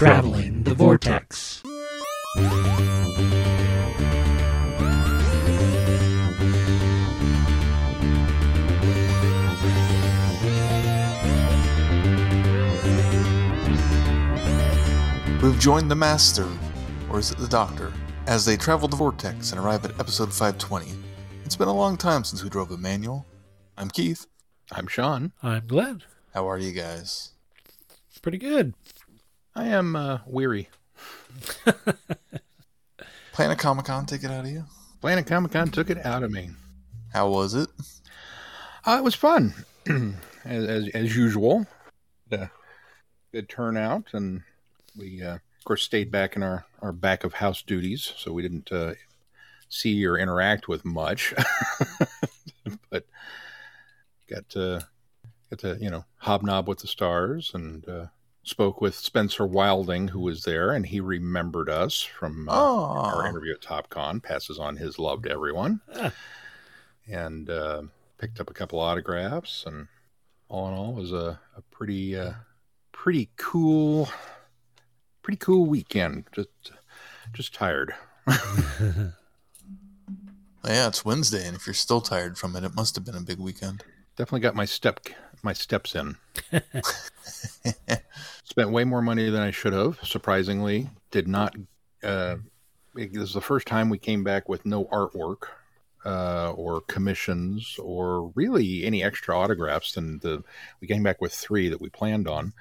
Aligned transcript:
Traveling 0.00 0.62
the 0.62 0.72
Vortex. 0.72 1.62
We've 15.42 15.60
joined 15.60 15.90
the 15.90 15.94
Master, 15.94 16.48
or 17.10 17.18
is 17.18 17.30
it 17.30 17.36
the 17.36 17.46
Doctor, 17.46 17.92
as 18.26 18.46
they 18.46 18.56
travel 18.56 18.88
the 18.88 18.96
vortex 18.96 19.52
and 19.52 19.60
arrive 19.60 19.84
at 19.84 19.90
episode 20.00 20.32
520. 20.32 20.92
It's 21.44 21.56
been 21.56 21.68
a 21.68 21.74
long 21.74 21.98
time 21.98 22.24
since 22.24 22.42
we 22.42 22.48
drove 22.48 22.70
a 22.70 22.78
manual. 22.78 23.26
I'm 23.76 23.90
Keith. 23.90 24.26
I'm 24.72 24.86
Sean. 24.86 25.32
I'm 25.42 25.66
glad. 25.66 26.04
How 26.32 26.48
are 26.48 26.56
you 26.56 26.72
guys? 26.72 27.32
Pretty 28.22 28.38
good. 28.38 28.72
I 29.54 29.66
am 29.66 29.96
uh, 29.96 30.18
weary. 30.26 30.68
Planet 33.32 33.58
Comic 33.58 33.86
Con 33.86 34.06
take 34.06 34.22
it 34.22 34.30
out 34.30 34.44
of 34.44 34.50
you? 34.50 34.64
Planet 35.00 35.26
Comic 35.26 35.52
Con 35.52 35.68
took 35.68 35.90
it 35.90 36.04
out 36.04 36.22
of 36.22 36.30
me. 36.30 36.50
How 37.12 37.28
was 37.28 37.54
it? 37.54 37.68
Uh, 38.86 38.96
it 38.98 39.04
was 39.04 39.14
fun, 39.14 39.54
as, 40.44 40.64
as 40.64 40.88
as 40.94 41.16
usual. 41.16 41.66
Uh, 42.30 42.46
good 43.32 43.48
turnout, 43.48 44.04
and 44.12 44.42
we 44.96 45.22
uh, 45.22 45.34
of 45.34 45.64
course 45.64 45.82
stayed 45.82 46.10
back 46.10 46.36
in 46.36 46.42
our 46.42 46.64
our 46.80 46.92
back 46.92 47.24
of 47.24 47.34
house 47.34 47.62
duties, 47.62 48.12
so 48.16 48.32
we 48.32 48.42
didn't 48.42 48.70
uh, 48.70 48.94
see 49.68 50.06
or 50.06 50.16
interact 50.16 50.68
with 50.68 50.84
much. 50.84 51.34
but 52.90 53.04
got 54.28 54.48
to 54.50 54.86
got 55.50 55.58
to 55.58 55.76
you 55.80 55.90
know 55.90 56.04
hobnob 56.18 56.68
with 56.68 56.78
the 56.78 56.86
stars 56.86 57.50
and 57.54 57.88
uh, 57.88 58.06
spoke 58.42 58.80
with 58.80 58.94
Spencer 58.94 59.46
Wilding, 59.46 60.08
who 60.08 60.20
was 60.20 60.44
there, 60.44 60.72
and 60.72 60.86
he 60.86 61.00
remembered 61.00 61.68
us 61.68 62.00
from 62.02 62.48
uh, 62.48 62.52
our 62.52 63.26
interview 63.26 63.52
at 63.54 63.60
TopCon. 63.60 64.22
Passes 64.22 64.58
on 64.58 64.76
his 64.76 64.98
love 64.98 65.22
to 65.22 65.30
everyone, 65.30 65.80
Ah. 65.96 66.12
and 67.08 67.48
uh, 67.50 67.82
picked 68.18 68.40
up 68.40 68.50
a 68.50 68.54
couple 68.54 68.78
autographs. 68.80 69.64
And 69.66 69.88
all 70.48 70.68
in 70.68 70.74
all, 70.74 70.90
it 70.90 71.00
was 71.00 71.12
a, 71.12 71.38
a 71.56 71.62
pretty 71.70 72.16
uh, 72.16 72.32
pretty 72.92 73.30
cool, 73.36 74.08
pretty 75.22 75.38
cool 75.38 75.66
weekend. 75.66 76.24
Just 76.32 76.48
just 77.32 77.54
tired. 77.54 77.94
yeah, 78.26 79.12
it's 80.88 81.04
Wednesday, 81.04 81.46
and 81.46 81.56
if 81.56 81.66
you're 81.66 81.74
still 81.74 82.00
tired 82.00 82.36
from 82.38 82.54
it, 82.56 82.64
it 82.64 82.74
must 82.74 82.94
have 82.96 83.04
been 83.04 83.14
a 83.16 83.20
big 83.20 83.38
weekend. 83.38 83.82
Definitely 84.16 84.40
got 84.40 84.54
my 84.54 84.64
step 84.64 85.00
my 85.42 85.52
steps 85.52 85.94
in. 85.94 86.16
Spent 88.44 88.70
way 88.70 88.84
more 88.84 89.02
money 89.02 89.30
than 89.30 89.42
I 89.42 89.50
should 89.50 89.72
have. 89.72 89.98
Surprisingly, 90.02 90.88
did 91.10 91.28
not. 91.28 91.54
Uh, 92.02 92.36
it 92.96 93.12
was 93.16 93.32
the 93.32 93.40
first 93.40 93.66
time 93.66 93.88
we 93.88 93.98
came 93.98 94.24
back 94.24 94.48
with 94.48 94.66
no 94.66 94.86
artwork 94.86 95.48
uh, 96.04 96.52
or 96.52 96.80
commissions 96.82 97.76
or 97.78 98.28
really 98.34 98.84
any 98.84 99.02
extra 99.02 99.38
autographs. 99.38 99.96
And 99.96 100.20
the 100.20 100.42
we 100.80 100.88
came 100.88 101.02
back 101.02 101.20
with 101.20 101.32
three 101.32 101.68
that 101.68 101.80
we 101.80 101.88
planned 101.88 102.28
on, 102.28 102.52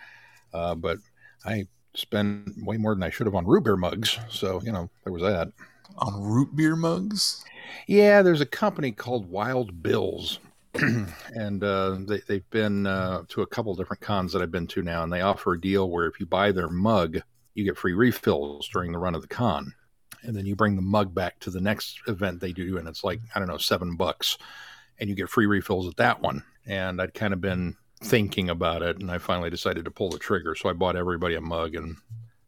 uh, 0.53 0.75
but 0.75 0.97
I 1.45 1.67
spent 1.95 2.63
way 2.63 2.77
more 2.77 2.93
than 2.93 3.03
I 3.03 3.09
should 3.09 3.27
have 3.27 3.35
on 3.35 3.45
root 3.45 3.63
beer 3.63 3.77
mugs. 3.77 4.19
So 4.29 4.61
you 4.63 4.71
know 4.71 4.89
there 5.03 5.13
was 5.13 5.23
that. 5.23 5.51
On 5.97 6.21
root 6.21 6.55
beer 6.55 6.75
mugs? 6.75 7.43
Yeah, 7.87 8.21
there's 8.21 8.41
a 8.41 8.45
company 8.45 8.91
called 8.91 9.29
Wild 9.29 9.81
Bills, 9.81 10.39
and 11.33 11.63
uh, 11.63 11.97
they, 11.99 12.21
they've 12.27 12.49
been 12.51 12.85
uh, 12.85 13.23
to 13.29 13.41
a 13.41 13.47
couple 13.47 13.75
different 13.75 14.01
cons 14.01 14.33
that 14.33 14.41
I've 14.41 14.51
been 14.51 14.67
to 14.67 14.83
now, 14.83 15.03
and 15.03 15.11
they 15.11 15.21
offer 15.21 15.53
a 15.53 15.61
deal 15.61 15.89
where 15.89 16.05
if 16.05 16.19
you 16.19 16.25
buy 16.25 16.51
their 16.51 16.69
mug, 16.69 17.19
you 17.55 17.63
get 17.63 17.77
free 17.77 17.93
refills 17.93 18.69
during 18.71 18.91
the 18.91 18.99
run 18.99 19.15
of 19.15 19.21
the 19.21 19.27
con, 19.27 19.73
and 20.21 20.35
then 20.35 20.45
you 20.45 20.55
bring 20.55 20.75
the 20.75 20.81
mug 20.81 21.13
back 21.13 21.39
to 21.39 21.49
the 21.49 21.61
next 21.61 21.99
event 22.07 22.39
they 22.39 22.53
do, 22.53 22.77
and 22.77 22.87
it's 22.87 23.03
like 23.03 23.19
I 23.33 23.39
don't 23.39 23.47
know 23.47 23.57
seven 23.57 23.95
bucks, 23.95 24.37
and 24.99 25.09
you 25.09 25.15
get 25.15 25.29
free 25.29 25.47
refills 25.47 25.87
at 25.87 25.97
that 25.97 26.21
one. 26.21 26.43
And 26.65 27.01
I'd 27.01 27.15
kind 27.15 27.33
of 27.33 27.41
been 27.41 27.75
thinking 28.03 28.49
about 28.49 28.83
it, 28.83 28.99
and 28.99 29.09
I 29.09 29.17
finally 29.17 29.49
decided 29.49 29.85
to 29.85 29.91
pull 29.91 30.09
the 30.09 30.19
trigger, 30.19 30.55
so 30.55 30.69
I 30.69 30.73
bought 30.73 30.95
everybody 30.95 31.35
a 31.35 31.41
mug 31.41 31.75
and 31.75 31.97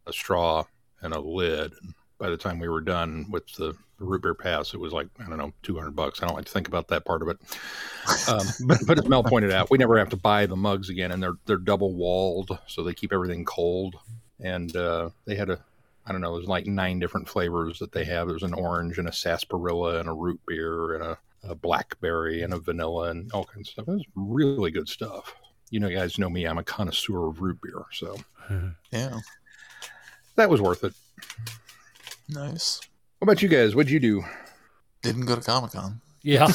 a 0.05 0.13
straw 0.13 0.63
and 1.01 1.13
a 1.13 1.19
lid. 1.19 1.73
And 1.81 1.93
by 2.21 2.29
the 2.29 2.37
time 2.37 2.59
we 2.59 2.69
were 2.69 2.81
done 2.81 3.25
with 3.31 3.51
the 3.55 3.75
root 3.97 4.21
beer 4.21 4.35
pass, 4.35 4.73
it 4.73 4.79
was 4.79 4.93
like 4.93 5.07
I 5.19 5.27
don't 5.27 5.39
know, 5.39 5.51
two 5.63 5.75
hundred 5.75 5.95
bucks. 5.95 6.21
I 6.21 6.27
don't 6.27 6.35
like 6.35 6.45
to 6.45 6.51
think 6.51 6.67
about 6.67 6.87
that 6.89 7.03
part 7.03 7.23
of 7.23 7.27
it. 7.29 7.37
Um, 8.29 8.45
but 8.67 8.77
but 8.85 8.99
as 8.99 9.07
Mel 9.07 9.23
pointed 9.23 9.51
out, 9.51 9.71
we 9.71 9.79
never 9.79 9.97
have 9.97 10.09
to 10.09 10.17
buy 10.17 10.45
the 10.45 10.55
mugs 10.55 10.89
again, 10.89 11.11
and 11.11 11.21
they're 11.21 11.37
they're 11.45 11.57
double 11.57 11.93
walled, 11.93 12.57
so 12.67 12.83
they 12.83 12.93
keep 12.93 13.11
everything 13.11 13.43
cold. 13.43 13.95
And 14.39 14.75
uh, 14.75 15.09
they 15.25 15.35
had 15.35 15.49
a 15.49 15.59
I 16.05 16.11
don't 16.11 16.21
know, 16.21 16.35
there's 16.35 16.47
like 16.47 16.67
nine 16.67 16.99
different 16.99 17.27
flavors 17.27 17.79
that 17.79 17.91
they 17.91 18.05
have. 18.05 18.27
There's 18.27 18.43
an 18.43 18.53
orange 18.53 18.97
and 18.97 19.07
a 19.07 19.13
sarsaparilla 19.13 19.99
and 19.99 20.09
a 20.09 20.13
root 20.13 20.39
beer 20.47 20.95
and 20.95 21.03
a, 21.03 21.17
a 21.43 21.55
blackberry 21.55 22.41
and 22.41 22.53
a 22.53 22.59
vanilla 22.59 23.09
and 23.09 23.31
all 23.33 23.45
kinds 23.45 23.67
of 23.67 23.73
stuff. 23.73 23.87
It 23.87 23.91
was 23.91 24.05
really 24.15 24.71
good 24.71 24.89
stuff. 24.89 25.35
You 25.69 25.79
know, 25.79 25.89
guys 25.89 26.19
know 26.19 26.29
me; 26.29 26.45
I'm 26.45 26.57
a 26.57 26.63
connoisseur 26.63 27.27
of 27.27 27.41
root 27.41 27.59
beer, 27.63 27.83
so 27.91 28.17
Yeah, 28.91 29.19
that 30.35 30.49
was 30.49 30.61
worth 30.61 30.83
it. 30.83 30.93
Nice. 32.31 32.81
What 33.19 33.25
about 33.25 33.41
you 33.41 33.49
guys? 33.49 33.75
What'd 33.75 33.91
you 33.91 33.99
do? 33.99 34.23
Didn't 35.01 35.25
go 35.25 35.35
to 35.35 35.41
Comic 35.41 35.71
Con. 35.71 36.01
Yeah. 36.23 36.47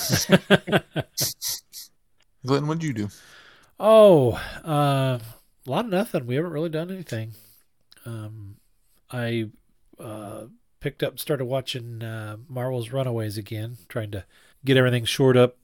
Glenn, 2.46 2.66
what'd 2.66 2.82
you 2.82 2.92
do? 2.92 3.08
oh, 3.78 4.32
uh, 4.64 5.18
a 5.18 5.70
lot 5.70 5.84
of 5.84 5.90
nothing. 5.90 6.26
We 6.26 6.36
haven't 6.36 6.52
really 6.52 6.68
done 6.68 6.90
anything. 6.90 7.34
Um, 8.04 8.56
I 9.10 9.50
uh, 9.98 10.44
picked 10.80 11.02
up, 11.02 11.18
started 11.18 11.44
watching 11.46 12.02
uh, 12.02 12.36
Marvel's 12.48 12.92
Runaways 12.92 13.36
again, 13.36 13.78
trying 13.88 14.10
to 14.12 14.24
get 14.64 14.76
everything 14.76 15.04
shored 15.04 15.36
up 15.36 15.56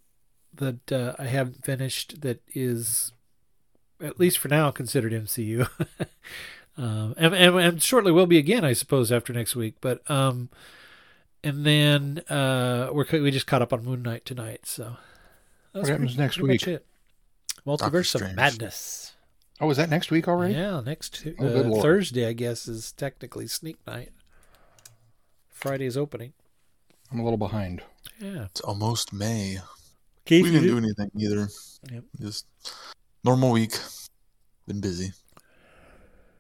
that 0.54 0.92
uh, 0.92 1.14
I 1.18 1.24
haven't 1.24 1.64
finished. 1.64 2.20
That 2.22 2.42
is, 2.54 3.12
at 4.00 4.18
least 4.18 4.38
for 4.38 4.48
now, 4.48 4.70
considered 4.70 5.12
MCU. 5.12 5.68
um, 6.76 7.14
and, 7.16 7.34
and, 7.34 7.56
and 7.58 7.82
shortly 7.82 8.12
will 8.12 8.26
be 8.26 8.38
again, 8.38 8.64
I 8.64 8.72
suppose, 8.72 9.10
after 9.12 9.32
next 9.32 9.54
week. 9.56 9.74
But 9.80 10.08
um, 10.10 10.48
and 11.44 11.64
then 11.66 12.18
uh, 12.30 12.90
we're 12.92 13.06
we 13.12 13.30
just 13.30 13.46
caught 13.46 13.62
up 13.62 13.72
on 13.72 13.84
Moon 13.84 14.02
Knight 14.02 14.24
tonight, 14.24 14.60
so 14.66 14.96
that's 15.72 15.88
What 15.88 15.92
happens 15.92 16.16
next 16.18 16.36
pretty 16.38 16.52
week? 16.52 16.66
it. 16.68 16.86
Multiverse 17.66 18.14
of 18.14 18.34
Madness. 18.34 19.12
Oh, 19.60 19.70
is 19.70 19.76
that 19.76 19.90
next 19.90 20.10
week 20.10 20.26
already? 20.26 20.54
Yeah, 20.54 20.80
next 20.84 21.14
Tu- 21.22 21.36
Oh, 21.38 21.48
good 21.48 21.66
uh, 21.66 21.68
lord. 21.68 21.82
Thursday, 21.82 22.26
I 22.26 22.32
guess, 22.32 22.66
is 22.66 22.90
technically 22.92 23.46
Sneak 23.46 23.76
Night. 23.86 24.10
Friday's 25.48 25.96
opening. 25.96 26.32
I'm 27.12 27.20
a 27.20 27.22
little 27.22 27.36
behind. 27.38 27.82
Yeah, 28.18 28.46
It's 28.46 28.60
almost 28.62 29.12
May. 29.12 29.58
Keith, 30.24 30.42
we 30.44 30.50
didn't 30.50 30.66
do 30.68 30.78
anything 30.78 31.10
either. 31.16 31.48
Yep. 31.92 32.04
Just 32.20 32.46
normal 33.22 33.50
week. 33.52 33.74
Been 34.66 34.80
busy. 34.80 35.12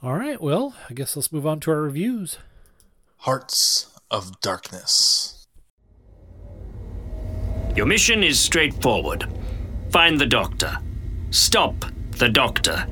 All 0.00 0.14
right, 0.14 0.40
well, 0.40 0.74
I 0.88 0.94
guess 0.94 1.16
let's 1.16 1.32
move 1.32 1.44
on 1.44 1.58
to 1.60 1.72
our 1.72 1.82
reviews. 1.82 2.38
Hearts 3.16 3.98
of 4.12 4.40
Darkness. 4.40 5.48
Your 7.74 7.84
mission 7.84 8.22
is 8.22 8.38
straightforward 8.38 9.26
find 9.90 10.20
the 10.20 10.26
doctor, 10.26 10.78
stop 11.30 11.84
the 12.10 12.28
doctor, 12.28 12.86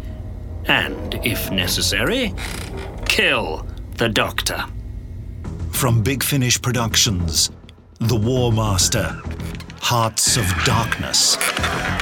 and, 0.64 1.14
if 1.24 1.50
necessary, 1.50 2.34
kill 3.06 3.66
the 3.98 4.08
doctor. 4.08 4.64
From 5.70 6.02
Big 6.02 6.24
Finish 6.24 6.60
Productions, 6.60 7.50
The 7.98 8.14
War 8.14 8.52
Master, 8.52 9.18
Hearts 9.80 10.36
of 10.36 10.44
Darkness. 10.66 11.38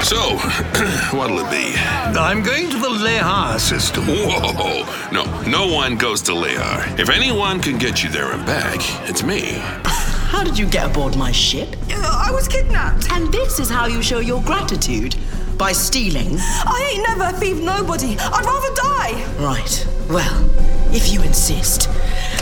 So, 0.02 0.17
what'll 1.17 1.38
it 1.38 1.50
be? 1.52 1.73
I'm 2.19 2.43
going 2.43 2.69
to 2.70 2.79
the 2.79 2.88
Lehar 2.88 3.61
system. 3.61 4.05
Whoa! 4.08 4.85
No, 5.12 5.25
no 5.43 5.73
one 5.73 5.96
goes 5.96 6.20
to 6.23 6.35
Lear. 6.35 6.61
If 6.99 7.11
anyone 7.11 7.61
can 7.61 7.79
get 7.79 8.02
you 8.02 8.11
there 8.11 8.32
and 8.32 8.44
back, 8.44 8.81
it's 9.08 9.23
me. 9.23 9.52
How 10.32 10.43
did 10.43 10.58
you 10.58 10.67
get 10.67 10.91
aboard 10.91 11.17
my 11.17 11.31
ship? 11.31 11.76
I 11.93 12.31
was 12.32 12.49
kidnapped. 12.49 13.12
And 13.12 13.32
this 13.32 13.61
is 13.61 13.70
how 13.70 13.87
you 13.87 14.02
show 14.02 14.19
your 14.19 14.43
gratitude? 14.43 15.14
By 15.56 15.70
stealing? 15.70 16.38
I 16.38 16.90
ain't 16.93 17.06
never 17.06 17.38
thieved 17.38 17.62
nobody. 17.62 18.17
I'd 18.19 18.44
rather 18.44 18.75
die. 18.75 19.25
Right. 19.38 19.87
Well, 20.11 20.50
if 20.93 21.12
you 21.12 21.23
insist. 21.23 21.88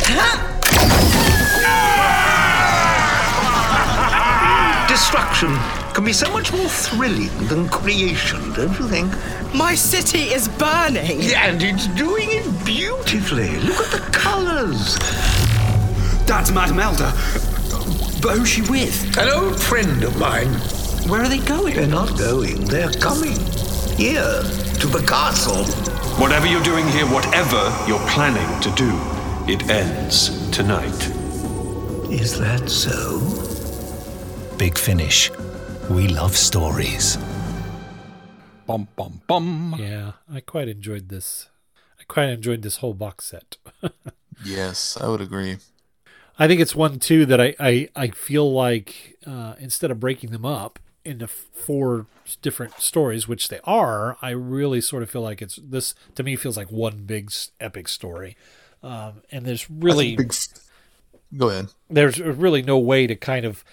Destruction 5.12 5.54
can 5.92 6.06
be 6.06 6.12
so 6.14 6.32
much 6.32 6.54
more 6.54 6.66
thrilling 6.70 7.28
than 7.46 7.68
creation, 7.68 8.40
don't 8.54 8.78
you 8.78 8.88
think? 8.88 9.12
My 9.54 9.74
city 9.74 10.32
is 10.32 10.48
burning. 10.48 11.20
Yeah, 11.20 11.48
and 11.48 11.62
it's 11.62 11.86
doing 11.88 12.28
it 12.30 12.64
beautifully. 12.64 13.58
Look 13.58 13.78
at 13.78 13.90
the 13.90 14.10
colours. 14.10 14.96
That's 16.24 16.50
Madame 16.50 16.80
Elder. 16.80 17.12
But 18.22 18.38
who's 18.38 18.48
she 18.48 18.62
with? 18.62 19.18
An 19.18 19.28
old 19.28 19.60
friend 19.60 20.02
of 20.02 20.18
mine. 20.18 20.48
Where 21.10 21.20
are 21.20 21.28
they 21.28 21.40
going? 21.40 21.74
They're 21.74 21.86
not 21.86 22.16
going, 22.16 22.64
they're 22.64 22.92
coming. 22.92 23.38
Here, 23.98 24.40
to 24.80 24.86
the 24.86 25.04
castle. 25.06 25.66
Whatever 26.18 26.46
you're 26.46 26.62
doing 26.62 26.88
here, 26.88 27.04
whatever 27.04 27.60
you're 27.86 28.06
planning 28.08 28.48
to 28.62 28.70
do, 28.70 28.90
it 29.46 29.68
ends 29.68 30.50
tonight. 30.52 31.10
Is 32.10 32.38
that 32.38 32.70
so? 32.70 33.31
Big 34.62 34.78
Finish. 34.78 35.28
We 35.90 36.06
love 36.06 36.36
stories. 36.36 37.18
Bum 38.64 38.86
bum 38.94 39.20
bum. 39.26 39.74
Yeah, 39.76 40.12
I 40.32 40.38
quite 40.38 40.68
enjoyed 40.68 41.08
this. 41.08 41.48
I 41.98 42.04
quite 42.06 42.28
enjoyed 42.28 42.62
this 42.62 42.76
whole 42.76 42.94
box 42.94 43.24
set. 43.24 43.56
yes, 44.44 44.96
I 45.00 45.08
would 45.08 45.20
agree. 45.20 45.56
I 46.38 46.46
think 46.46 46.60
it's 46.60 46.76
one 46.76 47.00
too 47.00 47.26
that 47.26 47.40
I 47.40 47.56
I, 47.58 47.88
I 47.96 48.06
feel 48.10 48.52
like 48.52 49.18
uh, 49.26 49.54
instead 49.58 49.90
of 49.90 49.98
breaking 49.98 50.30
them 50.30 50.44
up 50.44 50.78
into 51.04 51.26
four 51.26 52.06
different 52.40 52.78
stories, 52.78 53.26
which 53.26 53.48
they 53.48 53.58
are, 53.64 54.16
I 54.22 54.30
really 54.30 54.80
sort 54.80 55.02
of 55.02 55.10
feel 55.10 55.22
like 55.22 55.42
it's 55.42 55.56
this 55.56 55.96
to 56.14 56.22
me 56.22 56.36
feels 56.36 56.56
like 56.56 56.70
one 56.70 56.98
big 56.98 57.32
epic 57.58 57.88
story, 57.88 58.36
um, 58.80 59.22
and 59.32 59.44
there's 59.44 59.68
really 59.68 60.14
big... 60.14 60.32
go 61.36 61.48
ahead. 61.48 61.72
There's 61.90 62.20
really 62.20 62.62
no 62.62 62.78
way 62.78 63.08
to 63.08 63.16
kind 63.16 63.44
of 63.44 63.64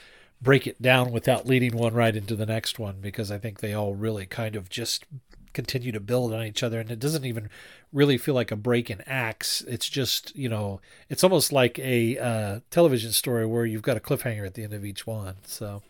break 0.41 0.65
it 0.67 0.81
down 0.81 1.11
without 1.11 1.45
leading 1.45 1.75
one 1.77 1.93
right 1.93 2.15
into 2.15 2.35
the 2.35 2.45
next 2.45 2.79
one 2.79 2.97
because 3.01 3.31
I 3.31 3.37
think 3.37 3.59
they 3.59 3.73
all 3.73 3.95
really 3.95 4.25
kind 4.25 4.55
of 4.55 4.69
just 4.69 5.05
continue 5.53 5.91
to 5.91 5.99
build 5.99 6.33
on 6.33 6.43
each 6.43 6.63
other 6.63 6.79
and 6.79 6.91
it 6.91 6.99
doesn't 6.99 7.25
even 7.25 7.49
really 7.91 8.17
feel 8.17 8.35
like 8.35 8.51
a 8.51 8.55
break 8.55 8.89
in 8.89 9.01
acts. 9.05 9.61
It's 9.67 9.89
just 9.89 10.35
you 10.35 10.47
know 10.47 10.79
it's 11.09 11.23
almost 11.23 11.51
like 11.51 11.77
a 11.79 12.17
uh, 12.17 12.59
television 12.71 13.11
story 13.11 13.45
where 13.45 13.65
you've 13.65 13.81
got 13.81 13.97
a 13.97 13.99
cliffhanger 13.99 14.45
at 14.45 14.53
the 14.53 14.63
end 14.63 14.73
of 14.73 14.85
each 14.85 15.05
one 15.05 15.35
so. 15.43 15.81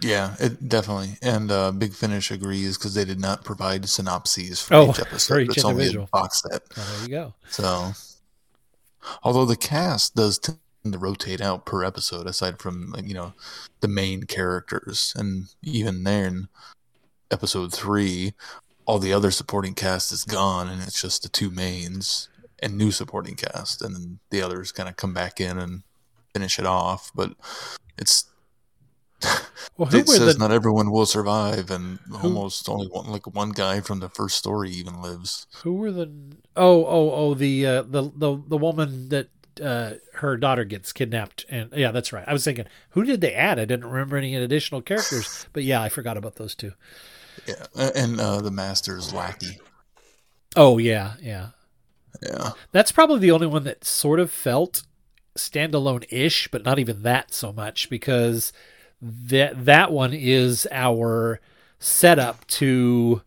Yeah 0.00 0.34
it 0.40 0.68
definitely. 0.68 1.16
And 1.22 1.52
uh, 1.52 1.70
big 1.70 1.94
finish 1.94 2.30
agrees 2.32 2.76
because 2.76 2.94
they 2.94 3.04
did 3.04 3.20
not 3.20 3.44
provide 3.44 3.88
synopses 3.88 4.60
for 4.60 4.74
oh, 4.74 4.90
each 4.90 5.00
episode. 5.00 5.34
for 5.34 5.40
each 5.40 5.56
it's 5.56 5.64
only 5.64 5.94
a 5.94 6.00
box 6.12 6.42
set. 6.42 6.68
There 6.70 7.02
you 7.02 7.08
go. 7.08 7.34
So 7.48 7.92
although 9.22 9.44
the 9.44 9.56
cast 9.56 10.16
does 10.16 10.38
tend 10.38 10.58
to 10.92 10.98
rotate 10.98 11.40
out 11.40 11.64
per 11.64 11.84
episode 11.84 12.26
aside 12.26 12.58
from 12.58 12.90
like 12.92 13.06
you 13.06 13.14
know 13.14 13.32
the 13.80 13.88
main 13.88 14.24
characters. 14.24 15.12
And 15.16 15.48
even 15.62 16.04
then 16.04 16.48
episode 17.30 17.72
three 17.72 18.34
all 18.86 18.98
the 18.98 19.12
other 19.12 19.30
supporting 19.30 19.74
cast 19.74 20.12
is 20.12 20.24
gone 20.24 20.68
and 20.68 20.82
it's 20.82 21.00
just 21.00 21.22
the 21.22 21.28
two 21.28 21.50
mains 21.50 22.28
and 22.62 22.76
new 22.76 22.90
supporting 22.90 23.34
cast. 23.34 23.82
And 23.82 23.94
then 23.94 24.18
the 24.30 24.42
others 24.42 24.72
kind 24.72 24.88
of 24.88 24.96
come 24.96 25.14
back 25.14 25.40
in 25.40 25.58
and 25.58 25.82
finish 26.32 26.58
it 26.58 26.66
off. 26.66 27.10
But 27.14 27.32
it's 27.98 28.26
well, 29.76 29.94
it 29.94 30.08
says 30.08 30.34
the... 30.34 30.38
not 30.38 30.52
everyone 30.52 30.90
will 30.90 31.06
survive 31.06 31.70
and 31.70 31.98
who... 32.08 32.28
almost 32.28 32.68
only 32.68 32.88
one 32.88 33.06
like 33.06 33.26
one 33.34 33.50
guy 33.50 33.80
from 33.80 34.00
the 34.00 34.08
first 34.08 34.36
story 34.36 34.70
even 34.70 35.00
lives. 35.00 35.46
Who 35.62 35.74
were 35.74 35.92
the 35.92 36.12
oh 36.56 36.84
oh 36.84 37.10
oh 37.10 37.34
the 37.34 37.66
uh, 37.66 37.82
the 37.82 38.10
the 38.14 38.42
the 38.48 38.58
woman 38.58 39.08
that 39.08 39.28
uh, 39.60 39.94
her 40.14 40.36
daughter 40.36 40.64
gets 40.64 40.92
kidnapped, 40.92 41.44
and 41.48 41.70
yeah, 41.74 41.90
that's 41.90 42.12
right. 42.12 42.24
I 42.26 42.32
was 42.32 42.44
thinking, 42.44 42.66
who 42.90 43.04
did 43.04 43.20
they 43.20 43.34
add? 43.34 43.58
I 43.58 43.64
didn't 43.64 43.86
remember 43.86 44.16
any 44.16 44.34
additional 44.34 44.82
characters, 44.82 45.46
but 45.52 45.64
yeah, 45.64 45.82
I 45.82 45.88
forgot 45.88 46.16
about 46.16 46.36
those 46.36 46.54
two. 46.54 46.72
Yeah, 47.46 47.66
and 47.94 48.20
uh, 48.20 48.40
the 48.40 48.50
master's 48.50 49.12
lackey. 49.12 49.58
Oh 50.56 50.78
yeah, 50.78 51.14
yeah, 51.20 51.48
yeah. 52.22 52.50
That's 52.72 52.92
probably 52.92 53.18
the 53.18 53.32
only 53.32 53.46
one 53.46 53.64
that 53.64 53.84
sort 53.84 54.20
of 54.20 54.30
felt 54.30 54.84
standalone-ish, 55.36 56.48
but 56.48 56.64
not 56.64 56.78
even 56.78 57.02
that 57.02 57.34
so 57.34 57.52
much 57.52 57.90
because 57.90 58.52
that 59.02 59.64
that 59.64 59.92
one 59.92 60.14
is 60.14 60.66
our 60.70 61.40
setup 61.78 62.46
to 62.46 63.22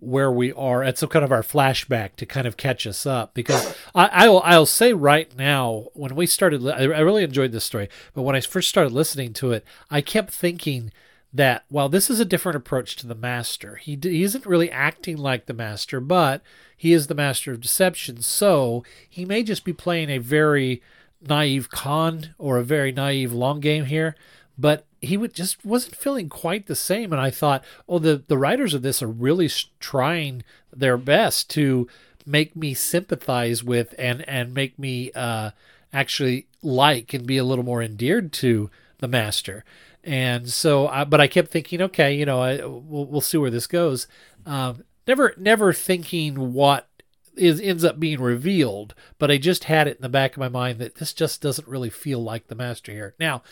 where 0.00 0.32
we 0.32 0.52
are. 0.52 0.82
At 0.82 0.98
some 0.98 1.08
kind 1.08 1.24
of 1.24 1.30
our 1.30 1.42
flashback 1.42 2.16
to 2.16 2.26
kind 2.26 2.46
of 2.46 2.56
catch 2.56 2.86
us 2.86 3.06
up 3.06 3.34
because 3.34 3.76
I, 3.94 4.28
will 4.28 4.42
I'll 4.44 4.66
say 4.66 4.92
right 4.92 5.34
now 5.36 5.88
when 5.92 6.16
we 6.16 6.26
started 6.26 6.66
I 6.66 6.82
really 6.82 7.22
enjoyed 7.22 7.52
this 7.52 7.64
story 7.64 7.88
but 8.14 8.22
when 8.22 8.34
I 8.34 8.40
first 8.40 8.68
started 8.68 8.92
listening 8.92 9.32
to 9.34 9.52
it 9.52 9.64
I 9.90 10.00
kept 10.00 10.32
thinking 10.32 10.90
that 11.32 11.64
while 11.68 11.88
this 11.88 12.10
is 12.10 12.18
a 12.18 12.24
different 12.24 12.56
approach 12.56 12.96
to 12.96 13.06
the 13.06 13.14
master. 13.14 13.76
He, 13.76 13.96
he 14.02 14.24
isn't 14.24 14.46
really 14.46 14.70
acting 14.70 15.16
like 15.16 15.46
the 15.46 15.54
master 15.54 16.00
but 16.00 16.42
he 16.76 16.92
is 16.92 17.06
the 17.06 17.14
master 17.14 17.52
of 17.52 17.60
deception. 17.60 18.22
So 18.22 18.82
he 19.08 19.24
may 19.24 19.42
just 19.42 19.64
be 19.64 19.72
playing 19.72 20.10
a 20.10 20.18
very 20.18 20.82
naive 21.20 21.70
con 21.70 22.34
or 22.38 22.56
a 22.56 22.64
very 22.64 22.90
naive 22.90 23.32
long 23.32 23.60
game 23.60 23.84
here 23.84 24.16
but 24.58 24.86
he 25.00 25.16
would 25.16 25.34
just 25.34 25.64
wasn't 25.64 25.96
feeling 25.96 26.28
quite 26.28 26.66
the 26.66 26.74
same. 26.74 27.12
And 27.12 27.20
i 27.20 27.30
thought 27.30 27.64
oh 27.88 27.98
the 27.98 28.22
the 28.26 28.38
writers 28.38 28.74
of 28.74 28.82
this 28.82 29.02
are 29.02 29.08
really 29.08 29.48
trying 29.78 30.42
their 30.74 30.96
best 30.96 31.50
to 31.50 31.88
make 32.26 32.54
me 32.54 32.74
sympathize 32.74 33.64
with 33.64 33.94
and 33.98 34.26
and 34.28 34.54
make 34.54 34.78
me 34.78 35.10
uh 35.12 35.50
actually 35.92 36.46
like 36.62 37.14
and 37.14 37.26
be 37.26 37.38
a 37.38 37.44
little 37.44 37.64
more 37.64 37.82
endeared 37.82 38.32
to 38.32 38.70
the 38.98 39.08
master. 39.08 39.64
And 40.04 40.48
so 40.48 40.88
I, 40.88 41.04
but 41.04 41.20
i 41.20 41.26
kept 41.26 41.50
thinking 41.50 41.82
okay 41.82 42.14
you 42.14 42.26
know 42.26 42.40
I, 42.40 42.56
we'll, 42.64 43.06
we'll 43.06 43.20
see 43.20 43.38
where 43.38 43.50
this 43.50 43.66
goes. 43.66 44.06
Um 44.46 44.84
never 45.06 45.34
never 45.36 45.72
thinking 45.72 46.52
what 46.52 46.88
is 47.36 47.60
ends 47.60 47.84
up 47.84 47.98
being 47.98 48.20
revealed 48.20 48.94
but 49.18 49.30
i 49.30 49.38
just 49.38 49.64
had 49.64 49.86
it 49.86 49.96
in 49.96 50.02
the 50.02 50.08
back 50.08 50.32
of 50.32 50.38
my 50.38 50.48
mind 50.48 50.78
that 50.78 50.96
this 50.96 51.14
just 51.14 51.40
doesn't 51.40 51.68
really 51.68 51.88
feel 51.88 52.22
like 52.22 52.48
the 52.48 52.54
master 52.54 52.92
here. 52.92 53.14
Now 53.18 53.42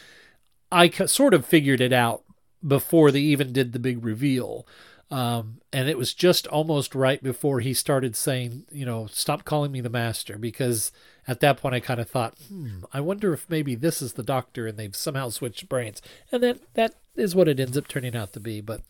I 0.71 0.91
sort 0.91 1.35
of 1.35 1.47
figured 1.47 1.81
it 1.81 1.93
out 1.93 2.23
before 2.67 3.11
they 3.11 3.21
even 3.21 3.53
did 3.53 3.73
the 3.73 3.79
big 3.79 4.05
reveal. 4.05 4.67
Um, 5.11 5.63
and 5.73 5.89
it 5.89 5.97
was 5.97 6.13
just 6.13 6.47
almost 6.49 6.95
right 6.95 7.23
before 7.23 7.61
he 7.61 7.73
started 7.73 8.15
saying, 8.15 8.65
you 8.71 8.85
know, 8.85 9.07
stop 9.07 9.45
calling 9.45 9.73
me 9.73 9.81
the 9.81 9.89
master, 9.89 10.37
because 10.37 10.93
at 11.27 11.41
that 11.41 11.57
point 11.57 11.75
I 11.75 11.81
kind 11.81 11.99
of 11.99 12.11
thought, 12.11 12.35
hmm, 12.49 12.85
I 12.93 13.01
wonder 13.01 13.33
if 13.33 13.49
maybe 13.49 13.75
this 13.75 14.03
is 14.03 14.15
the 14.15 14.23
doctor 14.23 14.67
and 14.67 14.77
they've 14.77 14.95
somehow 14.95 15.31
switched 15.31 15.69
brains. 15.69 16.03
And 16.31 16.43
then 16.43 16.61
that 16.75 16.97
is 17.17 17.35
what 17.35 17.49
it 17.49 17.59
ends 17.59 17.79
up 17.79 17.89
turning 17.89 18.15
out 18.15 18.35
to 18.35 18.41
be. 18.41 18.61
But 18.61 18.83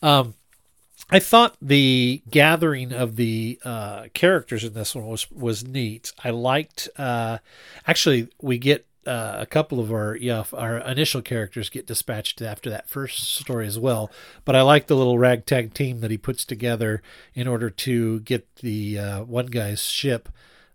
um, 0.00 0.34
I 1.10 1.18
thought 1.18 1.56
the 1.60 2.22
gathering 2.30 2.92
of 2.94 3.16
the 3.16 3.58
uh, 3.62 4.04
characters 4.14 4.64
in 4.64 4.72
this 4.72 4.94
one 4.94 5.06
was 5.06 5.30
was 5.30 5.66
neat. 5.66 6.12
I 6.24 6.30
liked. 6.30 6.88
Uh, 6.96 7.38
actually, 7.86 8.28
we 8.40 8.56
get 8.56 8.86
uh, 9.06 9.36
a 9.38 9.46
couple 9.46 9.80
of 9.80 9.92
our 9.92 10.16
yeah 10.16 10.44
our 10.52 10.78
initial 10.78 11.22
characters 11.22 11.68
get 11.68 11.86
dispatched 11.86 12.40
after 12.40 12.70
that 12.70 12.88
first 12.88 13.34
story 13.34 13.66
as 13.66 13.78
well. 13.78 14.10
But 14.44 14.56
I 14.56 14.62
like 14.62 14.86
the 14.86 14.96
little 14.96 15.18
ragtag 15.18 15.74
team 15.74 16.00
that 16.00 16.10
he 16.10 16.18
puts 16.18 16.44
together 16.44 17.02
in 17.34 17.48
order 17.48 17.70
to 17.70 18.20
get 18.20 18.56
the 18.56 18.98
uh, 18.98 19.24
one 19.24 19.46
guy's 19.46 19.82
ship 19.82 20.28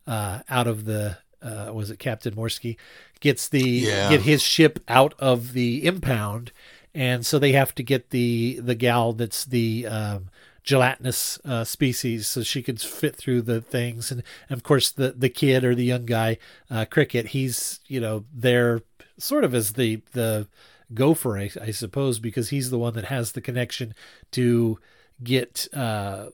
uh, 0.06 0.40
out 0.50 0.68
of 0.68 0.86
the 0.86 1.18
uh, 1.42 1.72
was 1.74 1.90
it 1.90 2.00
Captain 2.00 2.36
Morsky 2.36 2.78
gets 3.20 3.48
the 3.48 3.62
yeah. 3.62 4.10
get 4.10 4.22
his 4.22 4.42
ship 4.42 4.80
out 4.88 5.14
of 5.20 5.54
the 5.54 5.86
impound, 5.86 6.52
and 6.94 7.26
so 7.26 7.40
they 7.40 7.52
have 7.54 7.74
to 7.76 7.84
get 7.84 8.10
the 8.10 8.60
the 8.62 8.76
gal 8.76 9.14
that's 9.14 9.46
the 9.46 9.88
um, 9.88 10.30
gelatinous 10.68 11.40
uh, 11.46 11.64
species, 11.64 12.28
so 12.28 12.44
she 12.44 12.62
could 12.62 12.82
fit 12.82 13.16
through 13.16 13.42
the 13.42 13.62
things. 13.62 14.12
And, 14.12 14.22
and, 14.50 14.58
of 14.58 14.64
course, 14.64 14.92
the 14.92 15.12
the 15.12 15.30
kid 15.30 15.64
or 15.64 15.74
the 15.74 15.86
young 15.86 16.06
guy, 16.06 16.38
uh, 16.70 16.86
Cricket, 16.86 17.28
he's 17.28 17.80
you 17.88 18.02
know 18.02 18.26
there 18.34 18.82
sort 19.18 19.46
of 19.46 19.56
as 19.56 19.74
the 19.74 20.02
the 20.12 20.48
gopher, 20.94 21.38
I, 21.38 21.50
I, 21.62 21.72
suppose, 21.72 22.20
because 22.20 22.50
he's 22.50 22.70
the 22.70 22.78
one 22.78 22.94
that 22.94 23.06
has 23.06 23.32
the 23.32 23.42
connection 23.42 23.96
to 24.32 24.78
get 25.24 25.68
uh, 25.74 26.28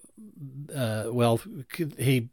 uh, 0.75 1.06
well, 1.12 1.40
he 1.98 2.30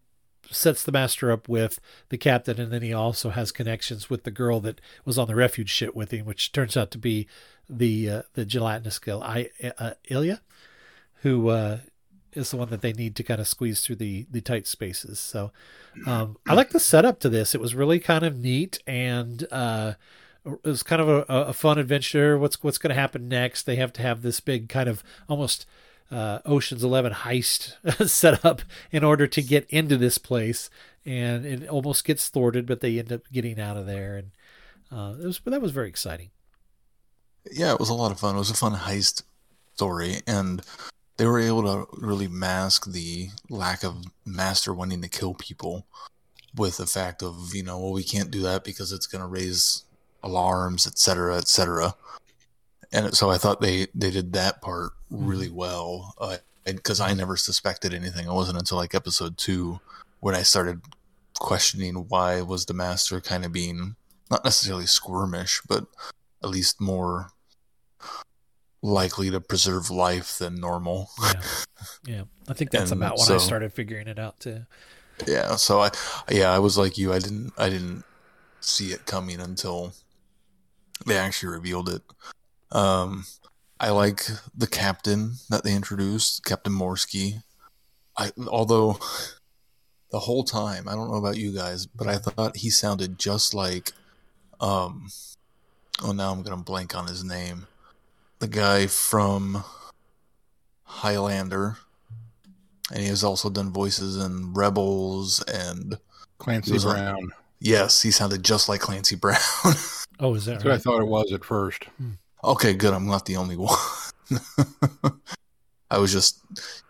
sets 0.51 0.83
the 0.83 0.93
master 0.93 1.31
up 1.31 1.49
with 1.49 1.81
the 2.09 2.19
captain, 2.19 2.59
and 2.59 2.73
then 2.73 2.83
he 2.83 2.95
also 2.95 3.29
has 3.29 3.53
connections 3.53 4.09
with 4.09 4.25
the 4.25 4.31
girl 4.31 4.59
that 4.61 4.81
was 5.05 5.19
on 5.19 5.29
the 5.29 5.35
refuge 5.35 5.71
ship 5.71 5.95
with 5.95 6.13
him, 6.13 6.25
which 6.25 6.51
turns 6.51 6.79
out 6.79 6.91
to 6.93 6.99
be 6.99 7.27
the 7.69 8.09
uh, 8.09 8.23
the 8.33 8.47
gelatinous 8.47 8.99
girl, 8.99 9.23
I 9.23 9.51
uh, 9.79 9.93
Ilya, 10.09 10.41
who 11.23 11.49
uh, 11.49 11.79
is 12.33 12.51
the 12.51 12.57
one 12.57 12.71
that 12.71 12.81
they 12.81 12.93
need 12.93 13.17
to 13.17 13.23
kind 13.23 13.41
of 13.41 13.49
squeeze 13.49 13.81
through 13.81 13.97
the 13.97 14.27
the 14.31 14.41
tight 14.41 14.67
spaces. 14.67 15.19
So 15.19 15.53
um, 16.07 16.37
I 16.47 16.55
like 16.55 16.71
the 16.71 16.81
setup 16.81 17.21
to 17.21 17.29
this. 17.29 17.55
It 17.55 17.61
was 17.61 17.75
really 17.75 18.01
kind 18.01 18.25
of 18.25 18.39
neat 18.39 18.81
and 18.87 19.47
uh, 19.51 19.95
it 20.45 20.65
was 20.65 20.83
kind 20.83 21.03
of 21.03 21.09
a, 21.09 21.25
a 21.29 21.53
fun 21.53 21.79
adventure. 21.79 22.39
What's 22.39 22.63
what's 22.63 22.79
going 22.79 22.95
to 22.95 23.01
happen 23.01 23.29
next? 23.29 23.65
They 23.65 23.77
have 23.77 23.93
to 23.95 24.03
have 24.03 24.23
this 24.23 24.41
big 24.41 24.69
kind 24.69 24.89
of 24.89 25.03
almost 25.29 25.67
uh, 26.11 26.41
Ocean's 26.45 26.83
Eleven 26.83 27.13
heist 27.13 28.09
set 28.09 28.45
up 28.45 28.63
in 28.91 29.05
order 29.05 29.27
to 29.27 29.43
get 29.43 29.69
into 29.69 29.97
this 29.97 30.19
place, 30.19 30.71
and 31.05 31.45
it 31.45 31.69
almost 31.69 32.05
gets 32.05 32.29
thwarted, 32.29 32.67
but 32.67 32.81
they 32.81 32.99
end 32.99 33.13
up 33.13 33.23
getting 33.33 33.61
out 33.61 33.77
of 33.77 33.87
there, 33.87 34.17
and 34.17 34.31
uh, 34.91 35.15
it 35.21 35.27
was 35.27 35.41
that 35.45 35.63
was 35.63 35.73
very 35.73 35.89
exciting. 35.89 36.31
Yeah, 37.51 37.73
it 37.73 37.81
was 37.81 37.89
a 37.89 37.95
lot 37.95 38.13
of 38.13 38.21
fun. 38.21 38.35
It 38.35 38.39
was 38.39 38.51
a 38.51 38.55
fun 38.55 38.75
heist 38.75 39.23
story, 39.75 40.21
and 40.27 40.63
they 41.21 41.27
were 41.27 41.39
able 41.39 41.63
to 41.65 41.87
really 41.99 42.29
mask 42.29 42.87
the 42.87 43.29
lack 43.51 43.85
of 43.85 44.07
Master 44.25 44.73
wanting 44.73 45.03
to 45.03 45.09
kill 45.09 45.35
people 45.35 45.85
with 46.57 46.79
the 46.79 46.87
fact 46.87 47.23
of 47.23 47.51
you 47.53 47.63
know, 47.63 47.79
well, 47.79 47.93
we 47.93 48.03
can't 48.03 48.31
do 48.31 48.41
that 48.41 48.65
because 48.65 48.91
it's 48.91 49.07
going 49.07 49.21
to 49.21 49.29
raise 49.29 49.85
alarms, 50.23 50.87
etc., 50.87 51.37
etc. 51.37 51.95
And 52.91 53.15
so 53.15 53.31
I 53.31 53.37
thought 53.37 53.61
they 53.61 53.89
they 53.95 54.11
did 54.11 54.33
that 54.33 54.63
part 54.63 54.93
really 55.11 55.49
Mm-hmm. 55.49 55.57
well, 55.57 56.15
because 56.65 57.01
I 57.01 57.13
never 57.13 57.37
suspected 57.37 57.93
anything. 57.93 58.27
It 58.27 58.33
wasn't 58.33 58.59
until 58.59 58.79
like 58.79 58.95
episode 58.95 59.37
two 59.37 59.79
when 60.21 60.35
I 60.35 60.43
started 60.43 60.81
questioning 61.39 62.07
why 62.09 62.41
was 62.41 62.65
the 62.65 62.73
Master 62.73 63.21
kind 63.21 63.45
of 63.45 63.53
being 63.53 63.95
not 64.31 64.43
necessarily 64.43 64.87
squirmish, 64.87 65.61
but 65.69 65.85
at 66.43 66.49
least 66.49 66.81
more 66.81 67.33
likely 68.83 69.31
to 69.31 69.41
preserve 69.41 69.91
life 69.91 70.39
than 70.39 70.61
normal. 70.61 71.11
Yeah, 71.23 71.43
yeah. 72.07 72.23
I 72.49 72.53
think 72.55 72.71
that's 72.71 72.91
about 72.91 73.19
when 73.19 73.33
I 73.33 73.39
started 73.39 73.73
figuring 73.73 74.09
it 74.09 74.19
out 74.19 74.41
too. 74.41 74.67
Yeah, 75.27 75.57
so 75.57 75.81
I 75.81 75.91
yeah, 76.31 76.51
I 76.51 76.59
was 76.59 76.79
like 76.79 76.99
you. 76.99 77.13
I 77.13 77.19
didn't 77.19 77.53
I 77.59 77.69
didn't 77.69 78.05
see 78.61 78.93
it 78.93 79.07
coming 79.07 79.41
until 79.41 79.93
they 81.07 81.17
actually 81.17 81.53
revealed 81.53 81.89
it. 81.89 82.03
Um 82.73 83.25
I 83.79 83.91
like 83.91 84.27
the 84.55 84.67
captain 84.67 85.37
that 85.49 85.65
they 85.65 85.75
introduced, 85.75 86.45
Captain 86.45 86.73
Morsky. 86.73 87.43
I 88.17 88.33
although 88.49 88.99
the 90.11 90.19
whole 90.19 90.45
time, 90.45 90.89
I 90.89 90.95
don't 90.95 91.11
know 91.11 91.17
about 91.17 91.37
you 91.37 91.53
guys, 91.53 91.87
but 91.87 92.07
I 92.07 92.19
thought 92.19 92.59
he 92.59 92.71
sounded 92.71 93.19
just 93.19 93.55
like 93.55 93.93
um 94.61 95.09
oh 96.03 96.13
now 96.13 96.33
I'm 96.33 96.43
going 96.43 96.57
to 96.57 96.63
blank 96.63 96.95
on 96.95 97.07
his 97.07 97.25
name. 97.25 97.67
The 98.41 98.49
guy 98.49 98.87
from 98.87 99.65
Highlander 100.85 101.77
and 102.93 103.01
he 103.01 103.07
has 103.09 103.23
also 103.23 103.49
done 103.51 103.71
voices 103.73 104.17
in 104.17 104.53
Rebels 104.53 105.43
and 105.43 105.99
Clancy 106.39 106.71
he 106.71 106.75
was 106.75 106.85
on- 106.87 106.95
Brown. 106.97 107.31
yes, 107.61 108.03
he 108.03 108.11
sounded 108.11 108.43
just 108.43 108.69
like 108.69 108.81
Clancy 108.81 109.15
Brown. 109.21 109.39
Oh, 110.19 110.35
is 110.35 110.45
that 110.47 110.53
That's 110.55 110.65
what 110.65 110.75
I 110.75 110.79
thought 110.79 111.01
it 111.01 111.07
was 111.07 111.33
at 111.33 111.45
first. 111.45 111.85
Hmm. 111.99 112.11
okay, 112.43 112.75
good. 112.75 112.93
I'm 112.93 113.07
not 113.07 113.27
the 113.27 113.37
only 113.37 113.57
one. 113.57 113.77
I 115.91 115.99
was 115.99 116.13
just, 116.13 116.41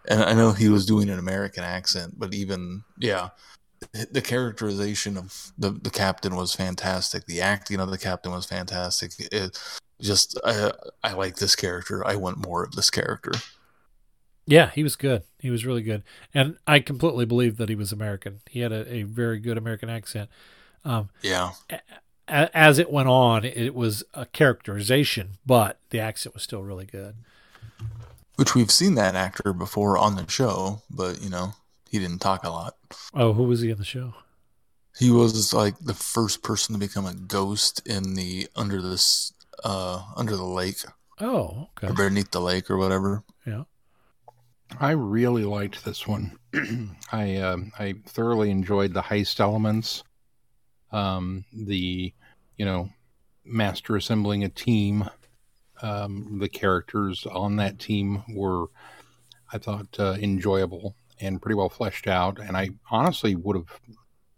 and 0.09 0.23
I 0.23 0.35
know 0.35 0.53
he 0.53 0.69
was 0.69 0.85
doing 0.87 1.09
an 1.09 1.19
American 1.19 1.65
accent, 1.65 2.15
but 2.19 2.35
even 2.35 2.85
yeah, 2.99 3.31
the 4.11 4.21
characterization 4.21 5.17
of 5.17 5.53
the 5.59 5.71
the 5.71 5.91
captain 5.91 6.37
was 6.37 6.55
fantastic. 6.55 7.25
The 7.27 7.41
acting 7.41 7.81
of 7.81 7.91
the 7.91 7.97
captain 7.99 8.31
was 8.33 8.45
fantastic. 8.47 9.13
It 9.19 9.59
just 10.01 10.39
I 10.45 10.73
I 11.03 11.13
like 11.13 11.37
this 11.37 11.57
character. 11.57 12.07
I 12.07 12.17
want 12.17 12.45
more 12.47 12.65
of 12.65 12.73
this 12.73 12.91
character. 12.91 13.33
Yeah, 14.47 14.71
he 14.71 14.83
was 14.83 14.97
good. 14.97 15.23
He 15.39 15.51
was 15.51 15.65
really 15.65 15.83
good, 15.83 16.03
and 16.35 16.57
I 16.67 16.81
completely 16.81 17.25
believe 17.25 17.57
that 17.59 17.69
he 17.69 17.75
was 17.77 17.93
American. 17.93 18.41
He 18.51 18.61
had 18.61 18.73
a, 18.73 18.93
a 18.93 19.03
very 19.05 19.39
good 19.39 19.57
American 19.57 19.89
accent. 19.89 20.29
Um, 20.85 21.11
Yeah. 21.23 21.53
a- 21.71 22.57
as 22.57 22.79
it 22.79 22.91
went 22.91 23.09
on, 23.09 23.45
it 23.45 23.75
was 23.75 24.03
a 24.15 24.27
characterization, 24.27 25.39
but 25.47 25.79
the 25.91 26.01
accent 26.01 26.35
was 26.35 26.43
still 26.43 26.63
really 26.63 26.87
good. 26.87 27.17
Which 28.37 28.55
we've 28.55 28.71
seen 28.71 28.95
that 28.95 29.15
actor 29.15 29.53
before 29.53 29.99
on 29.99 30.17
the 30.17 30.27
show, 30.29 30.83
but 30.91 31.21
you 31.23 31.29
know 31.29 31.53
he 31.89 31.99
didn't 31.99 32.21
talk 32.21 32.43
a 32.45 32.51
lot. 32.51 32.77
Oh, 33.15 33.33
who 33.35 33.45
was 33.45 33.61
he 33.61 33.71
in 33.71 33.79
the 33.79 33.85
show? 33.85 34.15
He 34.99 35.11
was 35.11 35.53
like 35.53 35.79
the 35.79 35.95
first 35.95 36.43
person 36.43 36.73
to 36.75 36.79
become 36.79 37.07
a 37.07 37.15
ghost 37.15 37.87
in 37.87 38.15
the 38.15 38.49
under 38.57 38.81
this 38.83 39.33
uh 39.65 40.03
under 40.17 40.37
the 40.37 40.45
lake 40.45 40.77
Oh, 41.21 41.69
or 41.83 41.91
okay. 41.91 41.95
beneath 42.09 42.31
the 42.31 42.41
lake 42.41 42.71
or 42.71 42.79
whatever. 42.79 43.23
Yeah. 43.47 43.65
I 44.79 44.93
really 44.93 45.45
liked 45.45 45.85
this 45.85 46.07
one. 46.07 46.39
I 47.13 47.37
um 47.37 47.73
I 47.79 47.97
thoroughly 48.07 48.51
enjoyed 48.51 48.95
the 48.95 49.03
heist 49.03 49.41
elements. 49.41 50.03
Um, 50.93 51.45
the 51.53 52.13
you 52.57 52.65
know 52.65 52.91
master 53.45 53.97
assembling 53.97 54.45
a 54.45 54.49
team. 54.49 55.09
Um, 55.83 56.39
the 56.41 56.49
characters 56.49 57.27
on 57.27 57.57
that 57.57 57.79
team 57.79 58.23
were, 58.35 58.67
I 59.51 59.57
thought, 59.57 59.99
uh, 59.99 60.17
enjoyable 60.21 60.95
and 61.19 61.41
pretty 61.41 61.55
well 61.55 61.71
fleshed 61.71 62.07
out. 62.07 62.39
And 62.39 62.55
I 62.55 62.71
honestly 62.91 63.35
would 63.35 63.57
have 63.57 63.81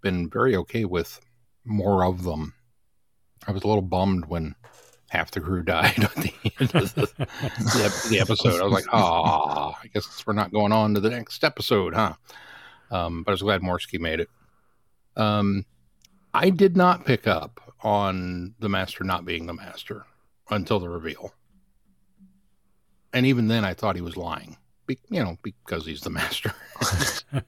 been 0.02 0.30
very 0.30 0.54
okay 0.54 0.84
with 0.84 1.20
more 1.64 2.04
of 2.04 2.22
them. 2.22 2.54
I 3.46 3.50
was 3.50 3.64
a 3.64 3.66
little 3.66 3.82
bummed 3.82 4.26
when 4.26 4.54
half 5.12 5.30
the 5.30 5.40
crew 5.40 5.62
died 5.64 6.02
at 6.02 6.14
the 6.14 6.32
end 6.58 6.74
of 6.74 6.94
the, 6.94 7.06
the, 7.18 8.06
the 8.10 8.18
episode. 8.18 8.60
I 8.60 8.64
was 8.64 8.72
like, 8.72 8.86
ah, 8.92 9.78
I 9.82 9.86
guess 9.88 10.24
we're 10.26 10.32
not 10.32 10.52
going 10.52 10.72
on 10.72 10.94
to 10.94 11.00
the 11.00 11.10
next 11.10 11.44
episode, 11.44 11.94
huh? 11.94 12.14
Um, 12.90 13.22
but 13.22 13.32
I 13.32 13.34
was 13.34 13.42
glad 13.42 13.60
Morsky 13.60 14.00
made 14.00 14.20
it. 14.20 14.30
Um, 15.16 15.66
I 16.32 16.48
did 16.48 16.76
not 16.76 17.04
pick 17.04 17.26
up 17.26 17.60
on 17.82 18.54
the 18.58 18.70
master 18.70 19.04
not 19.04 19.26
being 19.26 19.46
the 19.46 19.52
master 19.52 20.06
until 20.50 20.80
the 20.80 20.88
reveal. 20.88 21.34
And 23.12 23.26
even 23.26 23.48
then, 23.48 23.66
I 23.66 23.74
thought 23.74 23.96
he 23.96 24.02
was 24.02 24.16
lying, 24.16 24.56
be, 24.86 24.98
you 25.10 25.22
know, 25.22 25.36
because 25.42 25.84
he's 25.84 26.00
the 26.00 26.10
master. 26.10 26.54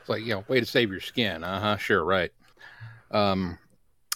It's 0.00 0.08
like, 0.08 0.22
you 0.22 0.32
know, 0.34 0.44
way 0.48 0.58
to 0.58 0.64
save 0.64 0.90
your 0.90 1.00
skin. 1.00 1.44
Uh 1.44 1.60
huh. 1.60 1.76
Sure. 1.76 2.02
Right. 2.02 2.30
Um, 3.10 3.58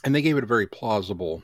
and 0.05 0.15
they 0.15 0.23
gave 0.23 0.37
it 0.37 0.45
a 0.45 0.47
very 0.47 0.67
plausible, 0.67 1.43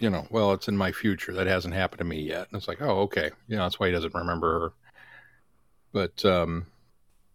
you 0.00 0.10
know, 0.10 0.26
well, 0.30 0.52
it's 0.52 0.68
in 0.68 0.76
my 0.76 0.92
future. 0.92 1.32
That 1.32 1.46
hasn't 1.46 1.74
happened 1.74 1.98
to 1.98 2.04
me 2.04 2.20
yet. 2.22 2.48
And 2.50 2.56
it's 2.56 2.68
like, 2.68 2.80
oh, 2.80 3.00
okay. 3.02 3.30
You 3.48 3.56
know, 3.56 3.62
that's 3.62 3.78
why 3.78 3.86
he 3.88 3.92
doesn't 3.92 4.14
remember 4.14 4.60
her. 4.60 4.72
But, 5.92 6.24
um, 6.24 6.66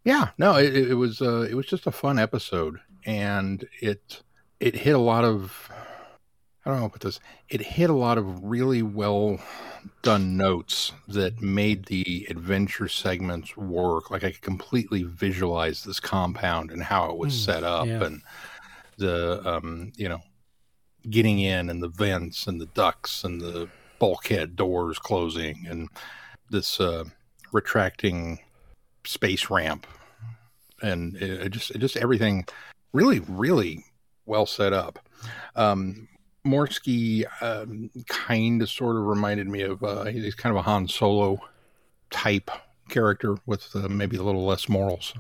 yeah, 0.04 0.30
no, 0.38 0.56
it, 0.56 0.76
it 0.76 0.96
was, 0.96 1.22
uh, 1.22 1.42
it 1.50 1.54
was 1.54 1.66
just 1.68 1.88
a 1.88 1.92
fun 1.92 2.18
episode 2.18 2.80
and 3.06 3.68
it, 3.82 4.24
it 4.60 4.76
hit 4.76 4.96
a 4.96 5.00
lot 5.00 5.24
of, 5.24 5.70
I 6.66 6.72
don't 6.72 6.82
know 6.82 6.90
put 6.90 7.02
this. 7.02 7.20
It 7.48 7.62
hit 7.62 7.90
a 7.90 7.94
lot 7.94 8.18
of 8.18 8.44
really 8.44 8.82
well 8.82 9.40
done 10.02 10.36
notes 10.36 10.92
that 11.08 11.42
made 11.42 11.86
the 11.86 12.28
adventure 12.30 12.90
segments 12.90 13.56
work. 13.56 14.12
Like 14.12 14.26
I 14.26 14.32
could 14.32 14.42
completely 14.42 15.04
visualize 15.04 15.84
this 15.84 16.02
compound 16.02 16.72
and 16.72 16.84
how 16.84 17.10
it 17.10 17.18
was 17.18 17.34
Mm, 17.34 17.46
set 17.46 17.64
up 17.64 17.88
yeah. 17.88 18.04
and 18.04 18.22
the 18.98 19.42
um, 19.48 19.94
you 19.96 20.10
know, 20.10 20.20
getting 21.10 21.40
in 21.40 21.70
and 21.70 21.82
the 21.82 21.88
vents 21.88 22.48
and 22.48 22.60
the 22.60 22.66
ducts 22.68 23.24
and 23.24 23.42
the 23.42 23.70
bulkhead 24.00 24.56
doors 24.56 25.00
closing 25.00 25.66
and 25.68 25.90
this 26.50 26.80
uh, 26.80 27.04
retracting 27.52 28.40
space 29.04 29.50
ramp 29.50 29.88
and 30.82 31.16
it, 31.18 31.30
it 31.42 31.50
just 31.50 31.72
it 31.72 31.80
just 31.80 31.98
everything 31.98 32.46
really 32.94 33.20
really 33.22 33.84
well 34.26 34.46
set 34.46 34.74
up. 34.74 35.00
Um, 35.56 36.08
Morsky 36.46 37.26
um, 37.42 37.90
kind 38.08 38.62
of 38.62 38.70
sort 38.70 38.96
of 38.96 39.04
reminded 39.04 39.48
me 39.48 39.62
of 39.62 39.84
uh, 39.84 40.06
he's 40.06 40.36
kind 40.36 40.56
of 40.56 40.60
a 40.60 40.64
Han 40.64 40.88
Solo 40.88 41.40
type 42.10 42.52
character 42.90 43.38
with 43.46 43.68
uh, 43.76 43.88
maybe 43.90 44.18
a 44.18 44.24
little 44.24 44.46
less 44.46 44.70
morals. 44.70 45.14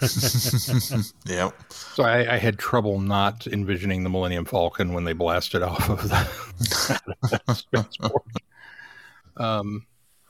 yep. 1.26 1.54
So 1.70 2.04
I, 2.04 2.34
I 2.34 2.38
had 2.38 2.58
trouble 2.58 3.00
not 3.00 3.46
envisioning 3.46 4.04
the 4.04 4.10
Millennium 4.10 4.44
Falcon 4.44 4.92
when 4.92 5.04
they 5.04 5.12
blasted 5.12 5.62
off 5.62 5.88
of 5.88 6.08
the. 6.08 6.28
Um, 9.38 9.86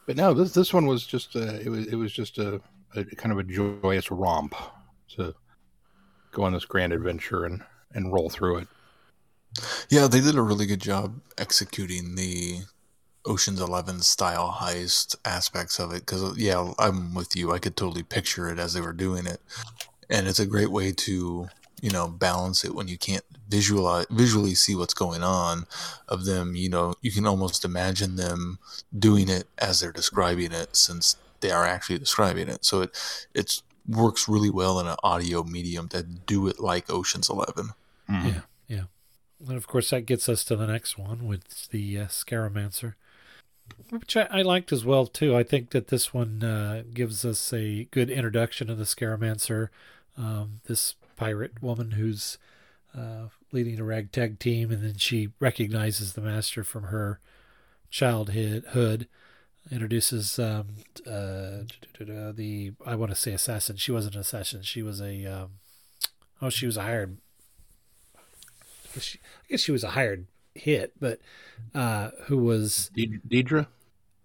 but 0.07 0.17
no, 0.17 0.35
this 0.35 0.53
this 0.53 0.73
one 0.73 0.87
was 0.87 1.07
just 1.07 1.35
uh, 1.35 1.59
it 1.63 1.69
was 1.69 1.87
it 1.87 1.95
was 1.95 2.13
just 2.13 2.39
a, 2.39 2.61
a 2.95 3.05
kind 3.05 3.33
of 3.33 3.39
a 3.39 3.43
joyous 3.43 4.11
romp 4.11 4.55
to 5.17 5.35
go 6.31 6.43
on 6.43 6.53
this 6.53 6.65
grand 6.65 6.93
adventure 6.93 7.45
and 7.45 7.63
and 7.95 8.13
roll 8.13 8.31
through 8.31 8.59
it. 8.59 8.69
Yeah, 9.89 10.07
they 10.07 10.21
did 10.21 10.37
a 10.37 10.43
really 10.43 10.67
good 10.67 10.81
job 10.81 11.21
executing 11.39 12.15
the 12.15 12.61
Ocean's 13.25 13.61
Eleven 13.61 14.01
style 14.01 14.59
heist 14.61 15.17
aspects 15.25 15.79
of 15.79 15.93
it. 15.93 16.07
Because 16.07 16.37
yeah, 16.39 16.73
I'm 16.79 17.15
with 17.15 17.37
you. 17.37 17.53
I 17.53 17.59
could 17.59 17.77
totally 17.77 18.03
picture 18.03 18.49
it 18.49 18.59
as 18.59 18.73
they 18.73 18.81
were 18.81 18.93
doing 18.93 19.27
it, 19.27 19.41
and 20.09 20.27
it's 20.27 20.41
a 20.41 20.47
great 20.47 20.71
way 20.71 20.93
to 20.93 21.49
you 21.81 21.91
know 21.91 22.09
balance 22.09 22.65
it 22.65 22.75
when 22.75 22.89
you 22.89 22.99
can't 22.99 23.25
visualize 23.49 24.07
visually 24.11 24.55
see 24.55 24.75
what's 24.75 24.95
going 24.95 25.23
on 25.23 25.67
of 26.09 26.25
them 26.25 26.55
you 26.55 26.69
know 26.69 26.95
you 27.03 27.11
can 27.11 27.27
almost 27.27 27.65
imagine 27.65 28.17
them 28.17 28.59
doing 28.97 29.29
it 29.29 29.47
as 29.59 29.81
they're 29.81 29.93
describing 29.93 30.53
it 30.53 30.75
since 30.75 31.17
they 31.41 31.51
are 31.51 31.65
actually 31.65 31.99
describing 31.99 32.49
it 32.49 32.65
so 32.65 32.83
it 32.83 33.27
it 33.35 33.63
works 33.87 34.29
really 34.29 34.51
well 34.51 34.79
in 34.81 34.87
an 34.87 34.97
audio 35.03 35.43
medium 35.43 35.89
to 35.89 36.03
do 36.03 36.47
it 36.47 36.61
like 36.61 36.91
oceans 36.91 37.31
11 37.31 37.71
mm-hmm. 38.11 38.29
yeah 38.29 38.41
yeah 38.67 38.83
and 39.47 39.57
of 39.57 39.67
course 39.67 39.91
that 39.91 40.07
gets 40.07 40.29
us 40.29 40.45
to 40.45 40.57
the 40.57 40.67
next 40.67 40.99
one 40.99 41.27
with 41.27 41.69
the 41.71 41.99
uh, 41.99 42.07
scaramancer 42.07 42.95
which 43.91 44.17
I, 44.17 44.29
I, 44.31 44.43
liked 44.43 44.73
as 44.73 44.85
well 44.85 45.07
too 45.07 45.37
i 45.37 45.43
think 45.43 45.71
that 45.71 45.89
this 45.89 46.13
one 46.13 46.43
uh, 46.43 46.83
gives 46.93 47.25
us 47.25 47.53
a 47.53 47.85
good 47.91 48.11
introduction 48.11 48.67
to 48.67 48.75
the 48.75 48.85
scaramancer 48.85 49.69
um, 50.19 50.61
this 50.67 50.95
pirate 51.17 51.63
woman 51.63 51.93
who's 51.93 52.39
uh, 52.97 53.29
leading 53.53 53.79
a 53.79 53.85
ragtag 53.85 54.39
team, 54.39 54.71
and 54.71 54.83
then 54.83 54.97
she 54.97 55.31
recognizes 55.41 56.13
the 56.13 56.21
master 56.21 56.65
from 56.65 56.85
her 56.85 57.21
childhood. 57.91 59.09
Introduces 59.71 60.39
um, 60.39 60.69
uh, 61.07 61.65
the 61.99 62.73
I 62.87 62.95
want 62.95 63.11
to 63.11 63.17
say 63.17 63.33
assassin. 63.33 63.77
She 63.77 63.93
wasn't 63.93 64.15
an 64.15 64.23
assassin. 64.23 64.63
She 64.63 64.83
was 64.83 65.01
a 65.01 65.27
um, 65.27 65.51
oh, 66.41 66.49
she 66.49 66.65
was 66.65 66.79
a 66.79 66.83
hired. 66.83 67.19
I 68.17 68.95
guess 68.95 69.05
she, 69.05 69.19
I 69.19 69.47
guess 69.51 69.61
she 69.61 69.73
was 69.73 69.85
a 69.85 69.91
hired 69.91 70.27
hit, 70.59 70.93
but 71.01 71.21
uh, 71.75 72.11
who 72.27 72.39
was 72.39 72.91
Deidre? 72.97 73.67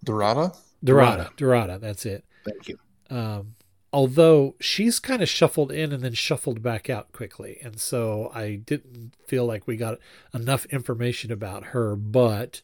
Dorada? 0.04 0.54
Dorada. 0.84 1.32
Dorada. 1.38 1.80
That's 1.80 2.06
it. 2.06 2.26
Thank 2.46 2.68
you. 2.68 2.78
Um, 3.10 3.56
although 3.94 4.56
she's 4.60 5.00
kind 5.00 5.22
of 5.22 5.30
shuffled 5.30 5.72
in 5.72 5.94
and 5.94 6.04
then 6.04 6.14
shuffled 6.14 6.62
back 6.62 6.90
out 6.90 7.12
quickly. 7.12 7.60
And 7.62 7.80
so 7.80 8.32
I 8.34 8.56
didn't 8.56 9.14
feel 9.28 9.46
like 9.46 9.68
we 9.68 9.78
got 9.78 10.00
enough 10.34 10.66
information 10.66 11.32
about 11.32 11.66
her, 11.68 11.96
but 11.96 12.62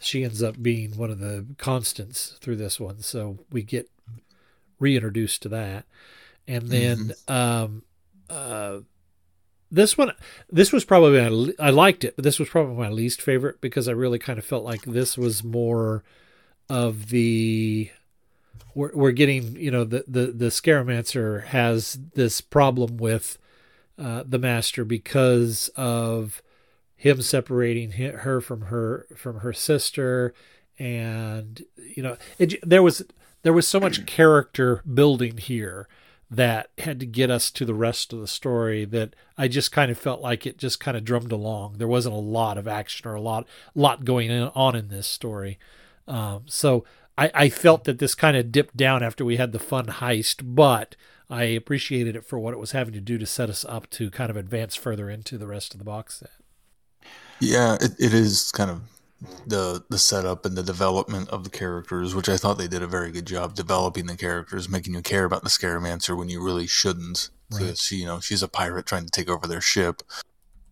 she 0.00 0.24
ends 0.24 0.42
up 0.42 0.62
being 0.62 0.96
one 0.96 1.10
of 1.10 1.18
the 1.18 1.46
constants 1.58 2.38
through 2.40 2.56
this 2.56 2.78
one. 2.80 3.00
So 3.00 3.40
we 3.50 3.62
get 3.62 3.90
reintroduced 4.78 5.42
to 5.42 5.48
that. 5.50 5.84
And 6.46 6.68
then 6.68 6.96
mm-hmm. 7.28 7.32
um, 7.32 7.82
uh, 8.30 8.78
this 9.72 9.96
one, 9.96 10.12
this 10.50 10.70
was 10.70 10.84
probably, 10.84 11.18
my, 11.18 11.52
I 11.58 11.70
liked 11.70 12.04
it, 12.04 12.14
but 12.14 12.24
this 12.24 12.38
was 12.38 12.50
probably 12.50 12.76
my 12.76 12.90
least 12.90 13.22
favorite 13.22 13.60
because 13.60 13.88
I 13.88 13.92
really 13.92 14.18
kind 14.18 14.38
of 14.38 14.44
felt 14.44 14.64
like 14.64 14.82
this 14.82 15.16
was 15.16 15.42
more 15.42 16.04
of 16.68 17.08
the 17.08 17.90
we're, 18.74 18.92
we're 18.94 19.12
getting 19.12 19.56
you 19.56 19.70
know 19.70 19.84
the 19.84 20.04
the 20.06 20.26
the 20.26 20.46
scaramancer 20.46 21.44
has 21.46 21.98
this 22.14 22.40
problem 22.40 22.96
with 22.96 23.38
uh, 23.98 24.24
the 24.26 24.38
master 24.38 24.84
because 24.84 25.68
of 25.76 26.42
him 26.96 27.20
separating 27.20 27.90
her 27.92 28.40
from 28.40 28.62
her 28.62 29.06
from 29.16 29.40
her 29.40 29.52
sister. 29.52 30.32
And 30.78 31.62
you 31.94 32.02
know 32.02 32.16
it, 32.38 32.54
there 32.68 32.82
was 32.82 33.04
there 33.42 33.52
was 33.52 33.68
so 33.68 33.80
much 33.80 34.06
character 34.06 34.82
building 34.92 35.36
here 35.36 35.88
that 36.32 36.70
had 36.78 36.98
to 36.98 37.06
get 37.06 37.30
us 37.30 37.50
to 37.50 37.66
the 37.66 37.74
rest 37.74 38.12
of 38.12 38.20
the 38.20 38.26
story 38.26 38.86
that 38.86 39.14
I 39.36 39.48
just 39.48 39.70
kind 39.70 39.90
of 39.90 39.98
felt 39.98 40.22
like 40.22 40.46
it 40.46 40.56
just 40.56 40.80
kind 40.80 40.96
of 40.96 41.04
drummed 41.04 41.30
along. 41.30 41.74
There 41.76 41.86
wasn't 41.86 42.14
a 42.14 42.18
lot 42.18 42.56
of 42.56 42.66
action 42.66 43.06
or 43.06 43.14
a 43.14 43.20
lot 43.20 43.46
lot 43.74 44.06
going 44.06 44.30
on 44.30 44.74
in 44.74 44.88
this 44.88 45.06
story. 45.06 45.58
Um, 46.08 46.44
so 46.46 46.84
I, 47.18 47.30
I 47.34 47.48
felt 47.50 47.84
that 47.84 47.98
this 47.98 48.14
kind 48.14 48.36
of 48.36 48.50
dipped 48.50 48.76
down 48.76 49.02
after 49.02 49.26
we 49.26 49.36
had 49.36 49.52
the 49.52 49.58
fun 49.58 49.86
heist, 49.86 50.40
but 50.42 50.96
I 51.28 51.44
appreciated 51.44 52.16
it 52.16 52.24
for 52.24 52.38
what 52.38 52.54
it 52.54 52.58
was 52.58 52.72
having 52.72 52.94
to 52.94 53.00
do 53.00 53.18
to 53.18 53.26
set 53.26 53.50
us 53.50 53.64
up 53.66 53.90
to 53.90 54.10
kind 54.10 54.30
of 54.30 54.36
advance 54.36 54.74
further 54.74 55.10
into 55.10 55.36
the 55.36 55.46
rest 55.46 55.74
of 55.74 55.78
the 55.78 55.84
box 55.84 56.20
set. 56.20 57.10
Yeah, 57.40 57.74
it, 57.74 57.92
it 57.98 58.14
is 58.14 58.50
kind 58.52 58.70
of 58.70 58.80
the 59.46 59.84
the 59.88 59.98
setup 59.98 60.44
and 60.44 60.56
the 60.56 60.62
development 60.62 61.28
of 61.28 61.44
the 61.44 61.50
characters, 61.50 62.14
which 62.14 62.28
I 62.28 62.36
thought 62.36 62.58
they 62.58 62.68
did 62.68 62.82
a 62.82 62.86
very 62.86 63.10
good 63.10 63.26
job 63.26 63.54
developing 63.54 64.06
the 64.06 64.16
characters, 64.16 64.68
making 64.68 64.94
you 64.94 65.02
care 65.02 65.24
about 65.24 65.42
the 65.42 65.48
Scaramancer 65.48 66.16
when 66.16 66.28
you 66.28 66.42
really 66.42 66.66
shouldn't. 66.66 67.30
Right. 67.50 67.76
she, 67.76 67.96
you 67.96 68.06
know, 68.06 68.20
she's 68.20 68.42
a 68.42 68.48
pirate 68.48 68.86
trying 68.86 69.04
to 69.04 69.10
take 69.10 69.28
over 69.28 69.46
their 69.46 69.60
ship, 69.60 70.02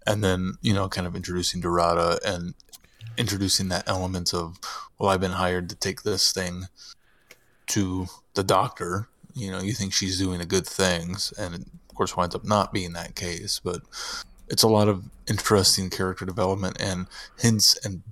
and 0.07 0.25
then 0.25 0.55
you 0.63 0.73
know, 0.73 0.89
kind 0.89 1.07
of 1.07 1.15
introducing 1.15 1.61
Dorada 1.61 2.19
and 2.25 2.55
introducing 3.17 3.69
that 3.69 3.89
element 3.89 4.33
of, 4.33 4.59
well, 4.99 5.11
I've 5.11 5.21
been 5.21 5.33
hired 5.33 5.69
to 5.69 5.77
take 5.77 6.03
this 6.03 6.33
thing 6.33 6.65
to 7.69 8.07
the 8.35 8.45
doctor. 8.45 9.09
You 9.35 9.51
know, 9.51 9.61
you 9.61 9.73
think 9.73 9.93
she's 9.93 10.19
doing 10.19 10.41
a 10.41 10.47
good 10.47 10.67
things, 10.67 11.33
and 11.39 11.55
it, 11.55 11.61
of 11.89 11.95
course 11.95 12.17
winds 12.17 12.35
up 12.35 12.45
not 12.45 12.73
being 12.73 12.95
that 12.95 13.15
case. 13.15 13.61
But 13.63 13.83
it's 14.49 14.63
a 14.63 14.69
lot 14.69 14.89
of 14.89 15.05
interesting 15.29 15.91
character 15.91 16.25
development 16.25 16.77
and 16.81 17.07
hints 17.39 17.77
and 17.85 18.03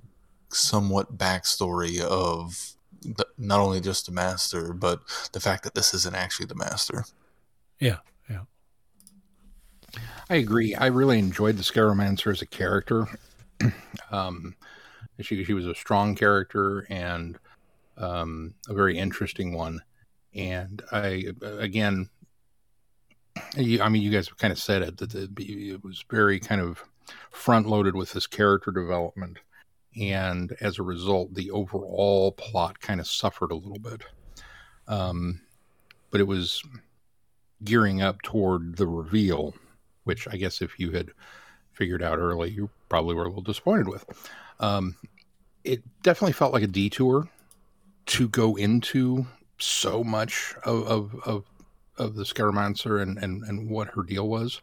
somewhat 0.49 1.17
backstory 1.17 1.99
of 1.99 2.73
the, 3.01 3.25
not 3.37 3.59
only 3.59 3.79
just 3.79 4.05
the 4.05 4.11
master, 4.11 4.73
but 4.73 5.01
the 5.31 5.39
fact 5.39 5.63
that 5.63 5.75
this 5.75 5.93
isn't 5.93 6.15
actually 6.15 6.47
the 6.47 6.55
master. 6.55 7.05
Yeah, 7.79 7.97
yeah. 8.29 8.41
I 10.29 10.35
agree. 10.35 10.75
I 10.75 10.87
really 10.87 11.19
enjoyed 11.19 11.57
the 11.57 11.63
Scaramancer 11.63 12.31
as 12.31 12.41
a 12.41 12.45
character. 12.45 13.07
um, 14.11 14.55
she 15.21 15.43
she 15.43 15.53
was 15.53 15.65
a 15.65 15.75
strong 15.75 16.15
character 16.15 16.85
and 16.89 17.37
um, 17.97 18.53
a 18.67 18.73
very 18.73 18.97
interesting 18.97 19.53
one. 19.53 19.81
And 20.33 20.81
I 20.91 21.25
again, 21.41 22.09
you, 23.55 23.81
I 23.81 23.89
mean, 23.89 24.01
you 24.01 24.11
guys 24.11 24.29
kind 24.29 24.51
of 24.51 24.59
said 24.59 24.81
it 24.81 24.97
that 24.97 25.15
it 25.15 25.83
was 25.83 26.03
very 26.09 26.39
kind 26.39 26.61
of 26.61 26.83
front 27.31 27.67
loaded 27.67 27.95
with 27.95 28.13
this 28.13 28.27
character 28.27 28.71
development, 28.71 29.39
and 29.99 30.55
as 30.61 30.79
a 30.79 30.83
result, 30.83 31.33
the 31.33 31.51
overall 31.51 32.31
plot 32.31 32.79
kind 32.79 32.99
of 32.99 33.07
suffered 33.07 33.51
a 33.51 33.55
little 33.55 33.79
bit. 33.79 34.03
Um, 34.87 35.41
but 36.11 36.21
it 36.21 36.27
was 36.27 36.63
gearing 37.63 38.01
up 38.01 38.21
toward 38.21 38.77
the 38.77 38.87
reveal, 38.87 39.53
which 40.05 40.27
I 40.27 40.37
guess 40.37 40.61
if 40.61 40.79
you 40.79 40.91
had 40.91 41.11
figured 41.73 42.01
out 42.01 42.17
early, 42.17 42.49
you 42.49 42.69
probably 42.87 43.15
were 43.15 43.25
a 43.25 43.27
little 43.27 43.43
disappointed 43.43 43.87
with. 43.87 44.05
Um, 44.59 44.95
it 45.63 45.83
definitely 46.01 46.33
felt 46.33 46.53
like 46.53 46.63
a 46.63 46.67
detour 46.67 47.29
to 48.07 48.27
go 48.27 48.55
into 48.55 49.27
so 49.57 50.03
much 50.03 50.55
of 50.63 50.87
of 50.87 51.15
of, 51.25 51.45
of 51.97 52.15
the 52.15 52.23
Scaramancer 52.23 53.01
and, 53.01 53.17
and 53.17 53.43
and 53.43 53.69
what 53.69 53.89
her 53.89 54.03
deal 54.03 54.27
was. 54.27 54.61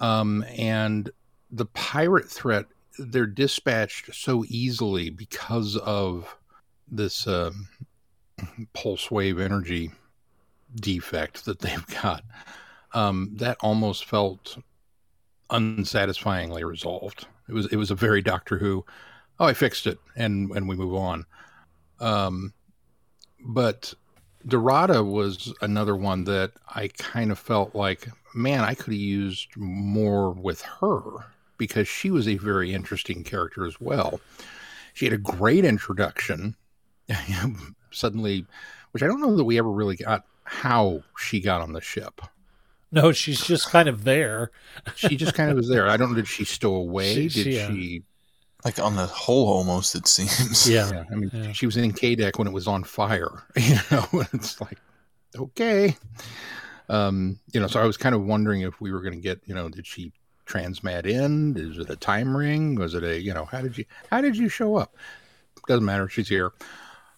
Um, 0.00 0.44
and 0.56 1.10
the 1.50 1.66
pirate 1.66 2.28
threat 2.28 2.66
they're 2.98 3.26
dispatched 3.26 4.14
so 4.14 4.44
easily 4.48 5.10
because 5.10 5.76
of 5.76 6.36
this 6.90 7.26
uh, 7.26 7.50
pulse 8.72 9.10
wave 9.10 9.38
energy 9.38 9.90
defect 10.74 11.44
that 11.44 11.60
they've 11.60 11.86
got. 12.02 12.22
Um, 12.92 13.30
that 13.34 13.58
almost 13.60 14.06
felt 14.06 14.58
unsatisfyingly 15.50 16.64
resolved. 16.64 17.26
It 17.48 17.54
was 17.54 17.66
it 17.66 17.76
was 17.76 17.90
a 17.90 17.94
very 17.94 18.22
Doctor 18.22 18.58
Who. 18.58 18.84
Oh, 19.40 19.46
I 19.46 19.54
fixed 19.54 19.86
it, 19.86 19.98
and 20.16 20.50
and 20.52 20.68
we 20.68 20.76
move 20.76 20.94
on. 20.94 21.24
Um, 22.00 22.52
but 23.44 23.92
Dorada 24.46 25.04
was 25.04 25.52
another 25.60 25.96
one 25.96 26.24
that 26.24 26.52
I 26.68 26.88
kind 26.98 27.30
of 27.30 27.38
felt 27.38 27.74
like, 27.74 28.08
man, 28.34 28.60
I 28.60 28.74
could 28.74 28.92
have 28.92 29.00
used 29.00 29.48
more 29.56 30.30
with 30.30 30.62
her 30.62 31.26
because 31.58 31.88
she 31.88 32.10
was 32.10 32.26
a 32.26 32.36
very 32.36 32.72
interesting 32.72 33.24
character 33.24 33.66
as 33.66 33.80
well. 33.80 34.20
She 34.94 35.04
had 35.04 35.12
a 35.12 35.18
great 35.18 35.64
introduction. 35.64 36.56
Suddenly, 37.90 38.46
which 38.92 39.02
I 39.02 39.06
don't 39.06 39.20
know 39.20 39.36
that 39.36 39.44
we 39.44 39.58
ever 39.58 39.70
really 39.70 39.96
got 39.96 40.24
how 40.44 41.02
she 41.16 41.40
got 41.40 41.60
on 41.60 41.72
the 41.72 41.80
ship. 41.80 42.20
No, 42.90 43.12
she's 43.12 43.44
just 43.44 43.70
kind 43.70 43.88
of 43.88 44.04
there. 44.04 44.50
she 44.94 45.16
just 45.16 45.34
kind 45.34 45.50
of 45.50 45.56
was 45.56 45.68
there. 45.68 45.88
I 45.88 45.96
don't 45.96 46.10
know. 46.10 46.16
Did 46.16 46.28
she 46.28 46.44
stow 46.44 46.74
away? 46.74 47.14
She, 47.28 47.28
did 47.28 47.52
she, 47.52 47.60
uh, 47.60 47.68
she, 47.68 48.02
like 48.64 48.78
on 48.78 48.96
the 48.96 49.06
whole 49.06 49.48
almost? 49.48 49.94
It 49.94 50.06
seems. 50.06 50.68
Yeah. 50.68 50.90
yeah. 50.92 51.04
I 51.10 51.14
mean, 51.14 51.30
yeah. 51.32 51.52
she 51.52 51.66
was 51.66 51.76
in 51.76 51.92
K 51.92 52.14
deck 52.14 52.38
when 52.38 52.48
it 52.48 52.52
was 52.52 52.66
on 52.66 52.84
fire. 52.84 53.44
You 53.56 53.76
know, 53.90 54.06
it's 54.32 54.60
like 54.60 54.78
okay. 55.36 55.96
Um, 56.88 57.38
you 57.52 57.60
know, 57.60 57.66
so 57.66 57.80
I 57.80 57.84
was 57.84 57.98
kind 57.98 58.14
of 58.14 58.24
wondering 58.24 58.62
if 58.62 58.80
we 58.80 58.92
were 58.92 59.02
going 59.02 59.14
to 59.14 59.20
get, 59.20 59.40
you 59.44 59.54
know, 59.54 59.68
did 59.68 59.86
she 59.86 60.12
transmat 60.48 61.06
in? 61.06 61.56
Is 61.56 61.78
it 61.78 61.90
a 61.90 61.96
time 61.96 62.36
ring? 62.36 62.74
Was 62.76 62.94
it 62.94 63.04
a, 63.04 63.20
you 63.20 63.34
know, 63.34 63.44
how 63.44 63.60
did 63.60 63.76
you 63.76 63.84
how 64.10 64.20
did 64.20 64.36
you 64.36 64.48
show 64.48 64.76
up? 64.76 64.96
Doesn't 65.66 65.84
matter. 65.84 66.08
She's 66.08 66.28
here. 66.28 66.52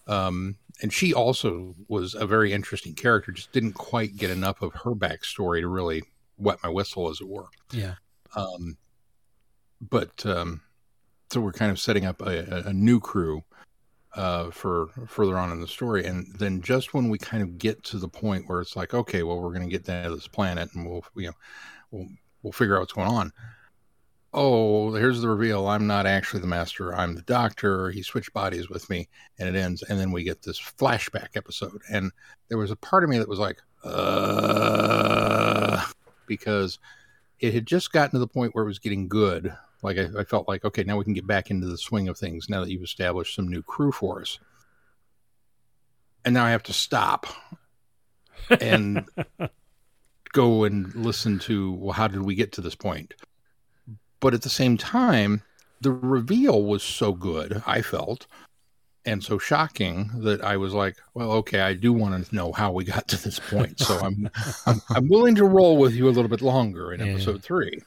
Um, 0.07 0.57
and 0.83 0.93
she 0.93 1.14
also 1.14 1.75
was 1.88 2.14
a 2.14 2.27
very 2.27 2.53
interesting 2.53 2.95
character. 2.95 3.33
Just 3.33 3.53
didn't 3.53 3.75
quite 3.75 4.16
get 4.16 4.31
enough 4.31 4.62
of 4.62 4.73
her 4.75 4.93
backstory 4.93 5.61
to 5.61 5.69
really 5.69 6.03
wet 6.38 6.59
my 6.62 6.69
whistle, 6.69 7.09
as 7.09 7.21
it 7.21 7.29
were. 7.29 7.49
Yeah. 7.73 7.95
Um, 8.35 8.77
but 9.81 10.25
um, 10.27 10.62
so 11.31 11.40
we're 11.40 11.53
kind 11.53 11.71
of 11.71 11.79
setting 11.79 12.07
up 12.07 12.23
a, 12.23 12.64
a 12.66 12.73
new 12.73 12.99
crew, 12.99 13.45
uh, 14.14 14.51
for 14.51 14.88
further 15.07 15.38
on 15.38 15.53
in 15.53 15.61
the 15.61 15.69
story. 15.69 16.05
And 16.05 16.27
then 16.38 16.61
just 16.61 16.95
when 16.95 17.09
we 17.09 17.19
kind 17.19 17.43
of 17.43 17.59
get 17.59 17.83
to 17.85 17.99
the 17.99 18.09
point 18.09 18.49
where 18.49 18.61
it's 18.61 18.77
like, 18.77 18.95
okay, 18.95 19.23
well, 19.23 19.40
we're 19.40 19.55
going 19.55 19.69
to 19.69 19.71
get 19.71 19.85
down 19.85 20.05
to 20.05 20.14
this 20.14 20.29
planet 20.29 20.71
and 20.75 20.88
we'll, 20.88 21.05
you 21.14 21.29
know, 21.29 21.35
we'll, 21.90 22.09
we'll 22.42 22.53
figure 22.53 22.76
out 22.76 22.81
what's 22.81 22.92
going 22.92 23.09
on. 23.09 23.33
Oh, 24.33 24.94
here's 24.94 25.20
the 25.20 25.29
reveal. 25.29 25.66
I'm 25.66 25.88
not 25.88 26.07
actually 26.07 26.40
the 26.40 26.46
master. 26.46 26.94
I'm 26.94 27.16
the 27.16 27.22
doctor. 27.22 27.90
He 27.90 28.03
switched 28.03 28.33
bodies 28.33 28.70
with 28.70 28.88
me 28.88 29.09
and 29.38 29.48
it 29.48 29.59
ends. 29.59 29.83
And 29.83 29.98
then 29.98 30.12
we 30.12 30.22
get 30.22 30.42
this 30.42 30.61
flashback 30.61 31.31
episode. 31.35 31.83
And 31.90 32.12
there 32.48 32.59
was 32.59 32.70
a 32.70 32.76
part 32.76 33.03
of 33.03 33.11
me 33.11 33.18
that 33.18 33.29
was 33.29 33.40
like, 33.40 33.61
uh, 33.83 35.85
because 36.26 36.79
it 37.40 37.55
had 37.55 37.66
just 37.66 37.92
gotten 37.92 38.12
to 38.12 38.18
the 38.20 38.29
point 38.29 38.55
where 38.55 38.62
it 38.62 38.68
was 38.68 38.79
getting 38.79 39.09
good. 39.09 39.53
Like 39.83 39.98
I, 39.98 40.20
I, 40.20 40.24
felt 40.24 40.46
like, 40.46 40.64
okay, 40.64 40.85
now 40.85 40.96
we 40.96 41.05
can 41.05 41.14
get 41.14 41.26
back 41.26 41.50
into 41.50 41.66
the 41.66 41.79
swing 41.79 42.09
of 42.09 42.16
things 42.16 42.48
now 42.48 42.61
that 42.61 42.70
you've 42.70 42.83
established 42.83 43.35
some 43.35 43.48
new 43.48 43.62
crew 43.62 43.90
for 43.90 44.20
us. 44.20 44.38
And 46.24 46.35
now 46.35 46.44
I 46.44 46.50
have 46.50 46.62
to 46.64 46.72
stop 46.72 47.26
and 48.61 49.09
go 50.33 50.64
and 50.64 50.95
listen 50.95 51.38
to, 51.40 51.73
well, 51.73 51.93
how 51.93 52.09
did 52.09 52.23
we 52.23 52.35
get 52.35 52.53
to 52.53 52.61
this 52.61 52.75
point? 52.75 53.14
But 54.21 54.35
at 54.35 54.43
the 54.43 54.51
same 54.51 54.77
time, 54.77 55.43
the 55.81 55.93
reveal 55.93 56.62
was 56.62 56.83
so 56.83 57.12
good, 57.12 57.62
I 57.66 57.83
felt, 57.83 58.27
and 59.05 59.25
so 59.25 59.38
shocking 59.38 60.11
that 60.23 60.43
I 60.43 60.57
was 60.57 60.75
like, 60.75 60.97
well, 61.14 61.33
okay, 61.33 61.61
I 61.61 61.75
do 61.75 61.93
want 61.93 62.27
to 62.27 62.35
know 62.35 62.53
how 62.53 62.71
we 62.71 62.85
got 62.85 63.09
to 63.09 63.23
this 63.23 63.38
point. 63.38 63.81
So 63.81 63.99
I'm, 63.99 64.29
I'm, 64.66 64.81
I'm, 64.90 65.09
willing 65.09 65.35
to 65.37 65.45
roll 65.45 65.79
with 65.79 65.95
you 65.95 66.09
a 66.09 66.11
little 66.11 66.29
bit 66.29 66.43
longer 66.43 66.93
in 66.93 67.01
episode 67.01 67.43
three. 67.43 67.81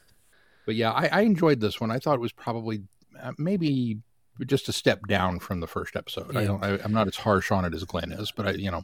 But 0.66 0.74
yeah, 0.74 0.90
I, 0.90 1.06
I, 1.06 1.20
enjoyed 1.20 1.60
this 1.60 1.80
one. 1.80 1.90
I 1.90 1.98
thought 1.98 2.14
it 2.14 2.20
was 2.20 2.32
probably 2.32 2.82
uh, 3.22 3.32
maybe 3.38 3.98
just 4.46 4.68
a 4.68 4.72
step 4.72 5.06
down 5.06 5.38
from 5.38 5.60
the 5.60 5.66
first 5.66 5.94
episode. 5.94 6.34
Yeah. 6.34 6.40
I 6.40 6.44
don't, 6.44 6.64
I, 6.64 6.78
am 6.82 6.92
not 6.92 7.06
as 7.06 7.16
harsh 7.16 7.52
on 7.52 7.64
it 7.64 7.74
as 7.74 7.84
Glenn 7.84 8.10
is, 8.10 8.32
but 8.32 8.48
I, 8.48 8.50
you 8.52 8.70
know, 8.70 8.82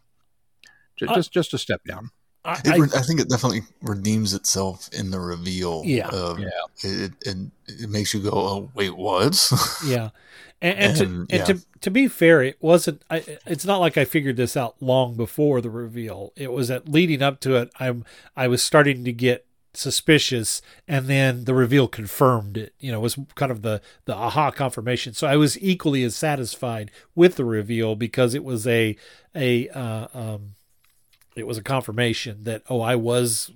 just, 0.97 1.15
just, 1.15 1.33
just 1.33 1.55
a 1.55 1.59
step 1.59 1.81
down. 1.85 2.11
I, 2.45 2.61
it, 2.65 2.95
I, 2.97 3.03
think 3.03 3.21
it 3.21 3.29
definitely 3.29 3.63
redeems 3.83 4.33
itself 4.33 4.89
in 4.95 5.11
the 5.11 5.21
reveal. 5.21 5.83
Yeah, 5.85 6.09
yeah. 6.39 6.49
It, 6.83 7.13
it, 7.27 7.37
it 7.67 7.91
makes 7.91 8.15
you 8.15 8.21
go, 8.21 8.31
"Oh, 8.33 8.71
wait, 8.75 8.97
what?" 8.97 9.51
yeah, 9.87 10.09
and, 10.63 10.79
and, 10.79 10.89
and, 10.89 10.97
to, 10.97 11.37
and 11.37 11.47
to 11.47 11.67
to 11.81 11.91
be 11.91 12.09
fair, 12.09 12.43
it 12.43 12.57
wasn't. 12.61 13.03
I, 13.11 13.39
it's 13.47 13.67
not 13.67 13.79
like 13.79 13.99
I 13.99 14.07
figured 14.07 14.37
this 14.37 14.57
out 14.57 14.77
long 14.81 15.17
before 15.17 15.61
the 15.61 15.71
reveal. 15.71 16.33
It 16.35 16.51
was 16.51 16.71
at 16.71 16.89
leading 16.89 17.21
up 17.21 17.41
to 17.41 17.57
it. 17.57 17.71
I'm 17.79 18.07
I 18.37 18.49
was 18.49 18.63
starting 18.63 19.05
to 19.05 19.13
get 19.13 19.47
suspicious, 19.75 20.63
and 20.89 21.07
then 21.07 21.45
the 21.45 21.55
reveal 21.55 21.89
confirmed 21.89 22.57
it. 22.57 22.75
You 22.81 22.93
know, 22.93 23.01
it 23.01 23.03
was 23.03 23.19
kind 23.35 23.53
of 23.53 23.63
the 23.63 23.81
the 24.05 24.15
aha 24.15 24.51
confirmation. 24.51 25.15
So 25.15 25.27
I 25.27 25.37
was 25.37 25.61
equally 25.63 26.05
as 26.05 26.17
satisfied 26.17 26.91
with 27.15 27.37
the 27.37 27.45
reveal 27.45 27.97
because 27.97 28.35
it 28.35 28.45
was 28.45 28.67
a 28.67 28.97
a 29.35 29.69
uh, 29.69 30.09
um, 30.15 30.55
it 31.37 31.47
was 31.47 31.59
a 31.59 31.63
confirmation 31.63 32.45
that 32.45 32.63
oh 32.69 32.81
I 32.81 32.97
was 32.97 33.51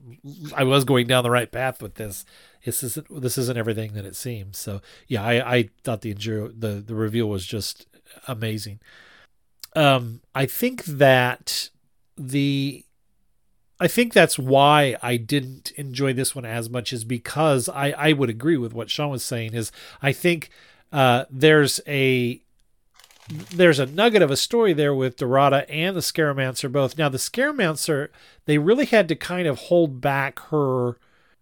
I 0.54 0.64
was 0.64 0.84
going 0.84 1.06
down 1.06 1.24
the 1.24 1.30
right 1.30 1.50
path 1.50 1.82
with 1.82 1.94
this. 1.94 2.24
This 2.64 2.82
isn't 2.82 3.22
this 3.22 3.36
isn't 3.38 3.58
everything 3.58 3.94
that 3.94 4.04
it 4.04 4.16
seems. 4.16 4.58
So 4.58 4.80
yeah, 5.08 5.24
I, 5.24 5.56
I 5.56 5.70
thought 5.82 6.02
the 6.02 6.10
injury 6.10 6.50
the 6.56 6.74
the 6.74 6.94
reveal 6.94 7.28
was 7.28 7.46
just 7.46 7.86
amazing. 8.28 8.80
Um, 9.76 10.20
I 10.34 10.46
think 10.46 10.84
that 10.84 11.70
the 12.16 12.84
I 13.80 13.88
think 13.88 14.12
that's 14.12 14.38
why 14.38 14.96
I 15.02 15.16
didn't 15.16 15.72
enjoy 15.72 16.12
this 16.12 16.34
one 16.34 16.44
as 16.44 16.70
much 16.70 16.92
is 16.92 17.04
because 17.04 17.68
I 17.68 17.90
I 17.90 18.12
would 18.12 18.30
agree 18.30 18.56
with 18.56 18.72
what 18.72 18.90
Sean 18.90 19.10
was 19.10 19.24
saying 19.24 19.54
is 19.54 19.72
I 20.00 20.12
think 20.12 20.50
uh, 20.92 21.24
there's 21.28 21.80
a 21.88 22.40
there's 23.28 23.78
a 23.78 23.86
nugget 23.86 24.22
of 24.22 24.30
a 24.30 24.36
story 24.36 24.72
there 24.72 24.94
with 24.94 25.16
Dorada 25.16 25.68
and 25.70 25.96
the 25.96 26.00
Scaramancer 26.00 26.70
both. 26.70 26.98
Now 26.98 27.08
the 27.08 27.18
Scaramancer, 27.18 28.08
they 28.44 28.58
really 28.58 28.86
had 28.86 29.08
to 29.08 29.16
kind 29.16 29.46
of 29.46 29.58
hold 29.58 30.00
back 30.00 30.38
her 30.50 30.98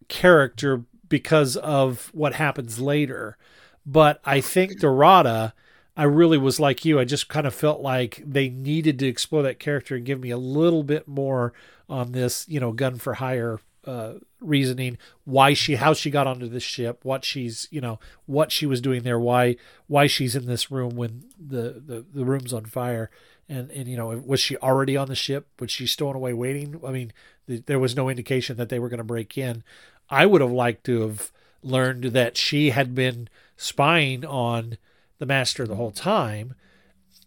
character 0.09 0.85
because 1.09 1.57
of 1.57 2.11
what 2.15 2.35
happens 2.35 2.79
later. 2.79 3.37
But 3.85 4.21
I 4.25 4.41
think 4.41 4.79
Dorada, 4.79 5.55
I 5.97 6.05
really 6.05 6.39
was 6.39 6.61
like 6.61 6.85
you. 6.85 7.01
I 7.01 7.05
just 7.05 7.29
kind 7.29 7.47
of 7.47 7.55
felt 7.55 7.81
like 7.81 8.23
they 8.25 8.49
needed 8.49 8.99
to 9.01 9.07
explore 9.07 9.43
that 9.43 9.59
character 9.59 9.97
and 9.97 10.05
give 10.05 10.21
me 10.21 10.31
a 10.31 10.39
little 10.39 10.85
bit 10.85 11.09
more 11.09 11.53
on 11.89 12.13
this, 12.13 12.47
you 12.49 12.61
know, 12.61 12.73
gun 12.73 12.97
for 12.97 13.15
hire 13.15 13.61
uh, 13.87 14.15
reasoning 14.41 14.97
why 15.25 15.55
she 15.55 15.77
how 15.77 15.93
she 15.93 16.11
got 16.11 16.27
onto 16.27 16.49
this 16.49 16.63
ship 16.63 17.05
what 17.05 17.25
she's 17.25 17.67
you 17.71 17.81
know 17.81 17.99
what 18.27 18.53
she 18.53 18.67
was 18.67 18.81
doing 18.81 19.03
there 19.03 19.19
why 19.19 19.57
why 19.87 20.07
she's 20.07 20.37
in 20.37 20.47
this 20.47 20.71
room 20.71 20.95
when 20.97 21.25
the 21.39 21.83
the, 21.85 22.05
the 22.13 22.25
room's 22.25 22.53
on 22.53 22.65
fire. 22.65 23.11
And 23.49 23.71
and 23.73 23.89
you 23.89 23.97
know 23.97 24.09
was 24.25 24.41
she 24.41 24.57
already 24.59 24.97
on 24.97 25.09
the 25.09 25.15
ship? 25.15 25.49
Was 25.59 25.71
she 25.71 25.87
stowing 25.87 26.15
away 26.15 26.33
waiting? 26.33 26.81
I 26.87 26.93
mean 26.93 27.13
the, 27.47 27.59
there 27.59 27.81
was 27.81 27.97
no 27.97 28.09
indication 28.09 28.57
that 28.57 28.69
they 28.69 28.79
were 28.79 28.89
going 28.89 28.99
to 28.99 29.05
break 29.05 29.37
in. 29.37 29.65
I 30.09 30.27
would 30.27 30.41
have 30.41 30.53
liked 30.53 30.85
to 30.85 31.01
have 31.03 31.33
learned 31.63 32.05
that 32.05 32.37
she 32.37 32.71
had 32.71 32.95
been 32.95 33.29
spying 33.57 34.25
on 34.25 34.79
the 35.19 35.27
master 35.27 35.67
the 35.67 35.77
whole 35.77 35.91
time. 35.91 36.55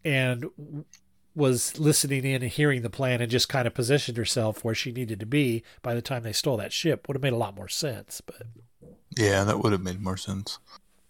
And 0.04 0.86
was 1.36 1.78
listening 1.80 2.24
in 2.24 2.42
and 2.42 2.52
hearing 2.52 2.82
the 2.82 2.90
plan 2.90 3.22
and 3.22 3.30
just 3.30 3.50
kind 3.50 3.68
of 3.68 3.74
positioned 3.74 4.18
herself 4.18 4.64
where 4.64 4.76
she 4.76 4.92
needed 4.92 5.20
to 5.20 5.26
be 5.26 5.64
by 5.82 5.94
the 5.94 6.02
time 6.02 6.24
they 6.24 6.34
stole 6.34 6.58
that 6.58 6.74
ship 6.74 7.08
would 7.08 7.16
have 7.16 7.24
made 7.24 7.34
a 7.34 7.38
lot 7.38 7.56
more 7.56 7.68
sense 7.68 8.22
but 8.22 8.44
yeah 9.18 9.44
that 9.44 9.60
would 9.60 9.72
have 9.72 9.82
made 9.82 10.02
more 10.02 10.18
sense 10.18 10.60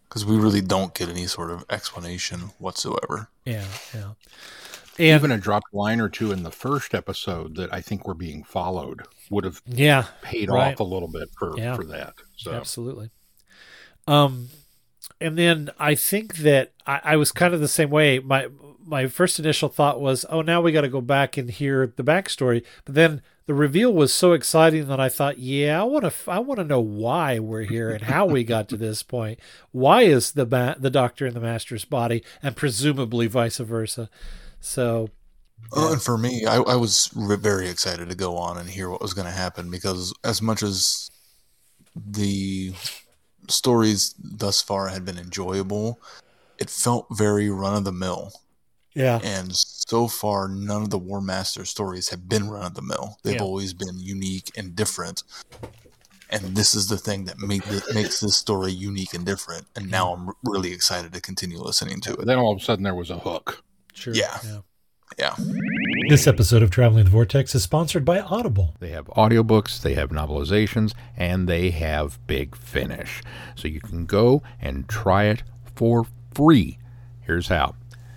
because 0.10 0.26
we 0.26 0.36
really 0.36 0.62
don't 0.62 0.94
get 0.94 1.10
any 1.10 1.28
sort 1.28 1.52
of 1.52 1.64
explanation 1.70 2.40
whatsoever 2.58 3.30
yeah 3.46 3.66
yeah 3.94 4.12
and, 4.98 5.08
even 5.08 5.32
a 5.32 5.38
dropped 5.38 5.74
line 5.74 6.00
or 6.00 6.10
two 6.10 6.32
in 6.32 6.44
the 6.44 6.52
first 6.52 6.96
episode 6.96 7.56
that 7.56 7.74
I 7.74 7.82
think 7.82 8.08
were 8.08 8.14
being 8.14 8.44
followed 8.44 9.04
would 9.30 9.44
have 9.44 9.62
yeah 9.66 10.06
paid 10.22 10.50
right. 10.50 10.74
off 10.74 10.80
a 10.80 10.84
little 10.84 11.10
bit 11.10 11.30
for 11.38 11.58
yeah. 11.58 11.76
for 11.76 11.84
that. 11.86 12.14
So 12.38 12.54
absolutely. 12.54 13.10
Um, 14.08 14.50
and 15.20 15.38
then 15.38 15.70
I 15.80 15.96
think 15.96 16.38
that 16.38 16.72
I, 16.86 17.02
I 17.04 17.16
was 17.18 17.32
kind 17.32 17.54
of 17.54 17.60
the 17.60 17.68
same 17.68 17.90
way. 17.90 18.20
My 18.20 18.48
my 18.86 19.08
first 19.08 19.40
initial 19.40 19.70
thought 19.70 20.00
was, 20.00 20.26
oh, 20.30 20.42
now 20.42 20.62
we 20.62 20.72
got 20.72 20.82
to 20.82 20.88
go 20.88 21.02
back 21.02 21.38
and 21.38 21.50
hear 21.50 21.92
the 21.96 22.04
backstory. 22.04 22.64
But 22.86 22.96
then 22.96 23.22
the 23.48 23.54
reveal 23.54 23.92
was 23.92 24.14
so 24.14 24.34
exciting 24.34 24.88
that 24.88 25.00
I 25.00 25.10
thought, 25.10 25.40
yeah, 25.40 25.82
I 25.82 25.84
want 25.84 26.06
to, 26.06 26.32
I 26.32 26.40
want 26.40 26.60
to 26.60 26.64
know 26.66 26.80
why 26.80 27.40
we're 27.40 27.64
here 27.64 27.90
and 27.90 28.04
how 28.04 28.26
we 28.26 28.44
got 28.44 28.70
to 28.70 28.78
this 28.78 29.04
point. 29.04 29.40
Why 29.72 30.04
is 30.04 30.32
the 30.32 30.46
ma- 30.46 30.76
the 30.78 30.90
Doctor 30.90 31.26
in 31.26 31.34
the 31.34 31.40
Master's 31.40 31.86
body, 31.86 32.24
and 32.42 32.56
presumably 32.56 33.28
vice 33.28 33.58
versa. 33.58 34.10
So, 34.60 35.10
yeah. 35.76 35.94
and 35.94 36.02
for 36.02 36.18
me, 36.18 36.46
I, 36.46 36.58
I 36.58 36.76
was 36.76 37.10
re- 37.16 37.38
very 37.38 37.70
excited 37.70 38.10
to 38.10 38.16
go 38.16 38.38
on 38.38 38.58
and 38.58 38.70
hear 38.70 38.90
what 38.90 39.02
was 39.02 39.14
going 39.14 39.28
to 39.28 39.34
happen 39.34 39.70
because 39.70 40.14
as 40.24 40.42
much 40.42 40.64
as 40.64 41.10
the 41.96 42.74
stories 43.48 44.16
thus 44.20 44.62
far 44.62 44.88
had 44.88 45.06
been 45.06 45.18
enjoyable, 45.18 46.00
it 46.58 46.70
felt 46.70 47.08
very 47.12 47.50
run 47.50 47.76
of 47.76 47.84
the 47.84 47.92
mill 47.92 48.32
yeah. 48.96 49.20
And 49.24 49.52
so 49.54 50.08
far, 50.08 50.48
none 50.48 50.82
of 50.82 50.90
the 50.90 50.98
War 50.98 51.22
Master 51.22 51.66
stories 51.66 52.10
have 52.10 52.28
been 52.28 52.50
run 52.50 52.66
of 52.66 52.74
the 52.74 52.82
mill. 52.82 53.18
They've 53.24 53.36
yeah. 53.36 53.42
always 53.42 53.74
been 53.74 54.00
unique 54.00 54.52
and 54.58 54.76
different. 54.76 55.24
And 56.30 56.56
this 56.56 56.74
is 56.74 56.88
the 56.88 56.98
thing 56.98 57.26
that 57.26 57.38
make 57.38 57.64
this, 57.66 57.94
makes 57.94 58.20
this 58.20 58.36
story 58.36 58.72
unique 58.72 59.14
and 59.14 59.26
different. 59.26 59.68
And 59.76 59.92
now 59.92 60.14
I'm 60.14 60.32
really 60.44 60.72
excited 60.72 61.14
to 61.14 61.22
continue 61.22 61.60
listening 61.60 62.02
to 62.02 62.14
it. 62.14 62.26
Then 62.26 62.40
all 62.40 62.54
of 62.54 62.62
a 62.62 62.64
sudden 62.64 62.84
there 62.84 62.96
was 62.96 63.12
a 63.12 63.20
hook. 63.20 63.64
Sure. 63.94 64.14
Yeah. 64.14 64.38
Yeah. 64.44 64.60
yeah. 65.20 65.36
This 66.10 66.26
episode 66.26 66.64
of 66.64 66.72
Traveling 66.72 67.06
the 67.06 67.12
Vortex 67.12 67.54
is 67.54 67.64
sponsored 67.64 68.06
by 68.06 68.22
Audible. 68.22 68.76
They 68.80 68.90
have 68.90 69.06
audiobooks, 69.08 69.82
they 69.82 69.94
have 69.94 70.10
novelizations, 70.10 70.94
and 71.16 71.48
they 71.48 71.70
have 71.72 72.26
Big 72.28 72.56
Finish. 72.56 73.22
So 73.56 73.68
you 73.68 73.82
can 73.82 74.06
go 74.06 74.42
and 74.60 74.88
try 74.90 75.26
it 75.26 75.44
for 75.76 76.08
free. 76.34 76.80
Here's 77.22 77.48
how 77.48 77.76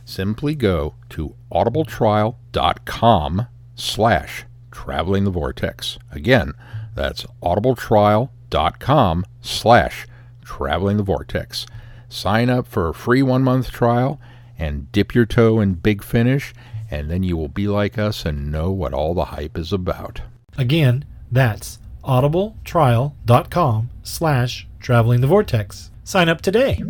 simply 0.08 0.54
go 0.54 0.94
to 1.10 1.34
audibletrial.com 1.52 3.46
slash 3.74 4.44
traveling 4.70 5.24
the 5.24 5.30
vortex. 5.30 5.98
Again, 6.10 6.52
that's 6.94 7.26
audibletrial.com 7.42 9.26
slash 9.40 10.06
traveling 10.44 10.96
the 10.96 11.02
vortex. 11.02 11.66
Sign 12.08 12.48
up 12.48 12.66
for 12.66 12.88
a 12.88 12.94
free 12.94 13.22
one 13.22 13.42
month 13.42 13.70
trial 13.70 14.18
and 14.58 14.90
dip 14.92 15.14
your 15.14 15.26
toe 15.26 15.60
in 15.60 15.74
Big 15.74 16.02
Finish, 16.02 16.54
and 16.90 17.10
then 17.10 17.22
you 17.22 17.36
will 17.36 17.48
be 17.48 17.68
like 17.68 17.98
us 17.98 18.24
and 18.24 18.50
know 18.50 18.70
what 18.70 18.94
all 18.94 19.14
the 19.14 19.26
hype 19.26 19.58
is 19.58 19.72
about. 19.72 20.22
Again, 20.56 21.04
that's 21.30 21.78
audibletrial.com 22.02 23.90
slash 24.02 24.66
traveling 24.80 25.20
the 25.20 25.26
vortex. 25.26 25.90
Sign 26.02 26.30
up 26.30 26.40
today. 26.40 26.80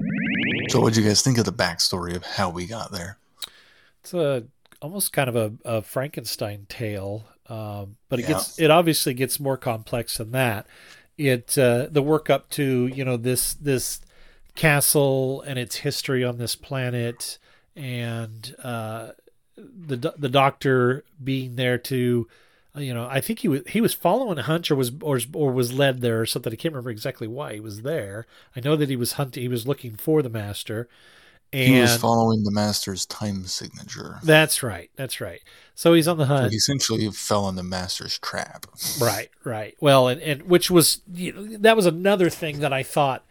So, 0.71 0.81
what 0.81 0.95
do 0.95 1.03
you 1.03 1.09
guys 1.09 1.23
think 1.23 1.39
of 1.39 1.45
the 1.45 1.53
backstory 1.53 2.15
of 2.15 2.25
how 2.25 2.51
we 2.51 2.67
got 2.67 2.93
there? 2.93 3.19
It's 4.03 4.15
a 4.15 4.45
almost 4.81 5.13
kind 5.13 5.29
of 5.29 5.37
a, 5.37 5.53
a 5.65 5.83
Frankenstein 5.83 6.67
tale, 6.69 7.25
um, 7.49 7.97
but 8.09 8.21
it 8.21 8.23
yeah. 8.23 8.29
gets 8.29 8.59
it 8.59 8.71
obviously 8.71 9.15
gets 9.15 9.41
more 9.41 9.57
complex 9.57 10.19
than 10.19 10.33
that. 10.33 10.67
It 11.17 11.59
uh, 11.59 11.89
the 11.91 12.03
work 12.03 12.31
up 12.31 12.51
to 12.51 12.87
you 12.87 13.05
know 13.05 13.17
this 13.17 13.55
this 13.55 14.01
castle 14.55 15.43
and 15.43 15.59
its 15.59 15.77
history 15.77 16.25
on 16.25 16.39
this 16.39 16.57
planet 16.57 17.39
and 17.77 18.57
uh, 18.63 19.13
the 19.57 20.15
the 20.19 20.29
doctor 20.29 21.05
being 21.23 21.57
there 21.57 21.79
to, 21.79 22.29
uh, 22.31 22.35
you 22.81 22.95
know, 22.95 23.07
I 23.11 23.21
think 23.21 23.41
he 23.41 23.49
was 23.49 23.63
he 23.67 23.81
was 23.81 23.95
following 23.95 24.39
a 24.39 24.43
Hunch 24.43 24.71
or 24.71 24.77
was 24.77 24.93
or 25.01 25.21
or 25.33 25.53
was 25.53 25.73
led 25.73 26.01
there 26.01 26.21
or 26.21 26.27
something. 26.27 26.53
I 26.53 26.57
can't 26.57 26.75
remember 26.75 26.91
exactly 26.91 27.29
why 27.29 27.55
he 27.55 27.61
was 27.61 27.83
there. 27.83 28.27
I 28.57 28.61
know 28.61 28.77
that 28.77 28.89
he 28.89 28.97
was 28.97 29.13
hunting. 29.13 29.43
He 29.43 29.49
was 29.49 29.67
looking 29.67 29.97
for 29.97 30.23
the 30.23 30.31
master. 30.31 30.89
And 31.51 31.75
he 31.75 31.81
was 31.81 31.97
following 31.97 32.43
the 32.45 32.51
master's 32.51 33.07
time 33.07 33.47
signature. 33.47 34.19
That's 34.23 34.63
right. 34.63 34.91
That's 34.97 35.19
right. 35.19 35.41
So 35.75 35.95
he's 35.95 36.07
on 36.07 36.19
the 36.19 36.27
hunt. 36.27 36.45
So 36.45 36.51
he 36.51 36.57
essentially 36.57 37.11
fell 37.11 37.49
in 37.49 37.55
the 37.55 37.63
master's 37.63 38.19
trap. 38.19 38.67
Right, 39.01 39.31
right. 39.45 39.75
Well, 39.81 40.09
and, 40.09 40.21
and 40.21 40.43
which 40.43 40.71
was 40.71 41.01
you 41.11 41.33
know, 41.33 41.57
that 41.59 41.75
was 41.75 41.87
another 41.87 42.29
thing 42.29 42.61
that 42.61 42.75
I 42.75 42.83
thought 42.83 43.25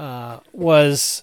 uh, 0.00 0.40
was 0.52 1.22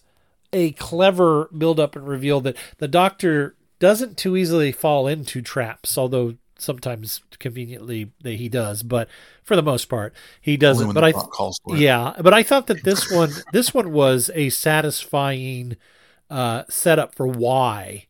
a 0.54 0.71
clever 0.71 1.50
build 1.58 1.82
up 1.82 1.97
and 1.97 2.08
reveal 2.08 2.39
that 2.41 2.56
the 2.78 2.88
doctor 2.88 3.56
doesn't 3.80 4.17
too 4.17 4.38
easily 4.38 4.71
fall 4.71 5.08
into 5.08 5.41
traps, 5.41 5.97
although 5.97 6.36
sometimes 6.62 7.21
conveniently 7.39 8.12
that 8.21 8.34
he 8.34 8.50
does, 8.50 8.84
but 8.84 9.10
for 9.43 9.56
the 9.56 9.63
most 9.63 9.86
part 9.86 10.13
he 10.39 10.58
doesn't. 10.58 10.93
But 10.93 11.04
I, 11.04 11.13
yeah, 11.65 12.13
but 12.21 12.34
I 12.34 12.43
thought 12.43 12.67
that 12.67 12.84
this 12.84 13.10
one, 13.12 13.32
this 13.52 13.74
one 13.74 13.91
was 13.91 14.30
a 14.34 14.50
satisfying 14.50 15.78
uh, 16.30 16.63
setup 16.69 17.15
for 17.15 17.28
why 17.28 18.06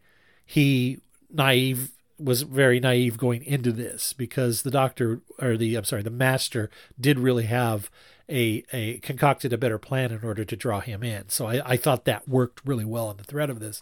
he 0.45 0.99
naive 1.31 1.91
was 2.19 2.43
very 2.43 2.79
naive 2.79 3.17
going 3.17 3.43
into 3.43 3.71
this 3.71 4.13
because 4.13 4.61
the 4.61 4.71
doctor 4.71 5.21
or 5.39 5.57
the 5.57 5.75
I'm 5.75 5.85
sorry 5.85 6.03
the 6.03 6.11
master 6.11 6.69
did 6.99 7.17
really 7.19 7.45
have 7.45 7.89
a 8.29 8.63
a 8.71 8.97
concocted 8.99 9.53
a 9.53 9.57
better 9.57 9.77
plan 9.77 10.11
in 10.11 10.23
order 10.23 10.45
to 10.45 10.55
draw 10.55 10.79
him 10.79 11.03
in. 11.03 11.29
So 11.29 11.47
I, 11.47 11.73
I 11.73 11.77
thought 11.77 12.05
that 12.05 12.27
worked 12.29 12.61
really 12.65 12.85
well 12.85 13.09
in 13.11 13.17
the 13.17 13.23
thread 13.23 13.49
of 13.49 13.59
this, 13.59 13.81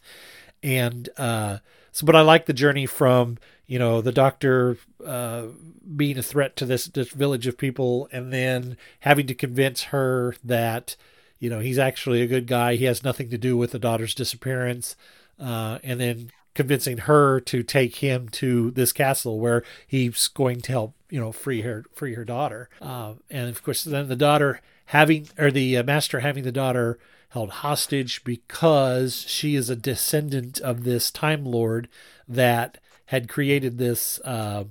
and 0.63 1.09
uh, 1.17 1.57
so 1.91 2.05
but 2.05 2.15
I 2.15 2.21
like 2.21 2.45
the 2.45 2.53
journey 2.53 2.85
from 2.85 3.37
you 3.67 3.79
know 3.79 4.01
the 4.01 4.11
doctor 4.11 4.77
uh, 5.05 5.47
being 5.95 6.17
a 6.17 6.23
threat 6.23 6.55
to 6.57 6.65
this 6.65 6.85
this 6.85 7.09
village 7.09 7.47
of 7.47 7.57
people 7.57 8.09
and 8.11 8.33
then 8.33 8.77
having 9.01 9.27
to 9.27 9.35
convince 9.35 9.83
her 9.83 10.35
that 10.43 10.95
you 11.39 11.49
know 11.49 11.59
he's 11.59 11.79
actually 11.79 12.21
a 12.21 12.27
good 12.27 12.47
guy. 12.47 12.75
He 12.75 12.85
has 12.85 13.03
nothing 13.03 13.29
to 13.29 13.37
do 13.37 13.55
with 13.55 13.71
the 13.71 13.79
daughter's 13.79 14.15
disappearance 14.15 14.95
uh, 15.39 15.79
and 15.83 15.99
then 15.99 16.31
convincing 16.55 16.97
her 16.99 17.39
to 17.39 17.63
take 17.63 17.97
him 17.97 18.27
to 18.27 18.71
this 18.71 18.91
castle 18.91 19.39
where 19.39 19.63
he's 19.87 20.27
going 20.27 20.61
to 20.61 20.71
help 20.71 20.95
you 21.09 21.19
know 21.19 21.31
free 21.31 21.61
her 21.61 21.85
free 21.93 22.15
her 22.15 22.25
daughter. 22.25 22.69
Uh, 22.81 23.13
and 23.29 23.49
of 23.49 23.63
course 23.63 23.83
then 23.83 24.07
the 24.07 24.15
daughter 24.15 24.61
having 24.85 25.29
or 25.37 25.51
the 25.51 25.77
uh, 25.77 25.83
master 25.83 26.21
having 26.21 26.43
the 26.43 26.51
daughter 26.51 26.97
held 27.29 27.49
hostage 27.49 28.23
because 28.23 29.25
she 29.27 29.55
is 29.55 29.69
a 29.69 29.75
descendant 29.75 30.59
of 30.61 30.83
this 30.83 31.11
time 31.11 31.45
lord 31.45 31.87
that 32.27 32.79
had 33.05 33.27
created 33.27 33.77
this 33.77 34.19
uh, 34.23 34.63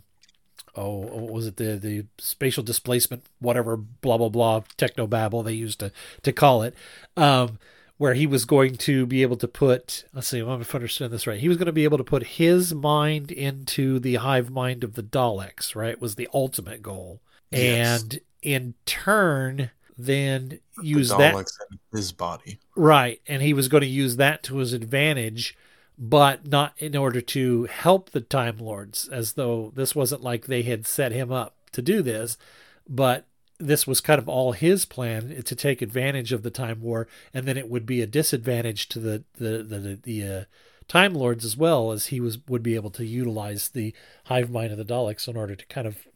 oh, 0.78 0.98
what 0.98 1.32
was 1.32 1.46
it 1.46 1.56
the 1.56 1.76
the 1.76 2.06
spatial 2.18 2.62
displacement, 2.62 3.24
whatever, 3.40 3.76
blah 3.76 4.16
blah 4.16 4.28
blah, 4.28 4.62
techno 4.76 5.06
babble 5.06 5.42
they 5.42 5.52
used 5.52 5.80
to 5.80 5.92
to 6.22 6.32
call 6.32 6.62
it, 6.62 6.74
um, 7.16 7.58
where 7.96 8.14
he 8.14 8.26
was 8.26 8.44
going 8.44 8.76
to 8.76 9.04
be 9.04 9.22
able 9.22 9.36
to 9.36 9.48
put. 9.48 10.04
Let's 10.14 10.28
see, 10.28 10.38
if 10.38 10.46
I 10.46 10.76
understand 10.76 11.12
this 11.12 11.26
right, 11.26 11.40
he 11.40 11.48
was 11.48 11.56
going 11.56 11.66
to 11.66 11.72
be 11.72 11.84
able 11.84 11.98
to 11.98 12.04
put 12.04 12.22
his 12.24 12.72
mind 12.74 13.30
into 13.30 13.98
the 13.98 14.16
hive 14.16 14.50
mind 14.50 14.84
of 14.84 14.94
the 14.94 15.02
Daleks. 15.02 15.74
Right, 15.74 16.00
was 16.00 16.14
the 16.14 16.28
ultimate 16.32 16.82
goal, 16.82 17.20
yes. 17.50 18.02
and 18.02 18.20
in 18.42 18.74
turn. 18.86 19.70
Then 19.98 20.60
use 20.80 21.08
that 21.10 21.44
his 21.92 22.12
body 22.12 22.60
right, 22.76 23.20
and 23.26 23.42
he 23.42 23.52
was 23.52 23.68
going 23.68 23.80
to 23.82 23.88
use 23.88 24.16
that 24.16 24.42
to 24.44 24.58
his 24.58 24.72
advantage 24.72 25.56
but 25.98 26.46
not 26.46 26.74
in 26.78 26.96
order 26.96 27.20
to 27.20 27.64
help 27.64 28.10
the 28.10 28.20
Time 28.20 28.58
Lords, 28.58 29.08
as 29.08 29.32
though 29.32 29.72
this 29.74 29.96
wasn't 29.96 30.22
like 30.22 30.46
they 30.46 30.62
had 30.62 30.86
set 30.86 31.10
him 31.10 31.32
up 31.32 31.56
to 31.72 31.82
do 31.82 32.02
this, 32.02 32.38
but 32.88 33.26
this 33.58 33.86
was 33.86 34.00
kind 34.00 34.20
of 34.20 34.28
all 34.28 34.52
his 34.52 34.84
plan 34.84 35.42
to 35.42 35.56
take 35.56 35.82
advantage 35.82 36.32
of 36.32 36.44
the 36.44 36.50
Time 36.50 36.80
War, 36.80 37.08
and 37.34 37.46
then 37.46 37.56
it 37.56 37.68
would 37.68 37.84
be 37.84 38.00
a 38.00 38.06
disadvantage 38.06 38.88
to 38.90 39.00
the 39.00 39.24
the 39.38 39.64
the, 39.64 39.78
the, 39.78 39.98
the 40.02 40.36
uh, 40.38 40.44
Time 40.86 41.14
Lords 41.14 41.44
as 41.44 41.56
well, 41.56 41.90
as 41.90 42.06
he 42.06 42.20
was 42.20 42.38
would 42.46 42.62
be 42.62 42.76
able 42.76 42.90
to 42.90 43.04
utilize 43.04 43.70
the 43.70 43.92
hive 44.26 44.50
mind 44.50 44.70
of 44.70 44.78
the 44.78 44.84
Daleks 44.84 45.26
in 45.26 45.36
order 45.36 45.56
to 45.56 45.66
kind 45.66 45.88
of 45.88 46.06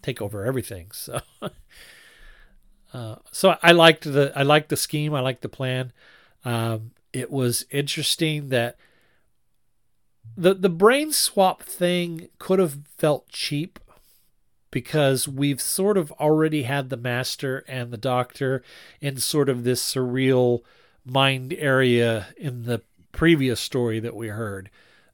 take 0.00 0.22
over 0.22 0.46
everything. 0.46 0.90
So, 0.92 1.20
uh, 2.96 3.16
so 3.30 3.58
I 3.62 3.72
liked 3.72 4.04
the 4.10 4.32
I 4.34 4.42
liked 4.42 4.70
the 4.70 4.76
scheme. 4.76 5.12
I 5.12 5.20
liked 5.20 5.42
the 5.42 5.50
plan. 5.50 5.92
Um, 6.46 6.92
it 7.12 7.30
was 7.30 7.66
interesting 7.70 8.48
that 8.48 8.78
the 10.34 10.54
the 10.54 10.70
brain 10.70 11.12
swap 11.12 11.62
thing 11.62 12.30
could 12.38 12.58
have 12.58 12.78
felt 12.96 13.28
cheap 13.28 13.78
because 14.70 15.28
we've 15.28 15.60
sort 15.60 15.98
of 15.98 16.10
already 16.12 16.62
had 16.62 16.88
the 16.88 16.96
master 16.96 17.64
and 17.68 17.90
the 17.90 17.98
doctor 17.98 18.62
in 19.02 19.18
sort 19.18 19.50
of 19.50 19.64
this 19.64 19.82
surreal 19.82 20.62
mind 21.04 21.52
area 21.52 22.28
in 22.38 22.62
the 22.62 22.80
previous 23.12 23.60
story 23.60 24.00
that 24.00 24.16
we 24.16 24.28
heard 24.28 24.70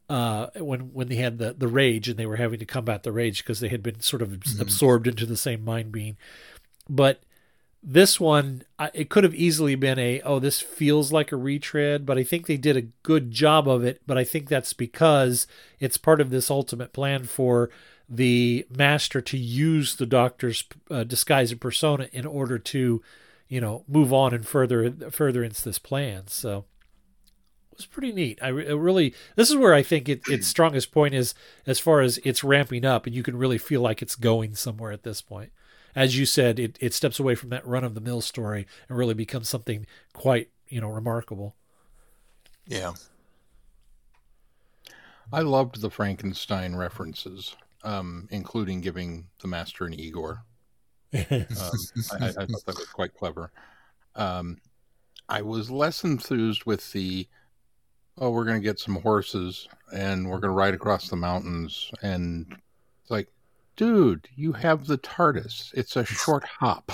uh, 0.08 0.46
when 0.54 0.92
when 0.92 1.08
they 1.08 1.16
had 1.16 1.38
the 1.38 1.52
the 1.52 1.66
rage 1.66 2.08
and 2.08 2.16
they 2.16 2.26
were 2.26 2.36
having 2.36 2.60
to 2.60 2.64
combat 2.64 3.02
the 3.02 3.10
rage 3.10 3.42
because 3.42 3.58
they 3.58 3.68
had 3.68 3.82
been 3.82 3.98
sort 4.00 4.22
of 4.22 4.28
mm-hmm. 4.28 4.62
absorbed 4.62 5.08
into 5.08 5.26
the 5.26 5.36
same 5.36 5.64
mind 5.64 5.90
being 5.90 6.16
but 6.88 7.20
this 7.82 8.20
one 8.20 8.62
it 8.94 9.08
could 9.08 9.24
have 9.24 9.34
easily 9.34 9.74
been 9.74 9.98
a 9.98 10.20
oh 10.22 10.38
this 10.38 10.60
feels 10.60 11.10
like 11.12 11.32
a 11.32 11.36
retread 11.36 12.06
but 12.06 12.16
i 12.16 12.22
think 12.22 12.46
they 12.46 12.56
did 12.56 12.76
a 12.76 12.88
good 13.02 13.30
job 13.30 13.68
of 13.68 13.84
it. 13.84 14.00
But 14.06 14.16
i 14.16 14.24
think 14.24 14.48
that's 14.48 14.72
because 14.72 15.46
it's 15.80 15.96
part 15.96 16.20
of 16.20 16.30
this 16.30 16.50
ultimate 16.50 16.92
plan 16.92 17.24
for 17.24 17.70
the 18.08 18.66
master 18.70 19.20
to 19.22 19.38
use 19.38 19.96
the 19.96 20.06
doctor's 20.06 20.64
uh, 20.90 21.02
disguise 21.02 21.50
and 21.50 21.60
persona 21.60 22.08
in 22.12 22.26
order 22.26 22.58
to 22.58 23.02
you 23.48 23.60
know 23.60 23.84
move 23.88 24.12
on 24.12 24.34
and 24.34 24.46
further 24.46 24.90
further 25.10 25.42
into 25.42 25.62
this 25.62 25.78
plan. 25.78 26.24
So 26.26 26.64
it 27.70 27.78
was 27.78 27.86
pretty 27.86 28.12
neat. 28.12 28.38
I 28.42 28.48
re- 28.48 28.72
really 28.72 29.14
this 29.36 29.50
is 29.50 29.56
where 29.56 29.74
i 29.74 29.82
think 29.82 30.08
it, 30.08 30.22
its 30.28 30.46
strongest 30.46 30.92
point 30.92 31.14
is 31.14 31.34
as 31.66 31.78
far 31.78 32.00
as 32.00 32.18
it's 32.18 32.44
ramping 32.44 32.84
up 32.84 33.06
and 33.06 33.14
you 33.14 33.22
can 33.22 33.36
really 33.36 33.58
feel 33.58 33.80
like 33.80 34.02
it's 34.02 34.14
going 34.14 34.54
somewhere 34.54 34.92
at 34.92 35.02
this 35.02 35.22
point 35.22 35.50
as 35.94 36.18
you 36.18 36.26
said, 36.26 36.58
it, 36.58 36.78
it 36.80 36.94
steps 36.94 37.18
away 37.18 37.34
from 37.34 37.50
that 37.50 37.66
run 37.66 37.84
of 37.84 37.94
the 37.94 38.00
mill 38.00 38.20
story 38.20 38.66
and 38.88 38.96
really 38.96 39.14
becomes 39.14 39.48
something 39.48 39.86
quite, 40.12 40.50
you 40.68 40.80
know, 40.80 40.88
remarkable. 40.88 41.54
Yeah. 42.66 42.92
I 45.32 45.40
loved 45.40 45.80
the 45.80 45.90
Frankenstein 45.90 46.76
references, 46.76 47.56
um, 47.84 48.28
including 48.30 48.80
giving 48.80 49.26
the 49.40 49.48
master 49.48 49.84
an 49.84 49.98
Igor. 49.98 50.44
um, 51.14 51.24
I, 51.30 52.28
I, 52.28 52.30
thought 52.30 52.66
that 52.66 52.76
was 52.78 52.88
quite 52.92 53.14
clever. 53.14 53.50
Um, 54.14 54.58
I 55.28 55.42
was 55.42 55.70
less 55.70 56.04
enthused 56.04 56.64
with 56.64 56.92
the, 56.92 57.26
oh, 58.18 58.30
we're 58.30 58.44
going 58.44 58.60
to 58.60 58.64
get 58.64 58.78
some 58.78 58.96
horses 58.96 59.68
and 59.94 60.26
we're 60.26 60.38
going 60.38 60.50
to 60.50 60.56
ride 60.56 60.74
across 60.74 61.08
the 61.08 61.16
mountains. 61.16 61.90
And 62.02 62.46
it's 63.00 63.10
like, 63.10 63.28
dude, 63.76 64.28
you 64.36 64.52
have 64.52 64.86
the 64.86 64.98
TARDIS. 64.98 65.72
It's 65.74 65.96
a 65.96 66.04
short 66.04 66.44
hop. 66.44 66.92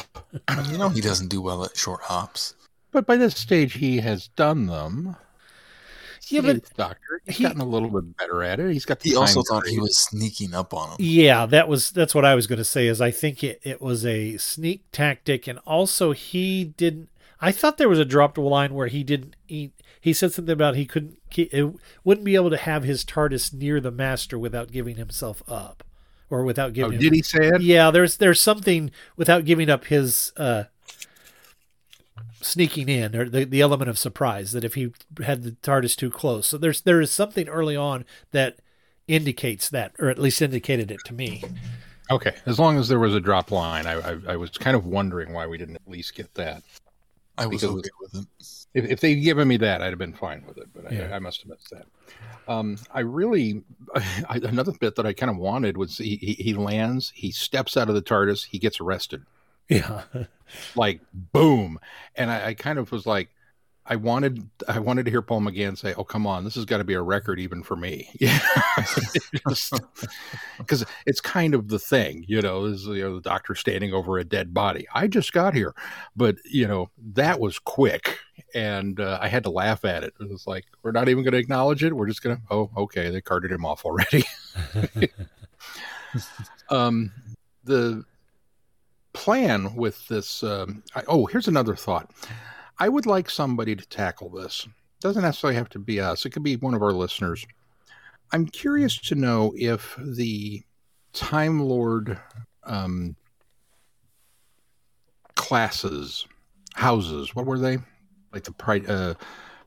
you 0.71 0.79
know 0.79 0.89
he 0.89 1.01
doesn't 1.01 1.29
do 1.29 1.41
well 1.41 1.65
at 1.65 1.77
short 1.77 2.01
hops. 2.03 2.55
But 2.91 3.07
by 3.07 3.17
this 3.17 3.37
stage, 3.37 3.75
he 3.75 3.99
has 3.99 4.29
done 4.29 4.67
them. 4.67 5.17
Yeah, 6.29 6.43
but 6.43 6.75
Doctor, 6.77 7.23
he's 7.25 7.39
he, 7.39 7.45
gotten 7.45 7.61
a 7.61 7.67
little 7.67 7.89
bit 7.89 8.17
better 8.17 8.43
at 8.43 8.61
it. 8.61 8.73
He's 8.73 8.85
got. 8.85 9.01
The 9.01 9.11
He 9.11 9.17
also 9.17 9.43
thought 9.43 9.67
he 9.67 9.81
was 9.81 9.97
sneaking 9.97 10.55
up 10.55 10.75
on 10.75 10.91
him. 10.91 10.97
Yeah, 10.99 11.47
that 11.47 11.69
was 11.69 11.91
that's 11.91 12.15
what 12.15 12.25
I 12.25 12.35
was 12.35 12.47
going 12.47 12.59
to 12.59 12.65
say. 12.65 12.87
Is 12.87 13.01
I 13.01 13.11
think 13.11 13.43
it 13.43 13.61
it 13.63 13.81
was 13.81 14.05
a 14.05 14.37
sneak 14.37 14.85
tactic, 14.93 15.47
and 15.47 15.59
also 15.61 16.13
he 16.13 16.65
didn't. 16.65 17.09
I 17.41 17.53
thought 17.53 17.79
there 17.79 17.89
was 17.89 17.99
a 17.99 18.05
dropped 18.05 18.37
line 18.37 18.75
where 18.75 18.89
he 18.89 19.05
didn't. 19.05 19.37
He, 19.47 19.73
he 20.01 20.13
said 20.13 20.33
something 20.33 20.53
about 20.53 20.77
he 20.77 20.87
couldn't. 20.87 21.19
He, 21.31 21.73
wouldn't 22.05 22.25
be 22.25 22.35
able 22.35 22.51
to 22.51 22.57
have 22.57 22.83
his 22.83 23.05
TARDIS 23.05 23.55
near 23.55 23.81
the 23.81 23.91
master 23.91 24.39
without 24.39 24.73
giving 24.73 24.97
himself 24.97 25.43
up 25.49 25.85
or 26.31 26.45
without 26.45 26.73
giving. 26.73 26.99
Oh, 26.99 27.01
did 27.01 27.13
he 27.13 27.23
say 27.23 27.49
it? 27.49 27.61
Yeah, 27.63 27.91
there's 27.91 28.17
there's 28.17 28.41
something 28.41 28.91
without 29.17 29.45
giving 29.45 29.71
up 29.71 29.87
his 29.87 30.33
uh, 30.37 30.65
sneaking 32.41 32.89
in 32.89 33.17
or 33.17 33.29
the, 33.29 33.45
the 33.45 33.61
element 33.61 33.91
of 33.91 33.99
surprise 33.99 34.53
that 34.53 34.65
if 34.65 34.75
he 34.75 34.93
had 35.25 35.43
the 35.43 35.53
TARDIS 35.53 35.97
too 35.97 36.11
close. 36.11 36.47
So 36.47 36.59
there's 36.59 36.81
there 36.83 37.01
is 37.01 37.11
something 37.11 37.49
early 37.49 37.77
on 37.77 38.05
that 38.33 38.59
indicates 39.07 39.69
that, 39.71 39.93
or 39.99 40.09
at 40.11 40.19
least 40.19 40.43
indicated 40.43 40.91
it 40.91 41.01
to 41.07 41.15
me. 41.15 41.43
Okay, 42.11 42.35
as 42.47 42.59
long 42.59 42.79
as 42.79 42.89
there 42.89 42.99
was 42.99 43.15
a 43.15 43.21
drop 43.21 43.51
line, 43.51 43.87
I 43.87 43.95
I, 43.95 44.19
I 44.29 44.37
was 44.37 44.51
kind 44.51 44.77
of 44.77 44.87
wondering 44.87 45.33
why 45.33 45.47
we 45.47 45.59
didn't 45.59 45.77
at 45.77 45.89
least 45.89 46.15
get 46.15 46.33
that. 46.35 46.63
I 47.37 47.47
was 47.47 47.63
because 47.63 47.77
okay 47.77 47.91
with 48.01 48.23
it. 48.23 48.27
If, 48.79 48.91
if 48.91 49.01
they'd 49.01 49.17
given 49.17 49.49
me 49.49 49.57
that, 49.59 49.83
I'd 49.83 49.91
have 49.91 49.99
been 49.99 50.13
fine 50.13 50.45
with 50.47 50.59
it, 50.59 50.69
but 50.75 50.93
yeah. 50.93 51.09
I, 51.11 51.17
I 51.17 51.19
must 51.19 51.43
have 51.43 51.51
missed 51.51 51.71
that. 51.71 51.87
Um, 52.47 52.79
I 52.93 53.01
really 53.01 53.63
I, 53.95 54.41
another 54.43 54.73
bit 54.73 54.97
that 54.97 55.07
I 55.07 55.13
kind 55.13 55.31
of 55.31 55.37
wanted 55.37 55.77
was 55.77 55.99
he, 55.99 56.17
he, 56.17 56.33
he 56.35 56.55
lands, 56.55 57.13
he 57.15 57.31
steps 57.31 57.77
out 57.77 57.89
of 57.89 57.95
the 57.95 58.03
TARDIS, 58.03 58.47
he 58.47 58.59
gets 58.59 58.81
arrested. 58.81 59.25
Yeah, 59.69 60.03
like 60.77 61.01
boom, 61.13 61.79
and 62.17 62.31
I, 62.31 62.47
I 62.47 62.55
kind 62.55 62.79
of 62.79 62.91
was 62.93 63.05
like, 63.05 63.29
I 63.91 63.97
wanted 63.97 64.49
I 64.69 64.79
wanted 64.79 65.07
to 65.07 65.11
hear 65.11 65.23
Paul 65.23 65.41
McGann 65.41 65.77
say, 65.77 65.95
"Oh, 65.97 66.05
come 66.05 66.27
on, 66.27 66.45
this 66.45 66.57
has 66.57 66.67
got 66.67 66.79
to 66.79 66.85
be 66.85 66.93
a 66.93 67.01
record 67.01 67.41
even 67.41 67.63
for 67.63 67.75
me," 67.75 68.11
yeah, 68.21 68.39
because 70.59 70.85
it's 71.07 71.21
kind 71.23 71.55
of 71.55 71.69
the 71.69 71.79
thing, 71.79 72.25
you 72.29 72.43
know. 72.43 72.67
Is 72.67 72.85
you 72.85 73.03
know 73.03 73.15
the 73.15 73.23
doctor 73.23 73.55
standing 73.55 73.95
over 73.95 74.19
a 74.19 74.25
dead 74.25 74.53
body. 74.53 74.87
I 74.93 75.07
just 75.07 75.33
got 75.33 75.55
here, 75.55 75.75
but 76.15 76.37
you 76.45 76.69
know 76.69 76.91
that 77.15 77.41
was 77.41 77.59
quick, 77.59 78.19
and 78.55 79.01
uh, 79.01 79.19
I 79.23 79.29
had 79.29 79.45
to 79.45 79.51
laugh 79.51 79.87
at 79.87 80.05
it. 80.05 80.13
It 80.21 80.29
was 80.29 80.47
like 80.47 80.67
we're 80.83 80.93
not 80.93 81.09
even 81.09 81.25
going 81.25 81.33
to 81.33 81.39
acknowledge 81.39 81.83
it. 81.83 81.97
We're 81.97 82.09
just 82.09 82.23
going 82.23 82.37
to, 82.37 82.43
oh, 82.51 82.71
okay, 82.77 83.09
they 83.09 83.23
carted 83.23 83.51
him 83.51 83.65
off 83.65 83.87
already. 83.87 84.25
um, 86.69 87.11
the 87.65 88.05
plan 89.15 89.75
with 89.75 90.07
this. 90.09 90.43
Um, 90.43 90.83
I, 90.95 91.05
oh, 91.09 91.25
here's 91.25 91.49
another 91.49 91.75
thought. 91.75 92.11
I 92.79 92.89
would 92.89 93.07
like 93.07 93.29
somebody 93.29 93.75
to 93.75 93.87
tackle 93.89 94.31
this. 94.31 94.65
It 94.67 95.03
Doesn't 95.03 95.23
necessarily 95.23 95.57
have 95.57 95.69
to 95.71 95.79
be 95.79 96.01
us. 96.01 96.25
It 96.25 96.31
could 96.31 96.43
be 96.43 96.57
one 96.57 96.75
of 96.75 96.83
our 96.83 96.93
listeners. 96.93 97.47
I'm 98.33 98.47
curious 98.47 98.97
to 98.99 99.15
know 99.15 99.53
if 99.57 99.97
the 99.99 100.63
Time 101.13 101.61
Lord 101.61 102.19
um, 102.65 103.17
classes, 105.35 106.27
houses, 106.75 107.35
what 107.35 107.47
were 107.47 107.59
they? 107.59 107.79
Like 108.33 108.45
the 108.45 108.53
Pri- 108.53 108.87
uh, 108.87 109.15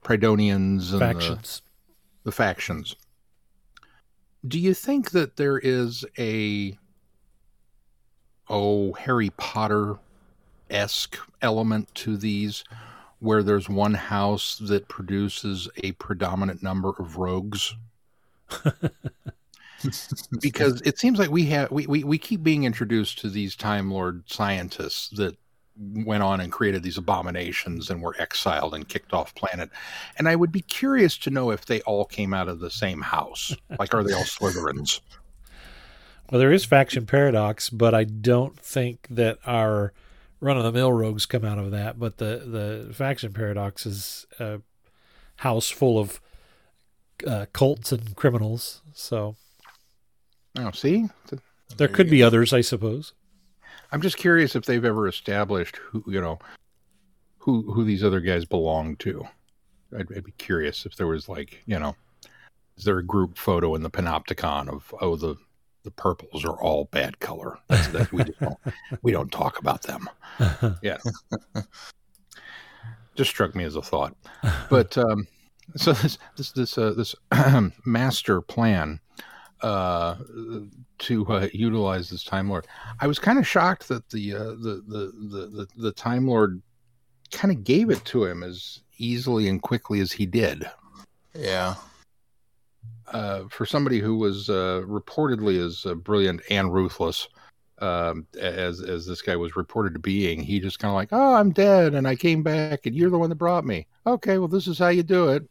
Prydonians 0.04 0.92
and 0.92 1.00
Factions. 1.00 1.62
The, 2.24 2.30
the 2.30 2.32
factions. 2.32 2.96
Do 4.48 4.60
you 4.60 4.74
think 4.74 5.12
that 5.12 5.38
there 5.38 5.58
is 5.58 6.06
a 6.18 6.78
oh 8.50 8.94
Harry 8.94 9.32
Potter 9.32 9.98
esque 10.70 11.18
element 11.42 11.94
to 11.96 12.18
these, 12.18 12.64
where 13.22 13.44
there's 13.44 13.70
one 13.70 13.94
house 13.94 14.58
that 14.58 14.88
produces 14.88 15.70
a 15.84 15.94
predominant 15.94 16.62
number 16.62 16.90
of 17.00 17.18
rogues? 17.18 17.76
because 20.42 20.82
it 20.82 21.00
seems 21.00 21.18
like 21.18 21.32
we 21.32 21.46
have 21.46 21.72
we, 21.72 21.88
we, 21.88 22.04
we 22.04 22.18
keep 22.18 22.44
being 22.44 22.66
introduced 22.66 23.18
to 23.18 23.30
these 23.30 23.56
time 23.56 23.90
lord 23.90 24.22
scientists 24.30 25.10
that 25.10 25.36
went 25.78 26.22
on 26.22 26.40
and 26.40 26.52
created 26.52 26.84
these 26.84 26.98
abominations 26.98 27.90
and 27.90 28.02
were 28.02 28.16
exiled 28.20 28.76
and 28.76 28.88
kicked 28.88 29.14
off 29.14 29.34
planet. 29.36 29.70
And 30.18 30.28
i 30.28 30.36
would 30.36 30.52
be 30.52 30.62
curious 30.62 31.18
to 31.20 31.30
know 31.30 31.52
if 31.52 31.66
they 31.66 31.82
all 31.82 32.06
came 32.06 32.34
out 32.34 32.48
of 32.48 32.60
the 32.60 32.70
same 32.70 33.02
house. 33.02 33.56
Like 33.80 33.94
are 33.94 34.04
they 34.04 34.14
all 34.14 34.24
slytherins? 34.24 35.00
Well, 36.30 36.40
there 36.40 36.52
is 36.52 36.64
faction 36.64 37.06
paradox, 37.06 37.70
but 37.70 37.94
I 37.94 38.06
don't 38.06 38.58
think 38.58 39.08
that 39.10 39.40
our 39.46 39.92
run 40.42 40.58
of 40.58 40.64
the 40.64 40.72
mill 40.72 40.92
rogues 40.92 41.26
come 41.26 41.46
out 41.46 41.60
of 41.60 41.72
that. 41.72 41.98
But 41.98 42.18
the 42.18 42.86
the 42.88 42.94
faction 42.94 43.32
paradox 43.32 43.86
is 43.86 44.26
a 44.40 44.60
house 45.38 45.70
full 45.70 45.98
of 45.98 46.20
uh, 47.26 47.46
cults 47.54 47.92
and 47.92 48.16
criminals. 48.16 48.82
So, 48.94 49.36
oh, 50.58 50.72
see, 50.72 51.08
there 51.78 51.88
could 51.88 52.10
be 52.10 52.22
others, 52.24 52.52
I 52.52 52.62
suppose. 52.62 53.14
I'm 53.92 54.02
just 54.02 54.18
curious 54.18 54.56
if 54.56 54.66
they've 54.66 54.84
ever 54.84 55.08
established 55.08 55.78
who 55.78 56.04
you 56.08 56.20
know 56.20 56.40
who 57.38 57.72
who 57.72 57.84
these 57.84 58.04
other 58.04 58.20
guys 58.20 58.44
belong 58.44 58.98
to. 58.98 59.26
I'd, 59.98 60.08
I'd 60.16 60.24
be 60.24 60.34
curious 60.38 60.86
if 60.86 60.96
there 60.96 61.08
was 61.08 61.30
like 61.30 61.62
you 61.66 61.80
know, 61.80 61.96
is 62.78 62.84
there 62.84 62.98
a 62.98 63.04
group 63.04 63.38
photo 63.38 63.76
in 63.76 63.84
the 63.84 63.90
panopticon 63.92 64.70
of 64.70 64.94
oh 65.00 65.16
the 65.16 65.36
the 65.84 65.92
purples 65.92 66.46
are 66.46 66.60
all 66.62 66.86
bad 66.86 67.20
color. 67.20 67.58
That's, 67.68 67.88
that 67.90 68.12
we 68.12 68.24
don't 68.24 68.58
we 69.02 69.12
don't 69.12 69.32
talk 69.32 69.60
about 69.60 69.84
them. 69.84 70.10
Yeah, 70.82 70.98
just 73.16 73.30
struck 73.30 73.56
me 73.56 73.64
as 73.64 73.76
a 73.76 73.82
thought. 73.82 74.16
But 74.70 74.98
um, 74.98 75.28
so 75.76 75.94
this 75.94 76.18
this 76.38 76.52
this 76.52 76.78
uh, 76.78 76.94
this 76.94 77.16
master 77.86 78.42
plan 78.42 79.00
uh, 79.62 80.16
to 81.00 81.28
uh, 81.28 81.48
utilize 81.54 82.10
this 82.10 82.24
Time 82.24 82.50
Lord, 82.50 82.68
I 83.00 83.08
was 83.08 83.20
kind 83.20 83.38
of 83.38 83.48
shocked 83.48 83.88
that 83.90 84.10
the, 84.10 84.34
uh, 84.34 84.44
the 84.44 84.84
the 84.88 85.12
the 85.30 85.48
the 85.48 85.68
the 85.78 85.92
Time 85.92 86.28
Lord 86.28 86.62
kind 87.32 87.56
of 87.56 87.64
gave 87.64 87.90
it 87.90 88.04
to 88.06 88.26
him 88.26 88.44
as 88.44 88.82
easily 88.98 89.48
and 89.48 89.62
quickly 89.62 90.00
as 90.00 90.12
he 90.12 90.26
did. 90.26 90.70
Yeah. 91.34 91.76
Uh, 93.12 93.44
for 93.50 93.66
somebody 93.66 94.00
who 94.00 94.16
was 94.16 94.50
uh, 94.50 94.82
reportedly 94.86 95.64
as 95.64 95.86
uh, 95.86 95.94
brilliant 95.94 96.42
and 96.50 96.74
ruthless 96.74 97.28
um, 97.80 98.26
as 98.40 98.82
as 98.82 99.06
this 99.06 99.22
guy 99.22 99.36
was 99.36 99.56
reported 99.56 99.94
to 99.94 100.00
being, 100.00 100.42
he 100.42 100.60
just 100.60 100.80
kind 100.80 100.92
of 100.92 100.96
like, 100.96 101.10
oh, 101.12 101.34
I'm 101.34 101.52
dead 101.52 101.94
and 101.94 102.08
I 102.08 102.16
came 102.16 102.44
back 102.44 102.86
and 102.86 102.96
you're 102.96 103.10
the 103.10 103.18
one 103.18 103.30
that 103.30 103.36
brought 103.36 103.66
me. 103.66 103.88
Okay, 104.08 104.38
well, 104.38 104.48
this 104.48 104.68
is 104.68 104.80
how 104.80 104.90
you 104.90 105.04
do 105.04 105.30
it. 105.30 105.44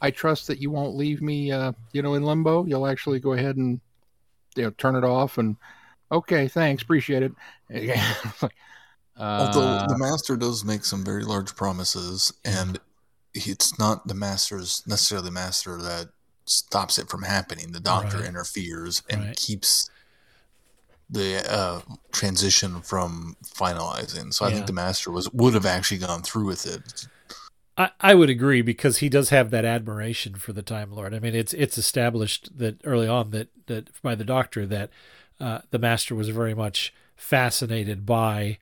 I 0.00 0.10
trust 0.10 0.46
that 0.46 0.60
you 0.60 0.70
won't 0.70 0.96
leave 0.96 1.22
me, 1.22 1.52
uh, 1.52 1.72
you 1.92 2.02
know, 2.02 2.14
in 2.14 2.22
limbo. 2.22 2.64
You'll 2.64 2.86
actually 2.86 3.20
go 3.20 3.32
ahead 3.32 3.56
and 3.56 3.80
you 4.54 4.64
know 4.64 4.70
turn 4.70 4.96
it 4.96 5.04
off 5.04 5.38
and 5.38 5.56
okay, 6.12 6.48
thanks, 6.48 6.82
appreciate 6.82 7.22
it. 7.22 7.32
Although 9.18 9.86
the 9.88 9.98
master 9.98 10.36
does 10.36 10.64
make 10.64 10.84
some 10.84 11.04
very 11.04 11.24
large 11.24 11.56
promises, 11.56 12.32
and 12.44 12.78
it's 13.34 13.78
not 13.78 14.06
the 14.06 14.14
master's 14.14 14.82
necessarily 14.86 15.26
the 15.26 15.32
master 15.32 15.78
that 15.78 16.08
stops 16.46 16.98
it 16.98 17.08
from 17.08 17.22
happening. 17.22 17.72
The 17.72 17.80
doctor 17.80 18.18
Right. 18.18 18.26
interferes 18.26 19.02
and 19.10 19.20
Right. 19.20 19.36
keeps 19.36 19.90
the 21.08 21.44
uh, 21.52 21.80
transition 22.12 22.80
from 22.82 23.36
finalizing. 23.44 24.32
So 24.32 24.44
I 24.44 24.48
Yeah. 24.48 24.54
think 24.56 24.66
the 24.66 24.72
master 24.72 25.10
was 25.10 25.30
would 25.32 25.54
have 25.54 25.66
actually 25.66 25.98
gone 25.98 26.22
through 26.22 26.46
with 26.46 26.66
it. 26.66 27.06
I, 27.78 27.90
I 28.00 28.14
would 28.14 28.30
agree 28.30 28.62
because 28.62 28.98
he 28.98 29.08
does 29.08 29.28
have 29.30 29.50
that 29.50 29.64
admiration 29.64 30.36
for 30.36 30.52
the 30.52 30.62
Time 30.62 30.90
Lord. 30.90 31.14
I 31.14 31.18
mean, 31.18 31.34
it's 31.34 31.52
it's 31.54 31.78
established 31.78 32.58
that 32.58 32.80
early 32.84 33.06
on 33.06 33.30
that 33.30 33.48
that 33.66 33.90
by 34.02 34.14
the 34.14 34.24
Doctor 34.24 34.66
that 34.66 34.90
uh, 35.38 35.60
the 35.70 35.78
Master 35.78 36.14
was 36.14 36.28
very 36.30 36.54
much 36.54 36.92
fascinated 37.14 38.06
by 38.06 38.58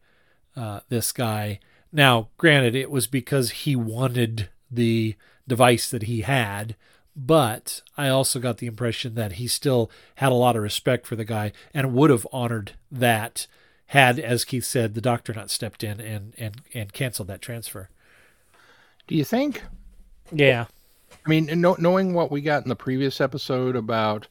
uh, 0.56 0.80
this 0.88 1.12
guy. 1.12 1.60
Now, 1.92 2.28
granted, 2.36 2.74
it 2.74 2.90
was 2.90 3.06
because 3.06 3.50
he 3.50 3.76
wanted 3.76 4.48
the 4.70 5.14
device 5.46 5.88
that 5.90 6.04
he 6.04 6.22
had, 6.22 6.74
but 7.16 7.82
I 7.96 8.08
also 8.08 8.40
got 8.40 8.58
the 8.58 8.66
impression 8.66 9.14
that 9.14 9.32
he 9.32 9.46
still 9.46 9.90
had 10.16 10.32
a 10.32 10.36
lot 10.36 10.56
of 10.56 10.62
respect 10.62 11.06
for 11.06 11.16
the 11.16 11.24
guy 11.24 11.52
and 11.72 11.94
would 11.94 12.10
have 12.10 12.26
honored 12.32 12.72
that 12.90 13.46
had, 13.88 14.18
as 14.18 14.44
Keith 14.44 14.64
said, 14.64 14.94
the 14.94 15.00
Doctor 15.00 15.32
not 15.32 15.50
stepped 15.50 15.84
in 15.84 16.00
and 16.00 16.34
and 16.38 16.62
and 16.72 16.92
canceled 16.92 17.28
that 17.28 17.42
transfer. 17.42 17.88
Do 19.06 19.14
you 19.14 19.24
think? 19.24 19.62
Yeah. 20.32 20.66
I 21.24 21.28
mean, 21.28 21.60
know, 21.60 21.76
knowing 21.78 22.12
what 22.12 22.30
we 22.30 22.40
got 22.40 22.64
in 22.64 22.68
the 22.68 22.76
previous 22.76 23.20
episode 23.20 23.76
about, 23.76 24.26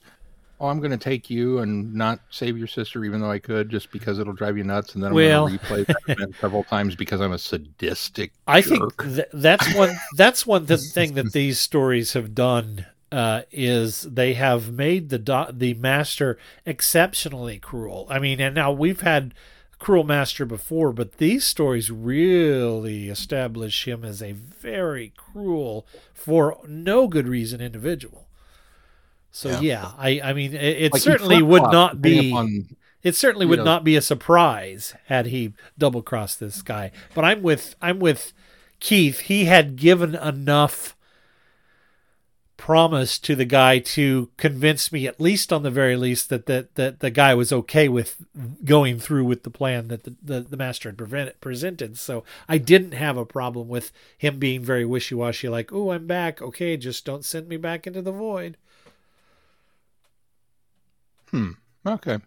oh, 0.60 0.68
I'm 0.68 0.80
going 0.80 0.92
to 0.92 0.98
take 0.98 1.30
you 1.30 1.60
and 1.60 1.94
not 1.94 2.20
save 2.30 2.58
your 2.58 2.68
sister, 2.68 3.04
even 3.04 3.20
though 3.22 3.32
I 3.32 3.39
could, 3.39 3.70
just 3.70 3.92
because 3.92 4.20
it'll 4.20 4.34
drive 4.34 4.58
you 4.58 4.63
nuts, 4.63 4.94
and 4.96 5.04
then 5.04 5.10
I'm 5.10 5.16
Well- 5.16 5.48
going 5.48 5.60
to 5.60 5.66
replay 5.66 5.86
that 5.88 5.98
event 6.08 6.36
several 6.39 6.63
times 6.63 6.96
because 6.96 7.20
I'm 7.22 7.34
a 7.34 7.38
sadistic. 7.39 8.32
I 8.48 8.62
jerk. 8.62 8.70
think 9.04 9.16
th- 9.16 9.28
that's 9.34 9.74
one 9.76 9.96
that's 10.16 10.46
one 10.48 10.66
th- 10.66 10.80
thing 10.80 11.13
that 11.16 11.34
these 11.34 11.60
stories 11.60 12.13
have 12.13 12.34
done 12.36 12.86
uh, 13.12 13.42
is 13.52 14.04
they 14.04 14.34
have 14.34 14.72
made 14.72 15.10
the 15.10 15.20
do- 15.20 15.52
the 15.52 15.74
master 15.76 16.38
exceptionally 16.66 17.60
cruel. 17.60 18.08
I 18.10 18.20
mean, 18.20 18.39
and 18.42 18.56
now 18.56 18.72
we've 18.72 19.02
had 19.02 19.34
cruel 19.80 20.04
master 20.06 20.46
before, 20.46 20.94
but 20.94 21.18
these 21.18 21.44
stories 21.44 21.92
really 21.92 23.10
establish 23.10 23.86
him 23.88 24.04
as 24.06 24.22
a 24.24 24.32
very 24.32 25.12
cruel, 25.18 25.86
for 26.13 26.58
no 26.68 27.08
good 27.08 27.28
reason, 27.28 27.60
individual. 27.62 28.28
So 29.36 29.50
yeah, 29.50 29.58
Yeah. 29.62 29.91
I 29.98 30.22
I 30.24 30.34
mean, 30.34 30.54
it, 30.54 30.84
it 30.84 30.93
Like, 30.93 31.02
certainly 31.02 31.41
would 31.41 31.63
not 31.63 32.02
be. 32.02 32.30
upon, 32.30 32.76
It 33.02 33.15
certainly 33.15 33.46
would 33.48 33.58
know- 33.60 33.65
not 33.65 33.84
be 33.84 33.96
a 33.98 34.02
surprise 34.02 34.93
had 35.08 35.26
he 35.26 35.54
double 35.78 36.02
crossed 36.04 36.39
this 36.39 36.62
guy. 36.62 36.91
But 37.15 37.26
I'm 37.26 37.41
with 37.41 37.76
I'm 37.82 38.00
with 38.00 38.32
Keith. 38.80 39.22
He 39.22 39.46
had 39.46 39.76
given 39.76 40.13
enough 40.15 40.96
promise 42.58 43.19
to 43.19 43.36
the 43.36 43.43
guy 43.46 43.80
to 43.80 44.30
convince 44.38 44.91
me, 44.91 45.06
at 45.08 45.19
least 45.19 45.52
on 45.52 45.63
the 45.63 45.72
very 45.72 45.98
least, 45.98 46.30
that 46.30 46.46
that, 46.46 46.76
that 46.76 47.00
the 47.02 47.10
guy 47.10 47.34
was 47.34 47.52
okay 47.52 47.89
with 47.89 48.24
going 48.63 49.00
through 49.00 49.26
with 49.26 49.43
the 49.43 49.50
plan 49.50 49.88
that 49.89 50.03
the, 50.03 50.16
the, 50.22 50.41
the 50.41 50.55
master 50.58 50.88
had 50.89 50.97
prevent, 50.97 51.41
presented. 51.41 51.97
So 51.97 52.24
I 52.47 52.60
didn't 52.60 52.93
have 52.93 53.18
a 53.18 53.26
problem 53.26 53.68
with 53.68 53.91
him 54.18 54.39
being 54.39 54.62
very 54.64 54.86
wishy 54.86 55.16
washy, 55.16 55.49
like, 55.49 55.74
oh, 55.74 55.91
I'm 55.91 56.08
back. 56.08 56.41
Okay, 56.41 56.78
just 56.78 57.03
don't 57.03 57.26
send 57.26 57.47
me 57.49 57.58
back 57.58 57.86
into 57.88 58.01
the 58.01 58.12
void. 58.14 58.55
Hmm. 61.34 61.52
Okay. 61.88 62.20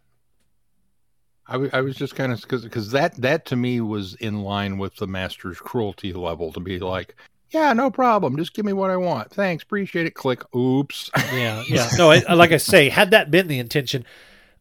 I, 1.46 1.52
w- 1.52 1.70
I 1.72 1.80
was 1.80 1.94
just 1.94 2.16
kind 2.16 2.32
of 2.32 2.42
because 2.42 2.90
that 2.90 3.14
that 3.18 3.46
to 3.46 3.56
me 3.56 3.80
was 3.80 4.14
in 4.16 4.42
line 4.42 4.78
with 4.78 4.96
the 4.96 5.06
master's 5.06 5.60
cruelty 5.60 6.12
level 6.12 6.52
to 6.52 6.58
be 6.60 6.80
like, 6.80 7.14
yeah, 7.50 7.72
no 7.72 7.88
problem, 7.88 8.36
just 8.36 8.52
give 8.52 8.64
me 8.64 8.72
what 8.72 8.90
I 8.90 8.96
want, 8.96 9.30
thanks, 9.30 9.62
appreciate 9.62 10.06
it. 10.06 10.14
Click. 10.14 10.42
Oops. 10.54 11.08
Yeah, 11.32 11.62
yeah. 11.68 11.88
No, 11.96 12.10
I, 12.10 12.34
like 12.34 12.50
I 12.50 12.56
say, 12.56 12.88
had 12.88 13.12
that 13.12 13.30
been 13.30 13.46
the 13.46 13.60
intention, 13.60 14.04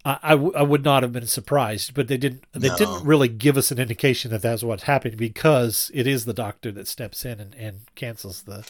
I, 0.06 0.20
I, 0.22 0.30
w- 0.32 0.54
I 0.56 0.62
would 0.62 0.84
not 0.84 1.02
have 1.02 1.12
been 1.12 1.26
surprised, 1.26 1.96
but 1.96 2.08
they 2.08 2.18
didn't. 2.18 2.44
They 2.54 2.70
No. 2.70 2.78
didn't 2.78 3.04
really 3.04 3.30
give 3.30 3.58
us 3.58 3.72
an 3.72 3.80
indication 3.80 4.30
that 4.30 4.44
that's 4.44 4.62
what 4.64 4.82
happened 4.82 5.18
because 5.18 5.90
it 5.92 6.06
is 6.06 6.26
the 6.26 6.34
doctor 6.34 6.72
that 6.74 6.88
steps 6.88 7.26
in 7.26 7.40
and, 7.40 7.56
and 7.56 7.80
cancels 7.96 8.44
the. 8.44 8.64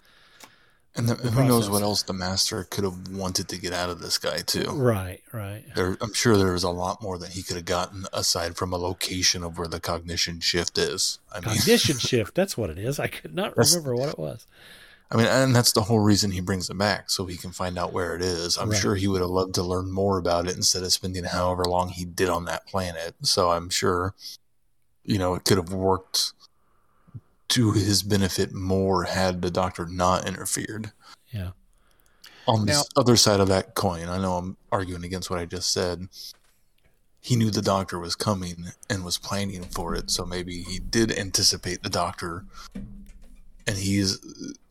And, 0.98 1.10
the, 1.10 1.16
the 1.16 1.32
who 1.32 1.44
knows 1.44 1.70
what 1.70 1.82
else 1.82 2.04
the 2.04 2.14
master 2.14 2.64
could 2.64 2.86
have 2.86 3.10
wanted 3.10 3.50
to 3.50 3.58
get 3.60 3.74
out 3.74 3.90
of 3.90 4.00
this 4.00 4.18
guy 4.18 4.38
too. 4.40 4.70
Right, 4.72 5.22
right. 5.34 5.64
There, 5.76 5.98
I'm 6.00 6.14
sure 6.14 6.38
there 6.38 6.54
was 6.54 6.64
a 6.64 6.70
lot 6.70 7.02
more 7.02 7.18
that 7.18 7.32
he 7.32 7.44
could 7.44 7.58
have 7.58 7.66
gotten 7.66 8.06
aside 8.14 8.56
from 8.56 8.72
a 8.72 8.78
location 8.78 9.44
of 9.44 9.58
where 9.58 9.68
the 9.68 9.82
cognition 9.82 10.40
shift 10.40 10.78
is. 10.78 11.20
I 11.34 11.42
mean, 11.42 11.50
Cognition 11.58 11.98
shift. 12.00 12.34
That's 12.34 12.58
what 12.58 12.70
it 12.70 12.78
is. 12.78 12.98
I 12.98 13.08
could 13.08 13.36
not 13.36 13.58
remember 13.58 13.94
what 13.94 14.08
it 14.10 14.18
was. 14.18 14.48
I 15.12 15.18
mean, 15.18 15.28
and 15.28 15.56
that's 15.56 15.74
the 15.74 15.82
whole 15.84 16.00
reason 16.00 16.32
he 16.32 16.40
brings 16.42 16.70
it 16.70 16.78
back, 16.78 17.10
so 17.12 17.26
he 17.26 17.38
can 17.38 17.52
find 17.52 17.78
out 17.78 17.94
where 17.94 18.16
it 18.16 18.22
is. 18.22 18.58
I'm 18.58 18.70
Right. 18.70 18.80
sure 18.82 18.96
he 18.96 19.08
would 19.08 19.22
have 19.22 19.30
loved 19.30 19.54
to 19.56 19.64
learn 19.64 19.92
more 19.92 20.18
about 20.18 20.48
it 20.48 20.56
instead 20.56 20.82
of 20.84 20.92
spending 20.94 21.26
however 21.26 21.64
long 21.66 21.90
he 21.90 22.06
did 22.06 22.30
on 22.30 22.46
that 22.46 22.66
planet. 22.66 23.16
So 23.22 23.52
I'm 23.52 23.70
sure, 23.70 24.16
you 25.04 25.20
know, 25.20 25.36
it 25.36 25.44
could 25.44 25.58
have 25.58 25.72
worked 25.72 26.32
to 27.50 27.72
his 27.72 28.04
benefit 28.04 28.54
more 28.54 29.04
had 29.04 29.42
the 29.42 29.52
doctor 29.52 29.86
not 29.86 30.28
interfered. 30.28 30.92
Yeah. 31.32 31.52
On 32.48 32.66
Now- 32.66 32.74
this 32.82 32.90
other 32.96 33.16
side 33.16 33.40
of 33.40 33.48
that 33.50 33.76
coin, 33.76 34.08
I 34.10 34.18
know 34.18 34.38
I'm 34.38 34.58
arguing 34.72 35.04
against 35.04 35.30
what 35.30 35.40
I 35.40 35.46
just 35.46 35.72
said. 35.72 36.08
He 37.20 37.36
knew 37.36 37.50
the 37.50 37.62
doctor 37.62 37.98
was 37.98 38.16
coming 38.16 38.66
and 38.90 39.04
was 39.04 39.18
planning 39.18 39.64
for 39.64 39.96
it, 39.96 40.12
so 40.12 40.26
maybe 40.26 40.62
he 40.62 40.78
did 40.78 41.12
anticipate 41.12 41.82
the 41.82 41.90
doctor 41.90 42.46
and 43.68 43.78
he's 43.78 44.20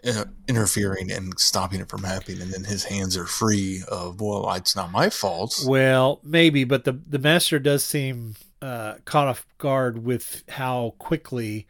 uh, 0.06 0.24
interfering 0.46 1.10
and 1.10 1.36
stopping 1.38 1.80
it 1.80 1.88
from 1.88 2.04
happening 2.04 2.40
and 2.40 2.52
then 2.52 2.62
his 2.62 2.84
hands 2.84 3.16
are 3.16 3.26
free 3.26 3.82
of 3.88 4.20
well 4.20 4.48
it's 4.54 4.76
not 4.76 4.92
my 4.92 5.10
fault 5.10 5.64
Well, 5.66 6.20
maybe, 6.22 6.62
but 6.62 6.84
the 6.84 6.92
the 7.08 7.18
master 7.18 7.58
does 7.58 7.84
seem 7.84 8.36
uh, 8.62 8.94
caught 9.04 9.26
off 9.26 9.46
guard 9.58 10.04
with 10.04 10.44
how 10.48 10.94
quickly 10.98 11.66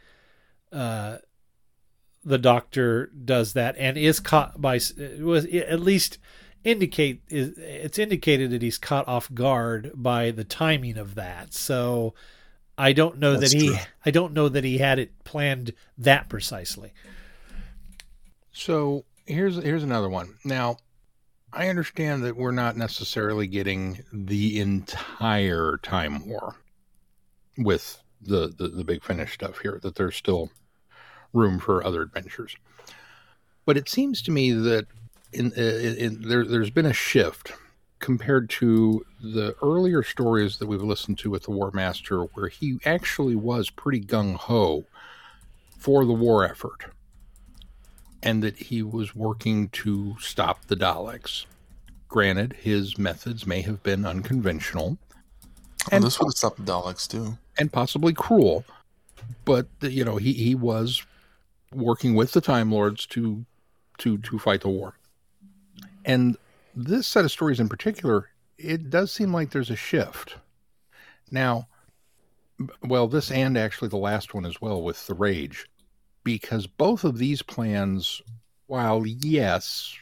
uh, 0.75 1.19
the 2.25 2.39
doctor 2.39 3.07
does 3.07 3.53
that, 3.53 3.77
and 3.79 3.97
is 3.97 4.21
caught 4.21 4.61
by 4.61 4.81
was 5.21 5.47
at 5.47 5.81
least 5.81 6.19
indicate 6.65 7.23
is 7.29 7.57
it's 7.59 7.99
indicated 7.99 8.51
that 8.51 8.63
he's 8.63 8.79
caught 8.79 9.07
off 9.07 9.33
guard 9.33 9.93
by 9.95 10.31
the 10.31 10.45
timing 10.45 10.97
of 10.97 11.15
that. 11.15 11.53
So 11.53 12.15
I 12.77 12.93
don't 12.93 13.19
know 13.19 13.37
That's 13.37 13.53
that 13.53 13.61
he 13.61 13.69
true. 13.69 13.79
I 14.05 14.11
don't 14.11 14.33
know 14.33 14.49
that 14.49 14.65
he 14.65 14.79
had 14.79 14.99
it 14.99 15.25
planned 15.25 15.75
that 15.99 16.29
precisely. 16.29 16.93
So 18.53 19.05
here's 19.27 19.57
here's 19.57 19.83
another 19.83 20.09
one. 20.09 20.37
Now, 20.45 20.79
I 21.53 21.69
understand 21.69 22.25
that 22.25 22.37
we're 22.37 22.51
not 22.51 22.77
necessarily 22.77 23.47
getting 23.47 24.03
the 24.13 24.61
entire 24.61 25.79
time 25.83 26.27
war 26.27 26.57
with 27.59 28.03
the, 28.23 28.53
the 28.57 28.69
the 28.69 28.85
big 28.85 29.05
finish 29.05 29.35
stuff 29.35 29.59
here. 29.59 29.79
That 29.83 29.95
there's 29.95 30.17
still 30.17 30.51
room 31.35 31.59
for 31.59 31.85
other 31.85 32.03
adventures, 32.03 32.57
but 33.67 33.77
it 33.77 33.89
seems 33.89 34.23
to 34.23 34.31
me 34.31 34.53
that 34.53 34.87
in, 35.33 35.53
uh, 35.57 35.61
in, 35.61 35.97
in 35.97 36.29
there 36.29 36.45
there's 36.45 36.71
been 36.71 36.87
a 36.87 36.93
shift 36.93 37.53
compared 37.99 38.51
to 38.51 39.05
the 39.23 39.57
earlier 39.63 40.03
stories 40.03 40.59
that 40.59 40.67
we've 40.67 40.83
listened 40.83 41.19
to 41.19 41.31
with 41.31 41.45
the 41.45 41.51
War 41.51 41.71
Master, 41.73 42.23
where 42.35 42.49
he 42.49 42.79
actually 42.85 43.37
was 43.37 43.71
pretty 43.71 44.01
gung 44.01 44.37
ho 44.37 44.85
for 45.79 46.05
the 46.05 46.13
war 46.13 46.45
effort 46.45 46.87
and 48.23 48.43
that 48.43 48.57
he 48.57 48.83
was 48.83 49.15
working 49.15 49.69
to 49.69 50.17
stop 50.19 50.67
the 50.67 50.75
Daleks. 50.75 51.45
Granted, 52.09 52.55
his 52.55 52.97
methods 52.97 53.47
may 53.47 53.61
have 53.61 53.83
been 53.83 54.05
unconventional. 54.05 54.99
And 55.93 56.03
this 56.03 56.19
would 56.19 56.29
have 56.29 56.35
stopped 56.35 56.65
the 56.65 56.73
daleks 56.73 57.07
too. 57.07 57.37
And 57.59 57.71
possibly 57.71 58.15
cruel, 58.15 58.65
but 59.45 59.67
you 59.81 60.05
know 60.05 60.17
he, 60.17 60.33
he 60.33 60.55
was 60.55 61.05
working 61.75 62.15
with 62.15 62.33
the 62.33 62.41
Time 62.41 62.73
Lords 62.73 63.07
to 63.07 63.45
to 63.99 64.19
to 64.19 64.39
fight 64.39 64.63
the 64.63 64.69
war. 64.69 64.95
And 66.05 66.37
this 66.75 67.07
set 67.07 67.25
of 67.25 67.31
stories 67.31 67.61
in 67.61 67.69
particular, 67.69 68.31
it 68.59 68.91
does 68.91 69.13
seem 69.13 69.33
like 69.33 69.51
there's 69.51 69.71
a 69.71 69.77
shift. 69.77 70.37
Now, 71.31 71.69
well, 72.83 73.09
this 73.09 73.31
and 73.31 73.57
actually 73.57 73.89
the 73.89 73.97
last 73.97 74.35
one 74.35 74.47
as 74.47 74.61
well 74.61 74.83
with 74.83 75.07
the 75.07 75.15
Rage, 75.15 75.69
because 76.23 76.67
both 76.67 77.05
of 77.05 77.19
these 77.19 77.43
plans, 77.43 78.23
while 78.67 79.07
yes, 79.07 79.97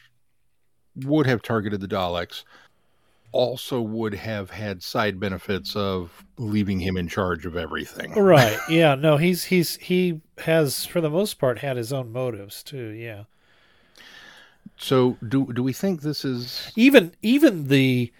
would 0.96 1.26
have 1.26 1.42
targeted 1.42 1.80
the 1.80 1.88
Daleks, 1.88 2.44
also 3.33 3.80
would 3.80 4.14
have 4.14 4.51
had 4.51 4.83
side 4.83 5.18
benefits 5.18 5.74
of 5.74 6.24
leaving 6.37 6.80
him 6.80 6.97
in 6.97 7.09
charge 7.09 7.47
of 7.47 7.57
everything. 7.57 8.12
Right. 8.22 8.59
Yeah. 8.68 8.95
No, 8.95 9.16
he's 9.16 9.45
he's 9.45 9.76
he 9.76 10.20
has 10.39 10.85
for 10.85 11.01
the 11.01 11.11
most 11.11 11.35
part 11.39 11.59
had 11.59 11.76
his 11.76 11.93
own 11.93 12.12
motives 12.12 12.62
too. 12.62 12.89
Yeah. 12.89 13.24
So 14.76 15.16
do 15.26 15.53
do 15.53 15.62
we 15.62 15.72
think 15.72 16.03
this 16.03 16.24
is 16.24 16.70
Even 16.76 17.14
even 17.22 17.68
the 17.68 18.12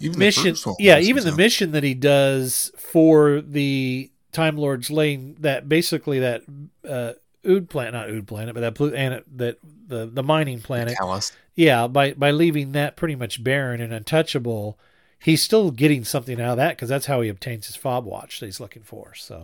even 0.00 0.18
mission, 0.18 0.54
the 0.54 0.76
yeah, 0.78 0.98
even 0.98 1.22
the 1.24 1.30
so- 1.30 1.36
mission 1.36 1.70
that 1.72 1.84
he 1.84 1.94
does 1.94 2.70
for 2.76 3.40
the 3.40 4.10
Time 4.32 4.56
Lords 4.56 4.90
laying 4.90 5.36
that 5.40 5.68
basically 5.68 6.18
that 6.20 6.42
uh, 6.88 7.12
Ood 7.46 7.68
planet, 7.68 7.92
not 7.92 8.08
Ood 8.10 8.26
planet, 8.26 8.54
but 8.54 8.60
that 8.60 8.74
planet 8.74 9.24
that 9.36 9.58
the 9.88 10.06
the 10.06 10.22
mining 10.22 10.60
planet. 10.60 10.96
Callous. 10.96 11.32
Yeah, 11.54 11.86
by 11.86 12.12
by 12.14 12.30
leaving 12.30 12.72
that 12.72 12.96
pretty 12.96 13.14
much 13.14 13.42
barren 13.42 13.80
and 13.80 13.92
untouchable, 13.92 14.78
he's 15.18 15.42
still 15.42 15.70
getting 15.70 16.04
something 16.04 16.40
out 16.40 16.52
of 16.52 16.56
that 16.58 16.76
because 16.76 16.88
that's 16.88 17.06
how 17.06 17.20
he 17.20 17.28
obtains 17.28 17.66
his 17.66 17.76
fob 17.76 18.04
watch 18.04 18.40
that 18.40 18.46
he's 18.46 18.60
looking 18.60 18.82
for. 18.82 19.14
So 19.14 19.42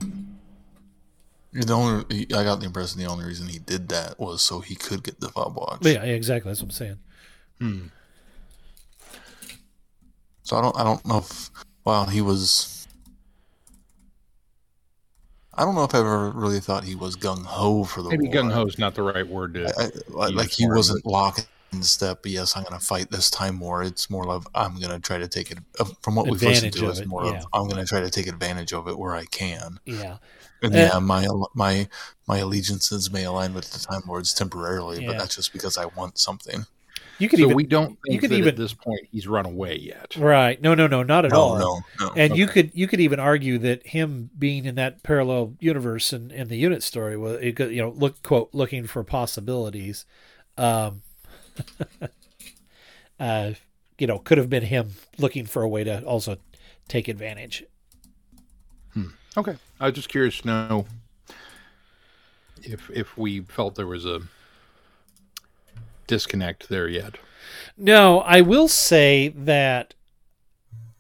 the 1.53 1.73
only 1.73 2.27
i 2.35 2.45
got 2.45 2.61
the 2.61 2.67
impression 2.67 3.01
the 3.01 3.07
only 3.07 3.25
reason 3.25 3.49
he 3.49 3.59
did 3.59 3.89
that 3.89 4.19
was 4.21 4.43
so 4.43 4.61
he 4.61 4.75
could 4.75 5.03
get 5.03 5.19
the 5.21 5.29
fob 5.31 5.57
watch 5.57 5.79
yeah, 5.83 6.05
yeah, 6.05 6.13
exactly. 6.13 6.51
That's 6.51 6.61
what 6.61 6.67
I'm 6.67 6.71
saying. 6.73 6.99
Hmm. 7.59 7.87
so 10.43 10.57
i 10.57 10.63
don't 10.63 10.77
i 10.79 10.85
don't 10.85 11.05
know 11.05 11.19
if 11.19 11.51
while 11.83 12.07
he 12.07 12.21
was 12.21 12.78
i 15.59 15.65
don't 15.65 15.75
know 15.75 15.85
if 15.85 15.95
I've 15.95 16.01
ever 16.01 16.31
really 16.31 16.61
thought 16.61 16.85
he 16.85 16.95
was 16.95 17.17
gung-ho 17.17 17.85
for 17.85 18.03
the 18.03 18.11
maybe 18.11 18.29
gung 18.29 18.51
ho 18.53 18.65
is 18.67 18.79
not 18.79 18.95
the 18.95 19.03
right 19.03 19.27
word 19.27 19.55
to 19.55 19.67
I, 19.79 20.25
I, 20.25 20.29
like 20.29 20.47
use 20.47 20.57
he 20.57 20.65
for 20.67 20.73
it, 20.73 20.77
wasn't 20.77 21.07
locking 21.07 21.45
step 21.83 22.21
yes 22.25 22.57
i'm 22.57 22.63
going 22.65 22.79
to 22.81 22.85
fight 22.85 23.11
this 23.11 23.29
time 23.31 23.55
more. 23.57 23.83
it's 23.83 24.09
more 24.09 24.27
of 24.29 24.47
i'm 24.55 24.77
going 24.81 24.91
to 24.91 24.99
try 25.01 25.19
to 25.19 25.29
take 25.29 25.51
it 25.51 25.59
uh, 25.79 25.85
from 26.01 26.15
what 26.15 26.27
we've 26.27 26.43
listened 26.43 26.73
to 26.73 26.89
it's 26.89 27.01
it, 27.01 27.07
more 27.07 27.27
yeah. 27.27 27.33
of 27.39 27.47
i'm 27.53 27.69
going 27.69 27.77
to 27.77 27.85
try 27.87 28.01
to 28.01 28.09
take 28.09 28.27
advantage 28.27 28.73
of 28.73 28.89
it 28.89 28.99
where 28.99 29.15
i 29.15 29.25
can 29.27 29.79
Yeah. 29.85 30.17
and 30.63 30.75
Uh, 30.75 30.79
yeah 30.79 30.99
my 30.99 31.27
my 31.55 31.87
my 32.27 32.39
allegiances 32.39 33.11
may 33.11 33.25
align 33.25 33.53
with 33.53 33.71
the 33.71 33.79
time 33.81 34.01
lords 34.09 34.33
temporarily 34.33 35.03
Yeah. 35.03 35.09
but 35.09 35.19
that's 35.19 35.37
just 35.37 35.53
because 35.53 35.77
i 35.77 35.85
want 35.85 36.19
something 36.19 36.65
You 37.19 37.29
could 37.29 37.39
so 37.39 37.45
even 37.47 37.57
we 37.57 37.65
don't 37.65 37.99
you 38.07 38.19
could 38.19 38.31
that 38.31 38.37
even 38.37 38.49
at 38.49 38.57
this 38.57 38.73
point 38.73 39.01
he's 39.11 39.27
run 39.27 39.45
away 39.45 39.77
yet. 39.77 40.17
Right. 40.17 40.61
No, 40.63 40.75
no, 40.75 40.87
no, 40.87 41.03
not 41.03 41.25
at 41.25 41.33
No, 41.33 41.41
all. 41.41 41.59
no, 41.59 41.81
no. 42.01 42.13
And 42.17 42.37
you 42.37 42.47
could 42.47 42.71
you 42.75 42.87
could 42.87 43.01
even 43.01 43.19
argue 43.19 43.59
that 43.59 43.87
him 43.87 44.31
being 44.39 44.65
in 44.65 44.77
that 44.77 45.03
parallel 45.03 45.55
universe 45.59 46.13
and 46.13 46.31
in, 46.31 46.49
the 46.49 46.57
unit 46.57 46.83
story 46.83 47.17
was 47.17 47.41
it 47.43 47.57
could, 47.57 47.73
you 47.73 47.83
know 47.83 47.91
look 47.91 48.23
quote 48.23 48.51
looking 48.53 48.87
for 48.87 49.03
possibilities, 49.03 50.07
um, 50.57 51.03
uh, 53.21 53.53
you 53.99 54.07
know 54.07 54.19
could 54.19 54.39
have 54.39 54.49
been 54.49 54.65
him 54.65 54.93
looking 55.19 55.45
for 55.45 55.63
a 55.63 55.69
way 55.69 55.83
to 55.85 56.03
also 56.05 56.37
take 56.87 57.09
advantage. 57.09 57.65
Okay. 59.37 59.57
I 59.79 59.87
was 59.87 59.95
just 59.95 60.09
curious 60.09 60.41
to 60.41 60.47
know 60.49 60.87
if 62.63 62.91
if 62.91 63.17
we 63.17 63.41
felt 63.43 63.77
there 63.77 63.87
was 63.87 64.05
a 64.05 64.21
disconnect 66.09 66.69
there 66.69 66.89
yet. 66.89 67.15
No, 67.77 68.21
I 68.23 68.41
will 68.41 68.67
say 68.67 69.29
that 69.29 69.95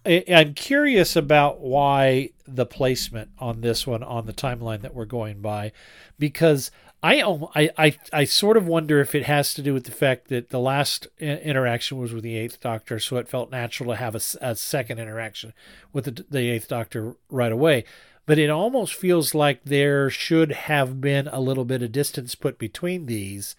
I'm 0.06 0.54
curious 0.54 1.16
about 1.16 1.60
why 1.60 2.30
the 2.46 2.64
placement 2.64 3.30
on 3.38 3.60
this 3.60 3.86
one 3.86 4.02
on 4.02 4.26
the 4.26 4.32
timeline 4.32 4.80
that 4.82 4.94
we're 4.94 5.04
going 5.04 5.40
by, 5.40 5.72
because 6.18 6.70
I 7.02 7.20
I 7.54 7.70
I, 7.76 7.98
I 8.12 8.24
sort 8.24 8.56
of 8.56 8.66
wonder 8.66 9.00
if 9.00 9.14
it 9.14 9.24
has 9.24 9.52
to 9.54 9.62
do 9.62 9.74
with 9.74 9.84
the 9.84 9.90
fact 9.90 10.28
that 10.28 10.50
the 10.50 10.60
last 10.60 11.08
interaction 11.18 11.98
was 11.98 12.12
with 12.12 12.22
the 12.22 12.36
Eighth 12.36 12.60
Doctor, 12.60 12.98
so 12.98 13.16
it 13.16 13.28
felt 13.28 13.50
natural 13.50 13.90
to 13.90 13.96
have 13.96 14.14
a 14.14 14.54
second 14.54 14.98
interaction 14.98 15.52
with 15.92 16.04
the, 16.06 16.24
the 16.30 16.48
Eighth 16.48 16.68
Doctor 16.68 17.16
right 17.28 17.52
away. 17.52 17.84
But 18.24 18.38
it 18.38 18.50
almost 18.50 18.94
feels 18.94 19.34
like 19.34 19.64
there 19.64 20.10
should 20.10 20.52
have 20.52 21.00
been 21.00 21.28
a 21.28 21.40
little 21.40 21.64
bit 21.64 21.82
of 21.82 21.92
distance 21.92 22.34
put 22.34 22.58
between 22.58 23.06
these 23.06 23.56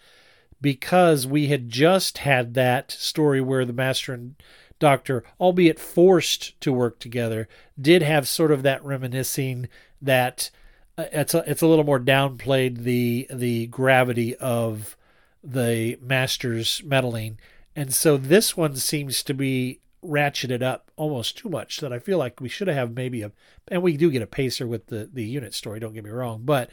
because 0.61 1.25
we 1.25 1.47
had 1.47 1.69
just 1.69 2.19
had 2.19 2.53
that 2.53 2.91
story 2.91 3.41
where 3.41 3.65
the 3.65 3.73
master 3.73 4.13
and 4.13 4.35
doctor, 4.79 5.23
albeit 5.39 5.79
forced 5.79 6.59
to 6.61 6.73
work 6.73 6.99
together, 6.99 7.47
did 7.79 8.01
have 8.01 8.27
sort 8.27 8.51
of 8.51 8.63
that 8.63 8.83
reminiscing 8.83 9.67
that 10.01 10.49
uh, 10.97 11.05
it's 11.11 11.33
a, 11.33 11.43
it's 11.49 11.61
a 11.61 11.67
little 11.67 11.83
more 11.83 11.99
downplayed 11.99 12.79
the 12.79 13.27
the 13.31 13.67
gravity 13.67 14.35
of 14.37 14.97
the 15.43 15.97
master's 16.01 16.81
meddling, 16.83 17.37
and 17.75 17.93
so 17.93 18.17
this 18.17 18.57
one 18.57 18.75
seems 18.75 19.23
to 19.23 19.33
be 19.33 19.79
ratcheted 20.03 20.61
up 20.61 20.91
almost 20.95 21.37
too 21.37 21.49
much 21.49 21.79
that 21.79 21.91
I 21.91 21.99
feel 21.99 22.17
like 22.17 22.39
we 22.39 22.49
should 22.49 22.67
have 22.69 22.93
maybe 22.93 23.21
a 23.21 23.31
and 23.67 23.81
we 23.81 23.97
do 23.97 24.09
get 24.09 24.21
a 24.21 24.27
pacer 24.27 24.65
with 24.65 24.87
the 24.87 25.09
the 25.11 25.25
unit 25.25 25.53
story 25.53 25.79
don't 25.79 25.93
get 25.93 26.05
me 26.05 26.09
wrong 26.09 26.41
but 26.45 26.69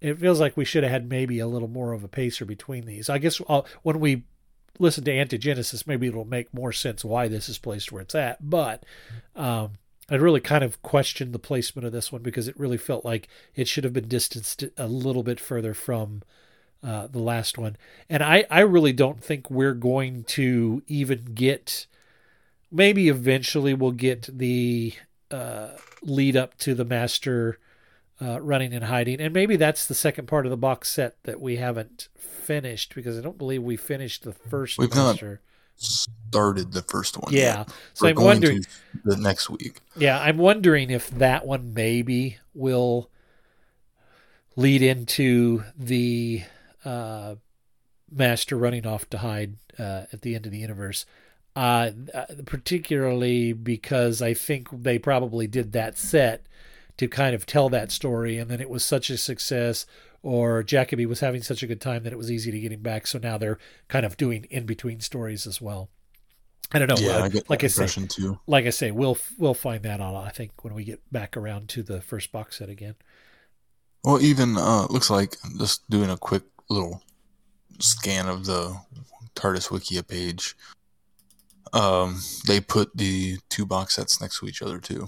it 0.00 0.18
feels 0.18 0.40
like 0.40 0.56
we 0.56 0.64
should 0.64 0.82
have 0.82 0.92
had 0.92 1.08
maybe 1.08 1.38
a 1.38 1.46
little 1.46 1.68
more 1.68 1.92
of 1.92 2.04
a 2.04 2.08
pacer 2.08 2.44
between 2.44 2.86
these 2.86 3.08
I 3.08 3.18
guess 3.18 3.40
I'll, 3.48 3.66
when 3.82 4.00
we 4.00 4.24
listen 4.78 5.04
to 5.04 5.12
Antigenesis 5.12 5.86
maybe 5.86 6.06
it'll 6.06 6.24
make 6.24 6.52
more 6.54 6.72
sense 6.72 7.04
why 7.04 7.28
this 7.28 7.48
is 7.48 7.58
placed 7.58 7.92
where 7.92 8.02
it's 8.02 8.14
at 8.14 8.48
but 8.48 8.84
um 9.36 9.72
I 10.10 10.16
really 10.16 10.40
kind 10.40 10.64
of 10.64 10.82
questioned 10.82 11.32
the 11.32 11.38
placement 11.38 11.86
of 11.86 11.92
this 11.92 12.10
one 12.10 12.22
because 12.22 12.48
it 12.48 12.58
really 12.58 12.76
felt 12.76 13.04
like 13.04 13.28
it 13.54 13.68
should 13.68 13.84
have 13.84 13.92
been 13.92 14.08
distanced 14.08 14.64
a 14.76 14.88
little 14.88 15.22
bit 15.22 15.38
further 15.38 15.72
from 15.72 16.22
uh, 16.82 17.06
the 17.06 17.20
last 17.20 17.56
one. 17.56 17.76
And 18.08 18.22
I, 18.22 18.44
I 18.50 18.60
really 18.60 18.92
don't 18.92 19.22
think 19.22 19.50
we're 19.50 19.74
going 19.74 20.24
to 20.24 20.82
even 20.88 21.26
get. 21.34 21.86
Maybe 22.72 23.08
eventually 23.08 23.74
we'll 23.74 23.92
get 23.92 24.28
the 24.36 24.94
uh, 25.30 25.70
lead 26.02 26.36
up 26.36 26.56
to 26.58 26.74
the 26.74 26.84
master 26.84 27.58
uh, 28.20 28.40
running 28.40 28.72
and 28.74 28.84
hiding, 28.84 29.20
and 29.20 29.32
maybe 29.32 29.56
that's 29.56 29.86
the 29.86 29.94
second 29.94 30.26
part 30.26 30.46
of 30.46 30.50
the 30.50 30.56
box 30.56 30.90
set 30.92 31.22
that 31.24 31.40
we 31.40 31.56
haven't 31.56 32.08
finished 32.16 32.94
because 32.94 33.18
I 33.18 33.22
don't 33.22 33.38
believe 33.38 33.62
we 33.62 33.76
finished 33.76 34.24
the 34.24 34.32
1st 34.32 34.78
We've 34.78 34.94
master. 34.94 35.40
not 35.76 35.82
started 35.82 36.72
the 36.72 36.82
first 36.82 37.16
one. 37.16 37.32
Yeah, 37.32 37.58
yet. 37.58 37.68
so 37.94 38.04
We're 38.04 38.10
I'm 38.10 38.14
going 38.16 38.26
wondering- 38.26 38.62
to 38.62 38.68
the 39.04 39.16
next 39.16 39.48
week. 39.48 39.80
Yeah, 39.96 40.20
I'm 40.20 40.36
wondering 40.36 40.90
if 40.90 41.08
that 41.10 41.46
one 41.46 41.72
maybe 41.72 42.36
will 42.54 43.10
lead 44.56 44.82
into 44.82 45.64
the 45.78 46.42
uh, 46.84 47.36
master 48.10 48.56
running 48.56 48.86
off 48.86 49.08
to 49.10 49.18
hide 49.18 49.56
uh, 49.78 50.02
at 50.12 50.22
the 50.22 50.34
end 50.34 50.44
of 50.46 50.52
the 50.52 50.58
universe. 50.58 51.06
Uh, 51.56 51.90
uh, 52.14 52.26
particularly 52.46 53.52
because 53.52 54.22
I 54.22 54.34
think 54.34 54.68
they 54.70 54.98
probably 54.98 55.46
did 55.48 55.72
that 55.72 55.98
set 55.98 56.46
to 57.00 57.08
kind 57.08 57.34
of 57.34 57.46
tell 57.46 57.70
that 57.70 57.90
story, 57.90 58.36
and 58.36 58.50
then 58.50 58.60
it 58.60 58.68
was 58.68 58.84
such 58.84 59.08
a 59.08 59.16
success, 59.16 59.86
or 60.22 60.62
Jacobi 60.62 61.06
was 61.06 61.20
having 61.20 61.40
such 61.40 61.62
a 61.62 61.66
good 61.66 61.80
time 61.80 62.02
that 62.02 62.12
it 62.12 62.18
was 62.18 62.30
easy 62.30 62.50
to 62.50 62.60
get 62.60 62.72
him 62.72 62.82
back. 62.82 63.06
So 63.06 63.18
now 63.18 63.38
they're 63.38 63.56
kind 63.88 64.04
of 64.04 64.18
doing 64.18 64.46
in 64.50 64.66
between 64.66 65.00
stories 65.00 65.46
as 65.46 65.62
well. 65.62 65.88
I 66.72 66.78
don't 66.78 66.88
know. 66.88 66.96
Yeah, 66.98 67.16
uh, 67.16 67.24
I 67.24 67.28
get 67.30 67.48
like 67.48 67.64
I 67.64 67.68
say, 67.68 67.86
too. 68.06 68.38
like 68.46 68.66
I 68.66 68.70
say, 68.70 68.90
we'll 68.90 69.16
we'll 69.38 69.54
find 69.54 69.82
that 69.84 70.02
out. 70.02 70.14
I 70.14 70.28
think 70.28 70.62
when 70.62 70.74
we 70.74 70.84
get 70.84 71.00
back 71.10 71.38
around 71.38 71.70
to 71.70 71.82
the 71.82 72.02
first 72.02 72.32
box 72.32 72.58
set 72.58 72.68
again. 72.68 72.96
Well, 74.04 74.20
even 74.20 74.58
uh, 74.58 74.86
looks 74.90 75.08
like 75.08 75.36
just 75.58 75.88
doing 75.88 76.10
a 76.10 76.18
quick 76.18 76.42
little 76.68 77.02
scan 77.78 78.28
of 78.28 78.44
the 78.44 78.76
TARDIS 79.36 79.68
Wikia 79.68 80.06
page. 80.06 80.54
Um, 81.72 82.20
they 82.46 82.60
put 82.60 82.94
the 82.94 83.38
two 83.48 83.64
box 83.64 83.94
sets 83.94 84.20
next 84.20 84.40
to 84.40 84.46
each 84.46 84.60
other 84.60 84.78
too. 84.78 85.06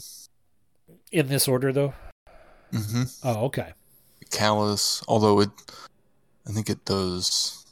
In 1.13 1.29
this 1.29 1.47
order, 1.47 1.73
though. 1.73 1.95
Mm-hmm. 2.73 3.03
Oh, 3.23 3.45
okay. 3.47 3.73
Callous, 4.31 5.03
although 5.07 5.41
it, 5.41 5.51
I 6.49 6.53
think 6.53 6.71
it 6.71 6.85
does. 6.87 7.67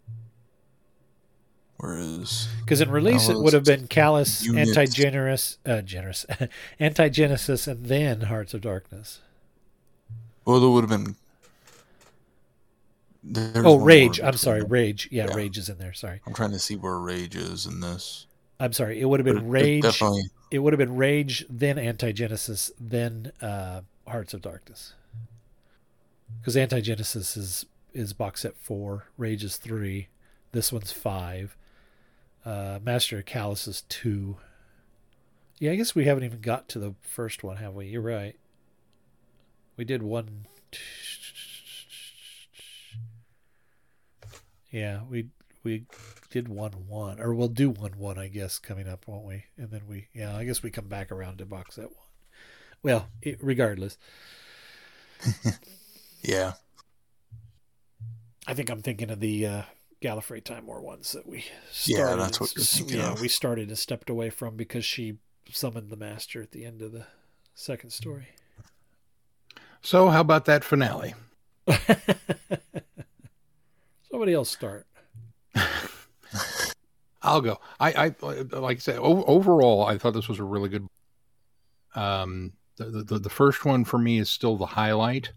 Where 1.78 1.96
is? 1.96 2.48
Because 2.60 2.82
in 2.82 2.90
release 2.90 3.30
it 3.30 3.38
would 3.38 3.54
have 3.54 3.64
been 3.64 3.86
Callous, 3.88 4.46
Anti-Generous, 4.46 5.56
uh, 5.64 5.80
Generous, 5.80 6.26
Anti-Genesis, 6.78 7.66
and 7.66 7.86
then 7.86 8.20
Hearts 8.22 8.52
of 8.52 8.60
Darkness. 8.60 9.20
Well, 10.44 10.60
there 10.60 10.68
would 10.68 10.90
have 10.90 11.04
been. 11.04 11.16
oh, 13.64 13.78
Rage. 13.78 14.20
I'm 14.20 14.36
sorry. 14.36 14.62
Rage. 14.62 15.08
Yeah, 15.10 15.32
Rage 15.34 15.56
is 15.56 15.70
in 15.70 15.78
there. 15.78 15.94
Sorry. 15.94 16.20
I'm 16.26 16.34
trying 16.34 16.50
to 16.52 16.58
see 16.58 16.76
where 16.76 16.98
Rage 16.98 17.36
is 17.36 17.64
in 17.64 17.80
this. 17.80 18.26
I'm 18.58 18.74
sorry. 18.74 19.00
It 19.00 19.06
would 19.06 19.20
have 19.20 19.24
been 19.24 19.36
But 19.36 19.42
it- 19.44 19.46
it 19.46 19.50
Rage. 19.50 19.82
definitely- 19.82 20.28
It 20.50 20.58
would 20.58 20.72
have 20.72 20.78
been 20.78 20.96
Rage, 20.96 21.46
then 21.48 21.78
Anti-Genesis, 21.78 22.72
then 22.78 23.32
uh, 23.40 23.82
Hearts 24.06 24.34
of 24.34 24.42
Darkness. 24.42 24.94
Because 26.40 26.56
Anti-Genesis 26.56 27.36
is 27.36 27.66
is 27.92 28.12
box 28.12 28.42
set 28.42 28.56
four, 28.56 29.06
Rage 29.16 29.42
is 29.42 29.56
three, 29.56 30.08
this 30.52 30.72
one's 30.72 30.92
five, 30.92 31.56
uh, 32.44 32.78
Master 32.82 33.18
of 33.18 33.24
Callous 33.26 33.66
is 33.66 33.82
two. 33.88 34.36
Yeah, 35.58 35.72
I 35.72 35.76
guess 35.76 35.94
we 35.94 36.04
haven't 36.04 36.24
even 36.24 36.40
got 36.40 36.68
to 36.70 36.78
the 36.78 36.94
first 37.02 37.42
one, 37.42 37.56
have 37.56 37.74
we? 37.74 37.86
You're 37.86 38.00
right. 38.00 38.36
We 39.76 39.84
did 39.84 40.02
one. 40.02 40.46
Yeah, 44.70 45.00
we 45.10 45.26
we 45.64 45.84
did 46.30 46.48
one 46.48 46.72
one, 46.88 47.20
or 47.20 47.34
we'll 47.34 47.48
do 47.48 47.70
one 47.70 47.98
one, 47.98 48.18
I 48.18 48.28
guess, 48.28 48.58
coming 48.58 48.88
up, 48.88 49.06
won't 49.08 49.24
we? 49.26 49.44
And 49.56 49.70
then 49.70 49.82
we, 49.88 50.08
yeah, 50.14 50.36
I 50.36 50.44
guess 50.44 50.62
we 50.62 50.70
come 50.70 50.88
back 50.88 51.10
around 51.12 51.38
to 51.38 51.46
box 51.46 51.74
set 51.76 51.84
one. 51.86 51.94
Well, 52.82 53.08
it, 53.22 53.38
regardless, 53.42 53.98
Yeah. 56.22 56.52
I 58.46 58.54
think 58.54 58.70
I'm 58.70 58.82
thinking 58.82 59.10
of 59.10 59.20
the 59.20 59.46
uh, 59.46 59.62
Gallifrey 60.02 60.42
Time 60.42 60.66
War 60.66 60.80
ones 60.80 61.12
that 61.12 61.26
we 61.26 61.44
Yeah, 61.84 62.16
started. 62.16 62.20
that's 62.20 62.40
what 62.40 62.54
you're 62.56 62.64
thinking 62.64 62.98
yeah, 62.98 63.12
of. 63.12 63.20
we 63.20 63.28
started 63.28 63.68
and 63.68 63.78
stepped 63.78 64.10
away 64.10 64.30
from 64.30 64.56
because 64.56 64.84
she 64.84 65.18
summoned 65.50 65.90
the 65.90 65.96
Master 65.96 66.42
at 66.42 66.52
the 66.52 66.64
end 66.64 66.82
of 66.82 66.92
the 66.92 67.06
second 67.54 67.90
story. 67.90 68.28
So, 69.82 70.08
how 70.08 70.20
about 70.20 70.44
that 70.46 70.64
finale? 70.64 71.14
Somebody 74.10 74.34
else 74.34 74.50
start. 74.50 74.86
I'll 77.22 77.40
go. 77.40 77.60
I, 77.78 77.92
I 77.92 78.14
like 78.56 78.78
I 78.78 78.80
said, 78.80 78.98
overall, 78.98 79.84
I 79.84 79.98
thought 79.98 80.14
this 80.14 80.28
was 80.28 80.38
a 80.38 80.44
really 80.44 80.68
good. 80.68 80.86
Um, 81.94 82.52
the, 82.76 83.04
the 83.04 83.18
the 83.18 83.30
first 83.30 83.64
one 83.64 83.84
for 83.84 83.98
me 83.98 84.18
is 84.18 84.30
still 84.30 84.56
the 84.56 84.66
highlight. 84.66 85.32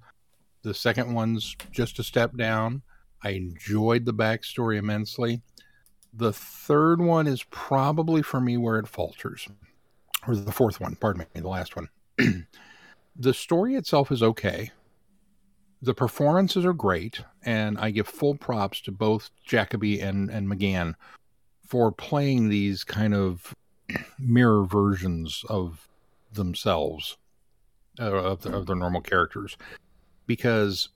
The 0.62 0.74
second 0.74 1.14
one's 1.14 1.56
just 1.72 2.00
a 2.00 2.04
step 2.04 2.38
down. 2.38 2.84
I 3.22 3.32
enjoyed 3.32 4.06
the 4.06 4.14
backstory 4.14 4.78
immensely. 4.78 5.42
The 6.14 6.32
third 6.32 7.02
one 7.02 7.28
is 7.28 7.44
probably 7.50 8.22
for 8.22 8.40
me 8.40 8.56
where 8.56 8.80
it 8.80 8.88
falters, 8.88 9.48
or 10.28 10.36
the 10.36 10.52
fourth 10.52 10.80
one. 10.80 10.96
Pardon 10.96 11.26
me, 11.36 11.42
the 11.42 11.50
last 11.50 11.76
one. 11.76 11.90
the 13.16 13.34
story 13.34 13.76
itself 13.76 14.12
is 14.12 14.24
okay. 14.24 14.72
The 15.82 15.94
performances 15.94 16.64
are 16.64 16.74
great, 16.74 17.22
and 17.44 17.78
I 17.78 17.92
give 17.92 18.08
full 18.08 18.36
props 18.36 18.80
to 18.82 18.92
both 18.94 19.32
Jacobi 19.46 20.02
and 20.02 20.30
and 20.30 20.48
McGann 20.48 20.96
for 21.74 21.92
playing 21.92 22.50
these 22.50 22.84
kind 22.84 23.16
of 23.16 23.56
mirror 24.20 24.64
versions 24.64 25.44
of 25.50 25.88
themselves 26.32 27.18
uh, 28.00 28.14
of, 28.14 28.42
the, 28.44 28.56
of 28.56 28.68
their 28.68 28.76
normal 28.76 29.02
characters. 29.02 29.58
Because 30.28 30.90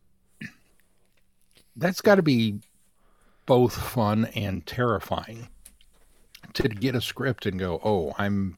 that's 1.75 1.99
got 1.99 2.15
to 2.15 2.21
be 2.21 2.59
both 3.47 3.75
fun 3.75 4.25
and 4.35 4.67
terrifying 4.67 5.47
to 6.53 6.69
get 6.69 6.93
a 6.93 7.01
script 7.01 7.47
and 7.47 7.57
go 7.57 7.81
oh 7.83 8.13
i'm 8.19 8.55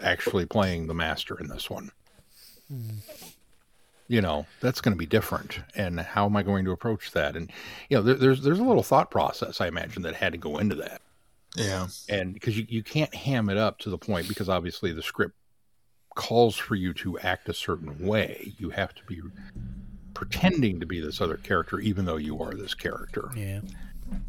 actually 0.00 0.46
playing 0.46 0.86
the 0.86 0.94
master 0.94 1.36
in 1.40 1.48
this 1.48 1.68
one. 1.68 1.90
You 4.06 4.20
know 4.20 4.46
that's 4.60 4.80
going 4.80 4.94
to 4.94 4.98
be 4.98 5.06
different. 5.06 5.58
And 5.74 5.98
how 5.98 6.26
am 6.26 6.36
i 6.36 6.44
going 6.44 6.64
to 6.64 6.70
approach 6.70 7.10
that? 7.10 7.34
And 7.34 7.50
you 7.88 7.96
know 7.96 8.04
there, 8.04 8.14
there's 8.14 8.42
there's 8.42 8.60
a 8.60 8.64
little 8.64 8.84
thought 8.84 9.10
process 9.10 9.60
i 9.60 9.66
imagine 9.66 10.02
that 10.02 10.14
had 10.14 10.30
to 10.30 10.38
go 10.38 10.58
into 10.58 10.76
that 10.76 11.00
Yeah. 11.56 11.86
and 12.08 12.34
because 12.34 12.56
you, 12.58 12.66
you 12.68 12.82
can't 12.82 13.14
ham 13.14 13.48
it 13.48 13.56
up 13.56 13.78
to 13.80 13.90
the 13.90 13.98
point 13.98 14.28
because 14.28 14.48
obviously 14.48 14.92
the 14.92 15.02
script 15.02 15.34
calls 16.14 16.56
for 16.56 16.74
you 16.74 16.92
to 16.94 17.18
act 17.18 17.48
a 17.48 17.54
certain 17.54 18.06
way 18.06 18.54
you 18.58 18.70
have 18.70 18.94
to 18.94 19.02
be 19.04 19.20
pretending 20.14 20.80
to 20.80 20.86
be 20.86 21.00
this 21.00 21.20
other 21.20 21.36
character 21.36 21.78
even 21.80 22.04
though 22.04 22.16
you 22.16 22.40
are 22.42 22.54
this 22.54 22.74
character 22.74 23.30
Yeah. 23.36 23.60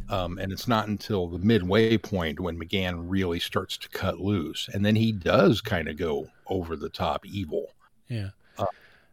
um, 0.09 0.37
and 0.37 0.51
it's 0.51 0.67
not 0.67 0.87
until 0.89 1.27
the 1.27 1.37
midway 1.39 1.97
point 1.97 2.39
when 2.39 2.59
McGann 2.59 3.05
really 3.07 3.39
starts 3.39 3.77
to 3.77 3.89
cut 3.89 4.19
loose 4.19 4.69
and 4.73 4.85
then 4.85 4.95
he 4.95 5.11
does 5.13 5.61
kind 5.61 5.87
of 5.87 5.95
go 5.97 6.27
over 6.47 6.75
the 6.75 6.89
top 6.89 7.25
evil 7.25 7.67
Yeah. 8.09 8.29
uh, 8.57 8.65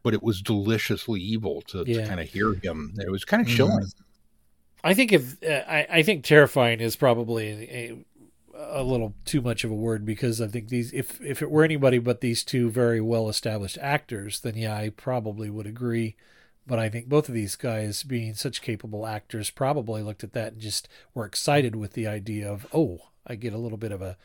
but 0.02 0.14
it 0.14 0.22
was 0.22 0.42
deliciously 0.42 1.20
evil 1.20 1.62
to, 1.68 1.84
Yeah. 1.86 2.02
to 2.02 2.08
kind 2.08 2.20
of 2.20 2.28
hear 2.28 2.54
him 2.54 2.94
it 2.98 3.10
was 3.10 3.24
kind 3.24 3.40
of 3.46 3.48
chilling 3.48 3.86
I 4.84 4.92
think 4.92 5.12
if 5.12 5.42
uh, 5.42 5.64
I, 5.66 5.86
I 5.90 6.02
think 6.02 6.24
terrifying 6.24 6.80
is 6.80 6.94
probably 6.94 7.48
a, 7.48 8.04
a 8.54 8.82
little 8.82 9.14
too 9.24 9.40
much 9.40 9.64
of 9.64 9.70
a 9.70 9.74
word 9.74 10.04
because 10.04 10.42
I 10.42 10.46
think 10.46 10.68
these 10.68 10.92
if 10.92 11.20
if 11.22 11.40
it 11.40 11.50
were 11.50 11.64
anybody 11.64 11.98
but 11.98 12.20
these 12.20 12.44
two 12.44 12.70
very 12.70 13.00
well 13.00 13.30
established 13.30 13.78
actors, 13.80 14.40
then 14.40 14.56
yeah, 14.56 14.76
I 14.76 14.90
probably 14.90 15.48
would 15.48 15.66
agree. 15.66 16.16
But 16.66 16.78
I 16.78 16.88
think 16.88 17.08
both 17.08 17.28
of 17.28 17.34
these 17.34 17.56
guys, 17.56 18.02
being 18.02 18.34
such 18.34 18.62
capable 18.62 19.06
actors, 19.06 19.50
probably 19.50 20.02
looked 20.02 20.24
at 20.24 20.32
that 20.34 20.52
and 20.52 20.60
just 20.60 20.88
were 21.14 21.26
excited 21.26 21.76
with 21.76 21.92
the 21.92 22.06
idea 22.06 22.50
of, 22.50 22.66
oh, 22.72 23.00
I 23.26 23.34
get 23.34 23.52
a 23.52 23.58
little 23.58 23.76
bit 23.78 23.92
of 23.92 24.02
a 24.02 24.16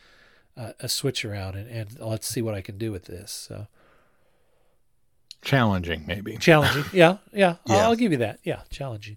a, 0.57 0.73
a 0.81 0.89
switch 0.89 1.23
around 1.23 1.55
and, 1.55 1.69
and 1.69 1.99
let's 1.99 2.27
see 2.27 2.41
what 2.41 2.53
I 2.55 2.61
can 2.61 2.77
do 2.77 2.91
with 2.91 3.05
this. 3.05 3.31
So 3.31 3.67
challenging 5.41 6.03
maybe 6.05 6.35
challenging, 6.35 6.83
yeah, 6.91 7.17
yeah, 7.31 7.55
I'll, 7.65 7.65
Yeah. 7.77 7.87
I'll 7.87 7.95
give 7.95 8.11
you 8.11 8.17
that. 8.17 8.39
Yeah, 8.43 8.61
challenging. 8.69 9.15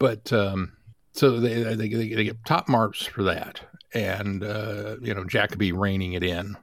But 0.00 0.32
um, 0.32 0.72
so 1.12 1.38
they, 1.38 1.62
they 1.62 1.88
they 1.88 2.24
get 2.24 2.44
top 2.44 2.68
marks 2.68 3.04
for 3.06 3.22
that, 3.22 3.60
and 3.94 4.42
uh, 4.42 4.96
you 5.00 5.14
know 5.14 5.22
Jacobi 5.22 5.72
reining 5.72 6.14
it 6.14 6.24
in 6.24 6.56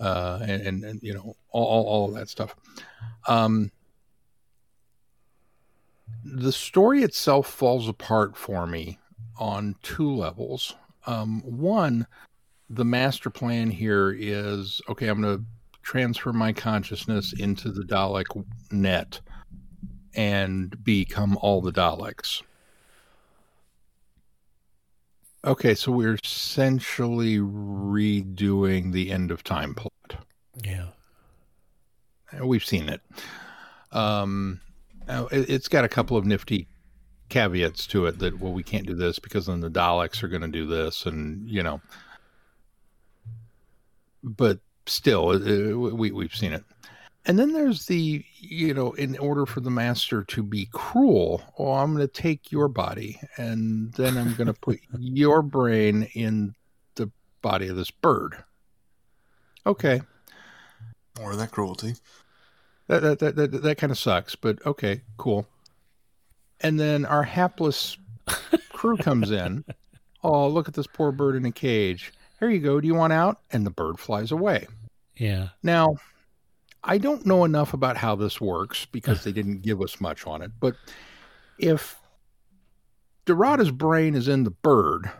uh, 0.00 0.38
and, 0.42 0.62
and, 0.62 0.84
and 0.84 1.02
you 1.02 1.14
know 1.14 1.36
all, 1.50 1.86
all 1.86 2.08
of 2.08 2.14
that 2.14 2.28
stuff. 2.28 2.54
Um, 3.28 3.70
the 6.24 6.52
story 6.52 7.02
itself 7.02 7.48
falls 7.48 7.88
apart 7.88 8.36
for 8.36 8.66
me 8.66 8.98
on 9.38 9.76
two 9.82 10.14
levels. 10.14 10.74
Um, 11.06 11.40
one, 11.42 12.06
the 12.68 12.84
master 12.84 13.30
plan 13.30 13.70
here 13.70 14.14
is 14.18 14.80
okay. 14.88 15.08
I'm 15.08 15.22
going 15.22 15.38
to 15.38 15.44
transfer 15.82 16.32
my 16.32 16.52
consciousness 16.52 17.32
into 17.32 17.70
the 17.70 17.82
Dalek 17.82 18.44
net 18.72 19.20
and 20.16 20.82
become 20.82 21.38
all 21.42 21.60
the 21.60 21.72
Daleks. 21.72 22.42
Okay, 25.44 25.76
so 25.76 25.92
we're 25.92 26.18
essentially 26.24 27.38
redoing 27.38 28.92
the 28.92 29.12
end 29.12 29.30
of 29.30 29.44
time 29.44 29.74
plot. 29.74 30.24
Yeah. 30.60 30.88
We've 32.42 32.64
seen 32.64 32.88
it. 32.88 33.00
Um, 33.92 34.60
uh, 35.06 35.26
it, 35.30 35.48
it's 35.48 35.68
got 35.68 35.84
a 35.84 35.88
couple 35.88 36.16
of 36.16 36.26
nifty 36.26 36.66
caveats 37.28 37.86
to 37.88 38.06
it 38.06 38.18
that, 38.18 38.40
well, 38.40 38.52
we 38.52 38.64
can't 38.64 38.86
do 38.86 38.94
this 38.94 39.20
because 39.20 39.46
then 39.46 39.60
the 39.60 39.70
Daleks 39.70 40.22
are 40.22 40.28
going 40.28 40.42
to 40.42 40.48
do 40.48 40.66
this, 40.66 41.06
and, 41.06 41.48
you 41.48 41.62
know. 41.62 41.80
But 44.24 44.58
still, 44.86 45.28
we, 45.94 46.10
we've 46.10 46.34
seen 46.34 46.52
it. 46.52 46.64
And 47.26 47.38
then 47.38 47.52
there's 47.52 47.86
the, 47.86 48.24
you 48.38 48.72
know, 48.72 48.92
in 48.92 49.18
order 49.18 49.46
for 49.46 49.60
the 49.60 49.70
master 49.70 50.22
to 50.24 50.42
be 50.44 50.68
cruel, 50.70 51.42
oh, 51.58 51.72
I'm 51.72 51.94
going 51.94 52.06
to 52.06 52.12
take 52.12 52.52
your 52.52 52.68
body 52.68 53.20
and 53.36 53.92
then 53.94 54.16
I'm 54.16 54.34
going 54.34 54.46
to 54.46 54.54
put 54.54 54.78
your 54.98 55.42
brain 55.42 56.04
in 56.14 56.54
the 56.94 57.10
body 57.42 57.66
of 57.66 57.76
this 57.76 57.90
bird. 57.90 58.36
Okay. 59.66 60.00
Or 61.20 61.34
that 61.34 61.50
cruelty. 61.50 61.94
That 62.86 63.02
that 63.02 63.18
that 63.18 63.36
that, 63.36 63.62
that 63.62 63.78
kind 63.78 63.90
of 63.90 63.98
sucks, 63.98 64.36
but 64.36 64.64
okay, 64.64 65.00
cool. 65.16 65.48
And 66.60 66.78
then 66.78 67.04
our 67.04 67.24
hapless 67.24 67.96
crew 68.70 68.96
comes 68.96 69.30
in. 69.30 69.64
Oh, 70.24 70.48
look 70.48 70.66
at 70.66 70.74
this 70.74 70.88
poor 70.88 71.12
bird 71.12 71.36
in 71.36 71.44
a 71.44 71.52
cage. 71.52 72.12
Here 72.40 72.50
you 72.50 72.58
go. 72.58 72.80
Do 72.80 72.88
you 72.88 72.96
want 72.96 73.12
out? 73.12 73.42
And 73.52 73.64
the 73.64 73.70
bird 73.70 74.00
flies 74.00 74.32
away. 74.32 74.66
Yeah. 75.14 75.50
Now, 75.62 75.98
I 76.86 76.98
don't 76.98 77.26
know 77.26 77.44
enough 77.44 77.74
about 77.74 77.96
how 77.96 78.14
this 78.14 78.40
works 78.40 78.86
because 78.86 79.24
they 79.24 79.32
didn't 79.32 79.62
give 79.62 79.82
us 79.82 80.00
much 80.00 80.26
on 80.26 80.40
it. 80.40 80.52
But 80.60 80.76
if 81.58 81.98
Dorada's 83.26 83.72
brain 83.72 84.14
is 84.14 84.28
in 84.28 84.44
the 84.44 84.50
bird, 84.50 85.10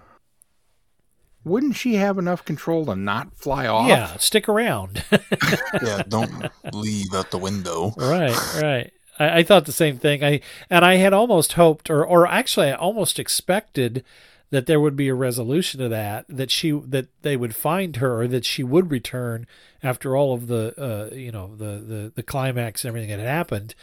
wouldn't 1.44 1.74
she 1.74 1.94
have 1.94 2.18
enough 2.18 2.44
control 2.44 2.86
to 2.86 2.94
not 2.94 3.36
fly 3.36 3.66
off? 3.66 3.88
Yeah, 3.88 4.16
stick 4.16 4.48
around. 4.48 5.04
yeah, 5.82 6.02
don't 6.08 6.50
leave 6.72 7.12
out 7.12 7.32
the 7.32 7.38
window. 7.38 7.92
Right, 7.96 8.54
right. 8.62 8.92
I, 9.18 9.38
I, 9.38 9.42
thought 9.42 9.64
the 9.64 9.72
same 9.72 9.98
thing. 9.98 10.24
I 10.24 10.40
and 10.70 10.84
I 10.84 10.96
had 10.96 11.12
almost 11.12 11.54
hoped, 11.54 11.90
or 11.90 12.04
or 12.04 12.26
actually, 12.26 12.68
I 12.68 12.74
almost 12.74 13.18
expected 13.18 14.04
that 14.50 14.66
there 14.66 14.80
would 14.80 14.96
be 14.96 15.08
a 15.08 15.14
resolution 15.14 15.80
to 15.80 15.88
that 15.88 16.24
that 16.28 16.50
she 16.50 16.70
that 16.70 17.08
they 17.22 17.36
would 17.36 17.54
find 17.54 17.96
her 17.96 18.20
or 18.20 18.28
that 18.28 18.44
she 18.44 18.62
would 18.62 18.90
return 18.90 19.46
after 19.82 20.16
all 20.16 20.34
of 20.34 20.46
the 20.46 20.74
uh, 20.80 21.14
you 21.14 21.32
know 21.32 21.54
the, 21.56 21.78
the 21.78 22.12
the 22.14 22.22
climax 22.22 22.84
and 22.84 22.90
everything 22.90 23.10
that 23.10 23.18
had 23.18 23.28
happened. 23.28 23.74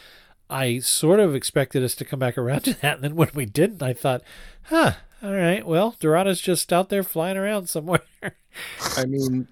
I 0.49 0.79
sort 0.79 1.19
of 1.19 1.33
expected 1.33 1.83
us 1.83 1.95
to 1.95 2.05
come 2.05 2.19
back 2.19 2.37
around 2.37 2.61
to 2.65 2.73
that 2.81 2.95
and 2.95 3.03
then 3.03 3.15
when 3.15 3.29
we 3.33 3.45
didn't 3.45 3.81
i 3.81 3.93
thought 3.93 4.21
huh 4.63 4.93
all 5.23 5.33
right 5.33 5.65
well 5.65 5.95
dorada's 5.99 6.41
just 6.41 6.71
out 6.71 6.89
there 6.89 7.03
flying 7.03 7.37
around 7.37 7.69
somewhere. 7.69 8.01
I 8.97 9.05
mean 9.05 9.47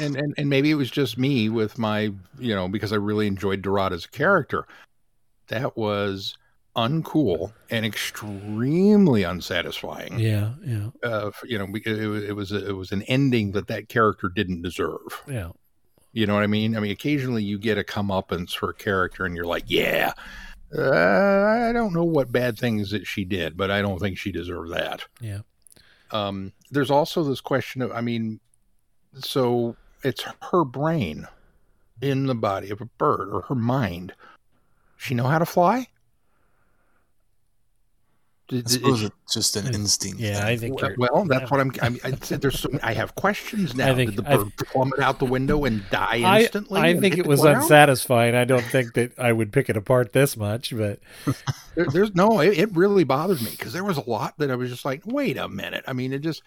and, 0.00 0.16
and 0.16 0.34
and 0.36 0.48
maybe 0.48 0.70
it 0.70 0.74
was 0.74 0.90
just 0.90 1.18
me 1.18 1.48
with 1.48 1.78
my 1.78 2.12
you 2.38 2.54
know 2.54 2.68
because 2.68 2.92
i 2.92 2.96
really 2.96 3.26
enjoyed 3.26 3.62
dorada 3.62 3.94
as 3.94 4.04
a 4.04 4.10
character. 4.10 4.66
That 5.48 5.76
was 5.76 6.36
uncool 6.76 7.52
and 7.70 7.86
extremely 7.86 9.22
unsatisfying. 9.22 10.18
Yeah, 10.18 10.54
yeah. 10.64 10.90
Uh, 11.02 11.30
you 11.44 11.58
know, 11.58 11.68
it, 11.72 11.86
it 11.86 12.32
was 12.32 12.52
it 12.52 12.76
was 12.76 12.92
an 12.92 13.02
ending 13.02 13.52
that 13.52 13.68
that 13.68 13.88
character 13.88 14.28
didn't 14.28 14.62
deserve. 14.62 15.22
Yeah. 15.28 15.50
You 16.12 16.26
know 16.26 16.34
what 16.34 16.44
I 16.44 16.48
mean? 16.48 16.76
I 16.76 16.80
mean, 16.80 16.92
occasionally 16.92 17.42
you 17.42 17.58
get 17.58 17.78
a 17.78 17.82
comeuppance 17.82 18.54
for 18.54 18.70
a 18.70 18.74
character, 18.74 19.24
and 19.24 19.34
you're 19.34 19.44
like, 19.44 19.64
yeah. 19.66 20.12
Uh, 20.76 21.68
I 21.68 21.72
don't 21.72 21.92
know 21.92 22.04
what 22.04 22.32
bad 22.32 22.58
things 22.58 22.90
that 22.90 23.06
she 23.06 23.24
did, 23.24 23.56
but 23.56 23.70
I 23.70 23.80
don't 23.82 24.00
think 24.00 24.18
she 24.18 24.32
deserved 24.32 24.72
that. 24.72 25.04
Yeah. 25.20 25.40
Um, 26.10 26.52
there's 26.70 26.90
also 26.90 27.22
this 27.22 27.40
question 27.40 27.82
of, 27.82 27.92
I 27.92 28.00
mean, 28.00 28.40
so 29.14 29.76
it's 30.02 30.24
her 30.50 30.64
brain 30.64 31.26
in 32.00 32.26
the 32.26 32.34
body 32.34 32.70
of 32.70 32.80
a 32.80 32.86
bird 32.86 33.28
or 33.32 33.42
her 33.42 33.54
mind. 33.54 34.14
She 34.96 35.14
know 35.14 35.24
how 35.24 35.38
to 35.38 35.46
fly? 35.46 35.88
I 38.52 38.62
suppose 38.66 39.02
it's 39.02 39.32
just 39.32 39.56
an 39.56 39.74
instinct. 39.74 40.20
Yeah, 40.20 40.34
thing. 40.34 40.44
I 40.44 40.56
think. 40.56 40.80
Well, 40.80 40.94
well 40.98 41.24
that's 41.24 41.50
what 41.50 41.60
I'm. 41.60 41.72
I, 41.80 41.88
mean, 41.88 42.00
I 42.04 42.10
there's. 42.10 42.60
So, 42.60 42.68
I 42.82 42.92
have 42.92 43.14
questions 43.14 43.74
now. 43.74 43.90
I 43.90 43.94
Think, 43.94 44.10
Did 44.10 44.18
the 44.18 44.22
bird 44.22 44.52
I, 44.60 44.64
plummet 44.64 45.00
out 45.00 45.18
the 45.18 45.24
window 45.24 45.64
and 45.64 45.88
die 45.90 46.40
instantly? 46.42 46.80
I, 46.80 46.88
I 46.88 46.96
think 47.00 47.16
it 47.16 47.26
was 47.26 47.42
unsatisfying. 47.42 48.34
I 48.34 48.44
don't 48.44 48.64
think 48.64 48.94
that 48.94 49.18
I 49.18 49.32
would 49.32 49.50
pick 49.52 49.70
it 49.70 49.76
apart 49.78 50.12
this 50.12 50.36
much, 50.36 50.76
but 50.76 51.00
there, 51.74 51.86
there's 51.86 52.14
no. 52.14 52.40
It, 52.40 52.58
it 52.58 52.76
really 52.76 53.04
bothered 53.04 53.40
me 53.40 53.50
because 53.50 53.72
there 53.72 53.84
was 53.84 53.96
a 53.96 54.08
lot 54.08 54.34
that 54.38 54.50
I 54.50 54.56
was 54.56 54.70
just 54.70 54.84
like, 54.84 55.02
wait 55.06 55.38
a 55.38 55.48
minute. 55.48 55.84
I 55.86 55.94
mean, 55.94 56.12
it 56.12 56.20
just 56.20 56.42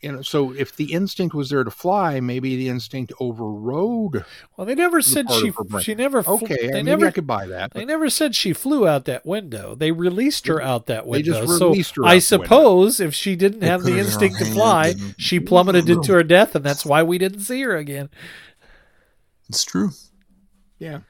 you 0.00 0.12
know 0.12 0.22
so 0.22 0.52
if 0.52 0.74
the 0.76 0.92
instinct 0.92 1.34
was 1.34 1.50
there 1.50 1.64
to 1.64 1.70
fly 1.70 2.20
maybe 2.20 2.56
the 2.56 2.68
instinct 2.68 3.12
overrode 3.20 4.24
well 4.56 4.66
they 4.66 4.74
never 4.74 5.02
said 5.02 5.30
she 5.30 5.52
she 5.80 5.94
never 5.94 6.22
flew, 6.22 6.34
okay 6.34 6.68
they 6.68 6.82
maybe 6.82 6.82
never 6.84 7.06
i 7.06 7.10
could 7.10 7.26
buy 7.26 7.46
that 7.46 7.72
they 7.72 7.84
never 7.84 8.08
said 8.08 8.34
she 8.34 8.52
flew 8.52 8.88
out 8.88 9.04
that 9.04 9.24
window 9.26 9.74
they 9.74 9.92
released 9.92 10.46
her 10.46 10.60
out 10.60 10.86
that 10.86 11.06
window 11.06 11.32
they 11.32 11.40
just 11.40 11.60
released 11.60 11.94
so 11.94 12.02
her 12.02 12.08
i 12.08 12.18
suppose 12.18 13.00
if 13.00 13.14
she 13.14 13.36
didn't 13.36 13.62
have 13.62 13.82
the 13.82 13.98
instinct 13.98 14.38
to 14.38 14.44
fly 14.46 14.94
she 15.18 15.38
plummeted 15.38 15.88
into 15.88 16.12
her 16.12 16.22
death 16.22 16.54
and 16.54 16.64
that's 16.64 16.84
why 16.84 17.02
we 17.02 17.18
didn't 17.18 17.40
see 17.40 17.60
her 17.62 17.76
again 17.76 18.08
it's 19.48 19.64
true 19.64 19.90
yeah 20.78 21.00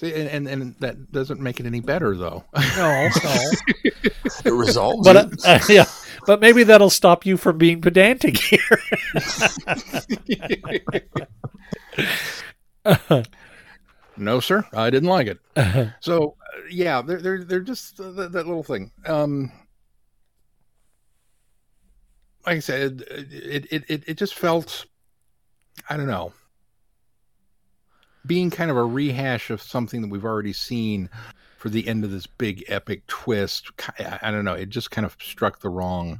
See, 0.00 0.14
and, 0.14 0.30
and, 0.30 0.48
and 0.48 0.74
that 0.78 1.12
doesn't 1.12 1.40
make 1.40 1.60
it 1.60 1.66
any 1.66 1.80
better, 1.80 2.16
though. 2.16 2.42
No, 2.54 3.08
no. 3.22 3.50
it 4.46 4.50
resolves. 4.50 5.06
But 5.06 5.16
it. 5.16 5.44
Uh, 5.44 5.58
yeah, 5.68 5.84
but 6.26 6.40
maybe 6.40 6.64
that'll 6.64 6.90
stop 6.90 7.26
you 7.26 7.36
from 7.36 7.58
being 7.58 7.80
pedantic 7.80 8.36
here. 8.38 8.80
no, 14.16 14.40
sir, 14.40 14.64
I 14.72 14.90
didn't 14.90 15.08
like 15.08 15.26
it. 15.26 15.38
So, 16.00 16.36
uh, 16.40 16.60
yeah, 16.70 17.02
they're 17.02 17.20
they're 17.20 17.44
they're 17.44 17.60
just 17.60 18.00
uh, 18.00 18.10
that, 18.12 18.32
that 18.32 18.46
little 18.46 18.62
thing. 18.62 18.90
Um, 19.06 19.52
like 22.46 22.56
I 22.56 22.60
said, 22.60 23.04
it, 23.08 23.66
it 23.70 23.84
it 23.88 24.04
it 24.06 24.14
just 24.14 24.34
felt, 24.34 24.86
I 25.88 25.96
don't 25.96 26.06
know, 26.06 26.32
being 28.26 28.50
kind 28.50 28.70
of 28.70 28.76
a 28.76 28.84
rehash 28.84 29.50
of 29.50 29.62
something 29.62 30.02
that 30.02 30.10
we've 30.10 30.24
already 30.24 30.52
seen 30.52 31.10
for 31.60 31.68
the 31.68 31.86
end 31.86 32.04
of 32.04 32.10
this 32.10 32.26
big 32.26 32.64
epic 32.68 33.06
twist. 33.06 33.70
I 34.22 34.30
don't 34.30 34.46
know. 34.46 34.54
It 34.54 34.70
just 34.70 34.90
kind 34.90 35.04
of 35.04 35.14
struck 35.20 35.60
the 35.60 35.68
wrong. 35.68 36.18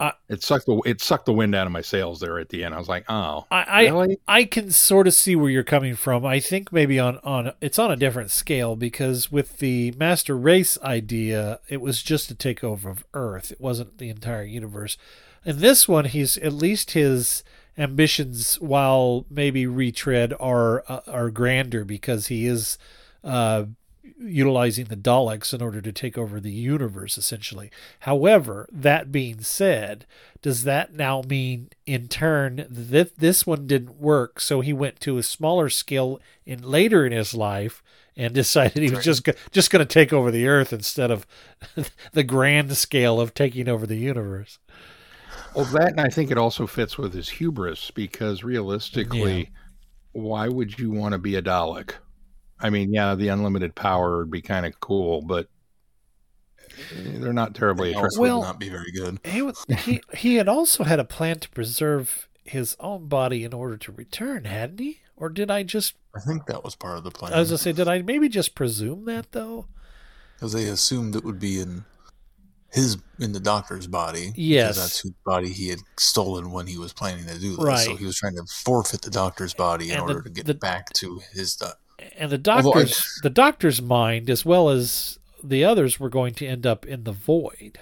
Uh, 0.00 0.10
it 0.28 0.42
sucked 0.42 0.66
the 0.66 0.82
it 0.84 1.00
sucked 1.00 1.26
the 1.26 1.32
wind 1.32 1.54
out 1.54 1.64
of 1.64 1.72
my 1.72 1.80
sails 1.80 2.18
there 2.18 2.40
at 2.40 2.48
the 2.48 2.64
end. 2.64 2.74
I 2.74 2.78
was 2.78 2.88
like, 2.88 3.04
oh, 3.08 3.46
I 3.52 3.84
really? 3.84 4.18
I, 4.26 4.40
I 4.40 4.44
can 4.44 4.72
sort 4.72 5.06
of 5.06 5.14
see 5.14 5.36
where 5.36 5.48
you're 5.48 5.62
coming 5.62 5.94
from. 5.94 6.26
I 6.26 6.40
think 6.40 6.72
maybe 6.72 6.98
on 6.98 7.18
on 7.22 7.52
it's 7.60 7.78
on 7.78 7.92
a 7.92 7.96
different 7.96 8.32
scale 8.32 8.74
because 8.74 9.30
with 9.30 9.58
the 9.58 9.92
master 9.92 10.36
race 10.36 10.76
idea, 10.82 11.60
it 11.68 11.80
was 11.80 12.02
just 12.02 12.28
a 12.30 12.34
takeover 12.34 12.90
of 12.90 13.06
Earth. 13.14 13.52
It 13.52 13.60
wasn't 13.60 13.98
the 13.98 14.10
entire 14.10 14.44
universe. 14.44 14.98
In 15.44 15.60
this 15.60 15.86
one, 15.86 16.06
he's 16.06 16.36
at 16.38 16.52
least 16.52 16.90
his 16.90 17.44
ambitions, 17.78 18.56
while 18.56 19.24
maybe 19.30 19.68
retread, 19.68 20.34
are 20.40 20.82
uh, 20.88 21.00
are 21.06 21.30
grander 21.30 21.84
because 21.84 22.26
he 22.26 22.46
is 22.46 22.76
uh, 23.22 23.66
utilizing 24.18 24.86
the 24.86 24.96
Daleks 24.96 25.52
in 25.52 25.62
order 25.62 25.80
to 25.80 25.92
take 25.92 26.16
over 26.16 26.40
the 26.40 26.52
universe, 26.52 27.18
essentially. 27.18 27.70
However, 28.00 28.68
that 28.72 29.12
being 29.12 29.40
said, 29.40 30.06
does 30.42 30.64
that 30.64 30.94
now 30.94 31.22
mean 31.22 31.70
in 31.86 32.08
turn 32.08 32.66
that 32.68 33.18
this 33.18 33.46
one 33.46 33.66
didn't 33.66 34.00
work, 34.00 34.40
so 34.40 34.60
he 34.60 34.72
went 34.72 35.00
to 35.00 35.18
a 35.18 35.22
smaller 35.22 35.68
scale 35.68 36.20
in 36.44 36.62
later 36.62 37.06
in 37.06 37.12
his 37.12 37.34
life? 37.34 37.82
And 38.18 38.32
decided 38.34 38.82
he 38.82 38.90
was 38.90 39.04
just 39.04 39.28
just 39.50 39.70
going 39.70 39.86
to 39.86 39.92
take 39.92 40.10
over 40.10 40.30
the 40.30 40.48
Earth 40.48 40.72
instead 40.72 41.10
of 41.10 41.26
the 42.12 42.24
grand 42.24 42.74
scale 42.74 43.20
of 43.20 43.34
taking 43.34 43.68
over 43.68 43.86
the 43.86 43.98
universe. 43.98 44.58
Well, 45.54 45.66
that 45.66 45.90
and 45.90 46.00
I 46.00 46.08
think 46.08 46.30
it 46.30 46.38
also 46.38 46.66
fits 46.66 46.96
with 46.96 47.12
his 47.12 47.28
hubris 47.28 47.90
because 47.90 48.42
realistically, 48.42 49.38
yeah. 49.38 49.46
why 50.12 50.48
would 50.48 50.78
you 50.78 50.90
want 50.90 51.12
to 51.12 51.18
be 51.18 51.34
a 51.36 51.42
Dalek? 51.42 51.92
I 52.60 52.70
mean, 52.70 52.92
yeah, 52.92 53.14
the 53.14 53.28
unlimited 53.28 53.74
power 53.74 54.18
would 54.18 54.30
be 54.30 54.40
kind 54.42 54.64
of 54.66 54.78
cool, 54.80 55.22
but 55.22 55.48
they're 56.94 57.32
not 57.32 57.54
terribly 57.54 57.90
they 57.92 57.96
attractive. 57.96 58.18
Well, 58.20 58.42
not 58.42 58.58
be 58.60 58.68
very 58.68 58.90
good. 58.92 59.18
He, 59.24 59.42
was, 59.42 59.64
he 59.80 60.00
he 60.14 60.36
had 60.36 60.48
also 60.48 60.84
had 60.84 60.98
a 60.98 61.04
plan 61.04 61.38
to 61.40 61.48
preserve 61.50 62.28
his 62.44 62.76
own 62.80 63.08
body 63.08 63.44
in 63.44 63.52
order 63.52 63.76
to 63.76 63.92
return, 63.92 64.44
hadn't 64.44 64.80
he? 64.80 65.00
Or 65.16 65.28
did 65.28 65.50
I 65.50 65.62
just? 65.62 65.94
I 66.14 66.20
think 66.20 66.46
that 66.46 66.62
was 66.64 66.74
part 66.74 66.98
of 66.98 67.04
the 67.04 67.10
plan. 67.10 67.32
I 67.32 67.38
was 67.40 67.48
gonna 67.50 67.58
say, 67.58 67.72
did 67.72 67.88
I 67.88 68.02
maybe 68.02 68.28
just 68.28 68.54
presume 68.54 69.04
that 69.06 69.32
though? 69.32 69.66
because 70.34 70.52
they 70.52 70.66
assumed 70.66 71.16
it 71.16 71.24
would 71.24 71.40
be 71.40 71.58
in 71.60 71.82
his 72.70 72.98
in 73.18 73.32
the 73.32 73.40
doctor's 73.40 73.86
body. 73.86 74.26
because 74.26 74.38
Yes. 74.38 74.76
that's 74.76 75.00
whose 75.00 75.12
body 75.24 75.48
he 75.50 75.68
had 75.68 75.78
stolen 75.98 76.50
when 76.52 76.66
he 76.66 76.76
was 76.76 76.92
planning 76.92 77.24
to 77.26 77.38
do 77.38 77.56
this. 77.56 77.84
So 77.86 77.96
he 77.96 78.04
was 78.04 78.16
trying 78.18 78.36
to 78.36 78.44
forfeit 78.44 79.00
the 79.00 79.10
doctor's 79.10 79.54
body 79.54 79.90
in 79.92 79.98
And 79.98 80.08
the- 80.08 80.12
order 80.14 80.22
to 80.24 80.30
get 80.30 80.44
the- 80.46 80.54
back 80.54 80.92
to 80.94 81.20
his. 81.32 81.60
Uh, 81.62 81.72
And 82.18 82.30
the 82.30 82.38
doctor's 82.38 83.20
the 83.22 83.30
doctor's 83.30 83.80
mind, 83.80 84.28
as 84.30 84.44
well 84.44 84.68
as 84.68 85.18
the 85.42 85.64
others, 85.64 85.98
were 86.00 86.10
going 86.10 86.34
to 86.34 86.46
end 86.46 86.66
up 86.66 86.84
in 86.86 87.04
the 87.04 87.12
void. 87.12 87.78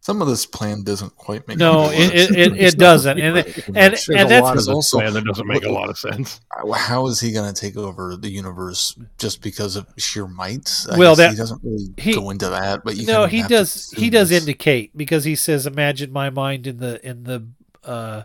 Some 0.00 0.22
of 0.22 0.28
this 0.28 0.46
plan 0.46 0.84
doesn't 0.84 1.16
quite 1.16 1.46
make 1.46 1.58
No, 1.58 1.90
it 1.90 2.14
it, 2.14 2.30
it, 2.36 2.56
it 2.56 2.78
doesn't, 2.78 3.18
and 3.20 3.34
really 3.34 3.52
and 3.52 3.66
and, 3.66 3.74
There's 3.76 4.08
and 4.08 4.30
that's 4.30 4.42
lot 4.42 4.48
of 4.50 4.54
Because 4.54 4.66
this 4.66 4.74
also- 4.74 4.98
plan 5.00 5.12
that 5.12 5.24
doesn't 5.24 5.46
make 5.46 5.64
a 5.64 5.70
lot 5.70 5.90
of 5.90 5.98
sense. 5.98 6.40
How 6.74 7.06
is 7.08 7.20
he 7.20 7.30
going 7.30 7.52
to 7.52 7.60
take 7.60 7.76
over 7.76 8.16
the 8.16 8.30
universe 8.30 8.98
just 9.18 9.42
because 9.42 9.76
of 9.76 9.86
sheer 9.98 10.26
might? 10.26 10.70
I 10.90 10.96
Well, 10.96 11.14
that- 11.16 11.32
he 11.32 11.36
doesn't 11.36 11.60
really 11.62 11.88
he- 11.98 12.14
go 12.14 12.30
into 12.30 12.48
that, 12.48 12.84
but 12.84 12.96
you 12.96 13.06
no, 13.06 13.26
he 13.26 13.42
does. 13.42 13.90
He 13.90 14.04
assume 14.06 14.10
does 14.10 14.30
indicate 14.30 14.96
because 14.96 15.24
he 15.24 15.34
says, 15.36 15.66
"Imagine 15.66 16.10
my 16.10 16.30
mind 16.30 16.66
in 16.66 16.78
the 16.78 17.06
in 17.06 17.24
the 17.24 17.46
uh, 17.84 18.22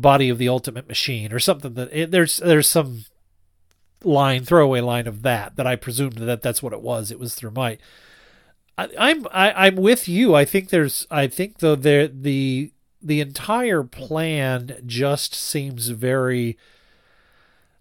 body 0.00 0.28
of 0.28 0.38
the 0.38 0.48
ultimate 0.48 0.88
machine," 0.88 1.32
or 1.32 1.38
something. 1.38 1.74
That 1.74 1.88
it, 1.92 2.10
there's 2.10 2.38
there's 2.38 2.68
some 2.68 3.04
line 4.04 4.44
throwaway 4.44 4.80
line 4.80 5.06
of 5.06 5.22
that 5.22 5.56
that 5.56 5.66
I 5.66 5.76
presumed 5.76 6.18
that 6.18 6.42
that's 6.42 6.62
what 6.62 6.72
it 6.72 6.80
was. 6.80 7.10
It 7.10 7.18
was 7.18 7.34
through. 7.34 7.52
I, 7.56 7.78
I'm 8.78 9.26
I, 9.32 9.66
I'm 9.66 9.76
with 9.76 10.08
you. 10.08 10.34
I 10.34 10.44
think 10.44 10.70
there's. 10.70 11.06
I 11.10 11.26
think 11.26 11.58
though 11.58 11.74
there 11.76 12.08
the 12.08 12.72
the 13.02 13.20
entire 13.20 13.82
plan 13.84 14.82
just 14.86 15.34
seems 15.34 15.88
very 15.88 16.56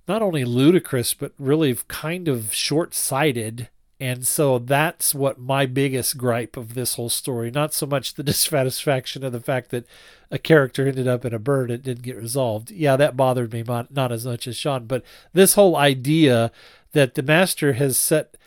not 0.08 0.22
only 0.22 0.46
ludicrous 0.46 1.14
but 1.14 1.34
really 1.38 1.76
kind 1.88 2.28
of 2.28 2.54
short-sighted 2.54 3.68
and 4.00 4.28
so 4.28 4.60
that's 4.60 5.16
what 5.16 5.40
my 5.40 5.66
biggest 5.66 6.18
gripe 6.18 6.56
of 6.56 6.74
this 6.74 6.96
whole 6.96 7.10
story 7.10 7.50
not 7.52 7.74
so 7.74 7.86
much 7.86 8.14
the 8.14 8.24
dissatisfaction 8.32 9.24
of 9.24 9.32
the 9.32 9.40
fact 9.40 9.70
that 9.70 9.86
a 10.30 10.38
character 10.38 10.88
ended 10.88 11.08
up 11.08 11.26
in 11.26 11.34
a 11.34 11.40
bird 11.40 11.72
and 11.72 11.84
didn't 11.84 12.04
get 12.04 12.16
resolved 12.18 12.72
yeah 12.72 12.96
that 12.96 13.18
bothered 13.18 13.52
me 13.54 13.64
not, 13.64 13.92
not 13.92 14.12
as 14.12 14.26
much 14.26 14.48
as 14.48 14.56
sean 14.56 14.86
but 14.86 15.04
this 15.34 15.54
whole 15.56 15.76
idea 15.76 16.52
that 16.94 17.16
the 17.16 17.24
master 17.24 17.74
has 17.74 17.98
set 17.98 18.38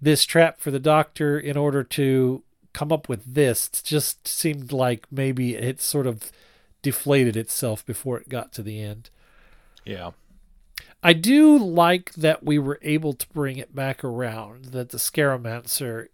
this 0.00 0.24
trap 0.24 0.60
for 0.60 0.70
the 0.70 0.78
doctor 0.78 1.38
in 1.38 1.56
order 1.56 1.82
to 1.82 2.42
come 2.72 2.92
up 2.92 3.08
with 3.08 3.34
this 3.34 3.68
just 3.68 4.26
seemed 4.28 4.72
like 4.72 5.06
maybe 5.10 5.54
it 5.54 5.80
sort 5.80 6.06
of 6.06 6.30
deflated 6.82 7.36
itself 7.36 7.84
before 7.84 8.18
it 8.18 8.28
got 8.28 8.52
to 8.52 8.62
the 8.62 8.80
end 8.80 9.10
Yeah. 9.84 10.10
I 11.02 11.12
do 11.12 11.56
like 11.58 12.12
that 12.14 12.44
we 12.44 12.58
were 12.58 12.78
able 12.82 13.12
to 13.12 13.28
bring 13.28 13.56
it 13.56 13.74
back 13.74 14.02
around, 14.02 14.66
that 14.66 14.90
the 14.90 14.98
Scaramancer 14.98 16.08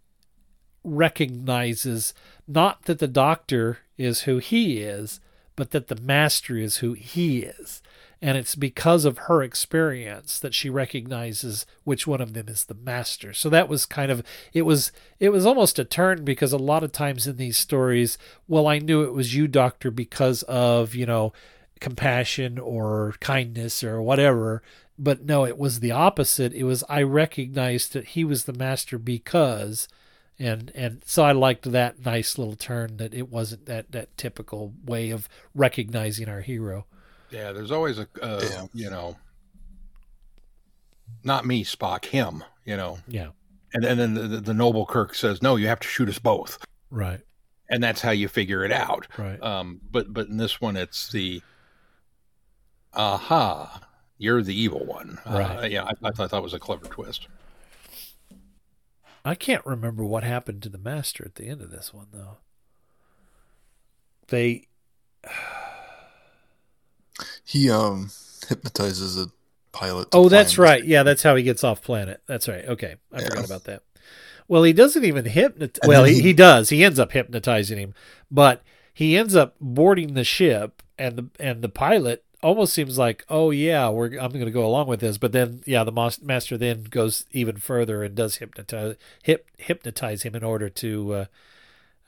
recognizes 0.83 2.13
not 2.47 2.85
that 2.85 2.99
the 2.99 3.09
doctor 3.09 3.79
is 3.97 4.23
who 4.23 4.39
he 4.39 4.79
is, 4.79 5.21
but 5.57 5.71
that 5.71 5.89
the 5.89 5.97
master 5.97 6.57
is 6.57 6.79
who 6.79 6.93
he 6.93 7.41
is. 7.41 7.83
And 8.21 8.39
it's 8.39 8.55
because 8.55 9.05
of 9.05 9.19
her 9.19 9.43
experience 9.43 10.39
that 10.41 10.55
she 10.55 10.71
recognizes 10.71 11.67
which 11.85 12.07
one 12.07 12.23
of 12.23 12.33
them 12.33 12.49
is 12.49 12.65
the 12.65 12.75
master. 12.75 13.35
So 13.35 13.51
that 13.51 13.69
was 13.69 13.85
kind 13.85 14.11
of 14.11 14.23
it 14.55 14.63
was 14.63 14.93
it 15.21 15.29
was 15.29 15.45
almost 15.45 15.79
a 15.79 15.85
turn 15.85 16.25
because 16.25 16.53
a 16.53 16.59
lot 16.59 16.83
of 16.83 16.93
times 16.93 17.27
in 17.27 17.37
these 17.37 17.59
stories, 17.59 18.17
well, 18.49 18.67
I 18.67 18.79
knew 18.79 19.03
it 19.03 19.13
was 19.13 19.35
you, 19.35 19.47
Doctor, 19.47 19.91
because 19.91 20.43
of, 20.45 20.95
you 20.95 21.05
know, 21.05 21.35
compassion 21.81 22.59
or 22.59 23.15
kindness 23.21 23.83
or 23.85 24.01
whatever. 24.03 24.63
But 24.99 25.25
no, 25.25 25.45
it 25.45 25.59
was 25.59 25.81
the 25.81 25.91
opposite. 25.91 26.53
It 26.53 26.65
was 26.65 26.85
I 26.89 27.03
recognized 27.03 27.93
that 27.95 28.09
he 28.09 28.25
was 28.25 28.45
the 28.45 28.53
master 28.53 28.99
because 28.99 29.89
and 30.39 30.71
and 30.75 31.03
so 31.05 31.25
I 31.25 31.33
liked 31.33 31.71
that 31.71 32.05
nice 32.05 32.39
little 32.39 32.57
turn 32.57 32.97
that 32.99 33.13
it 33.15 33.29
wasn't 33.31 33.67
that 33.67 33.93
that 33.93 34.17
typical 34.17 34.73
way 34.85 35.11
of 35.11 35.29
recognizing 35.55 36.29
our 36.29 36.41
hero. 36.43 36.87
Yeah, 37.31 37.51
there's 37.53 37.73
always 37.73 37.99
a, 37.99 38.07
uh, 38.23 38.41
Yeah. 38.49 38.67
you 38.73 38.91
know, 38.91 39.17
not 41.25 41.45
me, 41.47 41.65
Spock, 41.65 42.05
him, 42.07 42.45
you 42.65 42.77
know. 42.77 42.99
Yeah. 43.09 43.29
And, 43.73 43.85
and 43.85 43.99
then 43.99 44.15
the, 44.15 44.23
the, 44.23 44.41
the 44.41 44.55
noble 44.55 44.87
Kirk 44.87 45.15
says, 45.15 45.43
no, 45.43 45.57
you 45.57 45.67
have 45.67 45.81
to 45.81 45.89
shoot 45.89 46.09
us 46.09 46.19
both. 46.19 46.65
Right. 46.91 47.21
And 47.69 47.83
that's 47.83 48.01
how 48.03 48.11
you 48.13 48.29
figure 48.29 48.65
it 48.65 48.71
out. 48.71 49.09
Right. 49.19 49.43
Um, 49.43 49.81
but, 49.91 50.13
but 50.13 50.29
in 50.29 50.37
this 50.37 50.61
one, 50.61 50.77
it's 50.77 51.11
the, 51.11 51.43
aha, 52.97 53.81
you're 54.19 54.43
the 54.43 54.55
evil 54.59 54.85
one. 54.85 55.19
Uh, 55.27 55.33
Right. 55.39 55.71
yeah, 55.71 55.85
I, 55.85 55.93
I 56.09 56.11
thought 56.11 56.31
that 56.31 56.43
was 56.43 56.55
a 56.55 56.59
clever 56.59 56.87
twist. 56.87 57.29
I 59.25 59.35
can't 59.35 59.65
remember 59.65 60.05
what 60.05 60.23
happened 60.23 60.63
to 60.65 60.69
the 60.69 60.79
master 60.79 61.25
at 61.25 61.37
the 61.37 61.47
end 61.49 61.63
of 61.63 61.71
this 61.71 61.95
one 61.95 62.09
though. 62.13 62.37
They 64.29 64.69
He 67.45 67.71
um 67.71 68.11
hypnotizes 68.49 69.17
a 69.19 69.31
pilot. 69.73 70.09
Oh, 70.13 70.29
that's 70.29 70.57
climb- 70.57 70.65
right. 70.69 70.85
Yeah, 70.85 71.03
that's 71.05 71.23
how 71.23 71.37
he 71.37 71.43
gets 71.43 71.65
off 71.65 71.83
planet. 71.83 72.23
That's 72.27 72.49
right. 72.49 72.65
Okay. 72.67 72.97
I 73.13 73.21
Yeah. 73.21 73.27
forgot 73.29 73.45
about 73.47 73.65
that. 73.65 73.83
Well, 74.49 74.63
he 74.63 74.73
doesn't 74.75 75.05
even 75.05 75.25
hypnotize. 75.25 75.79
And 75.83 75.89
Well, 75.89 76.05
he, 76.05 76.15
he- 76.17 76.23
he 76.23 76.33
does. 76.33 76.69
He 76.69 76.85
ends 76.85 76.99
up 76.99 77.13
hypnotizing 77.13 77.79
him, 77.79 77.95
but 78.31 78.63
he 78.93 79.17
ends 79.17 79.35
up 79.35 79.57
boarding 79.61 80.15
the 80.15 80.25
ship, 80.25 80.83
and 80.99 81.17
the 81.17 81.31
and 81.41 81.63
the 81.63 81.69
pilot 81.69 82.24
almost 82.45 82.73
seems 82.75 82.99
like, 82.99 83.25
oh 83.29 83.51
yeah, 83.51 83.89
we're 83.89 84.19
I'm 84.19 84.31
going 84.31 84.45
to 84.45 84.51
go 84.51 84.65
along 84.67 84.87
with 84.87 85.01
this. 85.01 85.19
But 85.19 85.33
then, 85.33 85.63
yeah, 85.67 85.83
the 85.83 85.91
mas- 85.93 86.23
master 86.23 86.57
then 86.57 86.85
goes 86.85 87.25
even 87.33 87.57
further 87.57 88.03
and 88.05 88.15
does 88.15 88.37
hypnotize 88.37 88.97
hip, 89.23 89.49
hypnotize 89.57 90.23
him 90.23 90.35
in 90.37 90.45
order 90.45 90.69
to, 90.69 91.13
uh, 91.15 91.25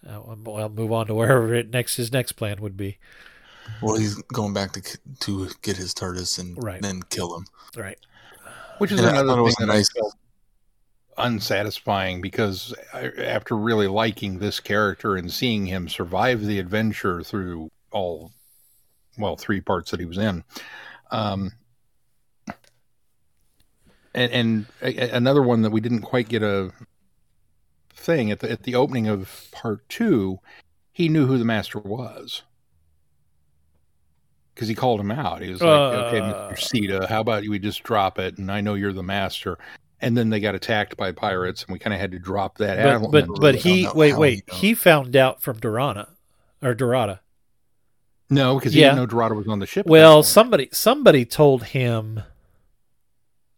uh, 0.08 0.20
well, 0.44 0.68
move 0.68 0.92
on 0.92 1.06
to 1.06 1.14
wherever 1.14 1.52
it 1.54 1.70
next 1.70 1.96
his 1.96 2.12
next 2.12 2.32
plan 2.32 2.60
would 2.60 2.76
be. 2.76 2.98
Well, 3.82 3.96
he's 3.96 4.14
going 4.32 4.52
back 4.54 4.72
to 4.74 4.98
to 5.20 5.48
get 5.62 5.76
his 5.76 5.92
TARDIS 5.92 6.38
and 6.38 6.62
Right. 6.62 6.80
then 6.80 7.02
kill 7.10 7.36
him. 7.36 7.46
Right. 7.76 7.98
Which 8.78 8.92
is 8.92 9.00
And 9.00 9.08
another 9.08 9.34
thing 9.34 9.42
was 9.42 9.54
that 9.56 9.66
nice. 9.66 9.88
I 9.96 10.00
felt 10.00 10.14
unsatisfying 11.18 12.20
because 12.20 12.74
I, 12.92 13.08
after 13.08 13.56
really 13.56 13.88
liking 13.88 14.38
this 14.38 14.60
character 14.60 15.16
and 15.16 15.32
seeing 15.32 15.66
him 15.66 15.88
survive 15.88 16.44
the 16.44 16.58
adventure 16.58 17.22
through 17.22 17.70
all, 17.90 18.32
well, 19.18 19.36
three 19.36 19.60
parts 19.60 19.90
that 19.90 20.00
he 20.00 20.06
was 20.06 20.18
in, 20.18 20.44
um, 21.10 21.52
and, 24.14 24.32
and 24.32 24.66
a, 24.82 25.10
another 25.10 25.42
one 25.42 25.62
that 25.62 25.70
we 25.70 25.80
didn't 25.80 26.02
quite 26.02 26.28
get 26.28 26.42
a 26.42 26.72
thing 27.94 28.30
at 28.30 28.40
the 28.40 28.50
at 28.50 28.62
the 28.62 28.74
opening 28.74 29.06
of 29.08 29.48
part 29.52 29.86
two, 29.88 30.40
he 30.92 31.08
knew 31.08 31.26
who 31.26 31.38
the 31.38 31.44
master 31.44 31.78
was. 31.78 32.42
Because 34.54 34.68
he 34.68 34.74
called 34.74 35.00
him 35.00 35.10
out. 35.10 35.42
He 35.42 35.50
was 35.50 35.60
like, 35.60 35.68
"Okay, 35.70 36.20
Uh. 36.20 36.50
Mr. 36.50 36.58
Sita, 36.58 37.06
how 37.06 37.20
about 37.20 37.46
we 37.46 37.58
just 37.58 37.82
drop 37.82 38.18
it? 38.18 38.38
And 38.38 38.50
I 38.50 38.62
know 38.62 38.74
you're 38.74 38.94
the 38.94 39.02
master." 39.02 39.58
And 40.00 40.16
then 40.16 40.30
they 40.30 40.40
got 40.40 40.54
attacked 40.54 40.96
by 40.96 41.12
pirates, 41.12 41.64
and 41.64 41.72
we 41.72 41.78
kind 41.78 41.92
of 41.92 42.00
had 42.00 42.12
to 42.12 42.18
drop 42.18 42.58
that 42.58 42.78
But 43.10 43.10
but 43.10 43.40
but 43.40 43.54
he 43.54 43.88
wait 43.94 44.16
wait 44.16 44.44
he 44.50 44.68
he 44.68 44.74
found 44.74 45.14
out 45.14 45.42
from 45.42 45.58
Dorana 45.58 46.08
or 46.62 46.74
Dorada. 46.74 47.20
No, 48.28 48.58
because 48.58 48.72
he 48.72 48.80
Yeah. 48.80 48.88
didn't 48.88 48.98
know 48.98 49.06
Dorada 49.06 49.34
was 49.34 49.46
on 49.48 49.58
the 49.60 49.66
ship. 49.66 49.86
Well, 49.86 50.22
somebody 50.22 50.68
somebody 50.72 51.24
told 51.24 51.64
him. 51.64 52.22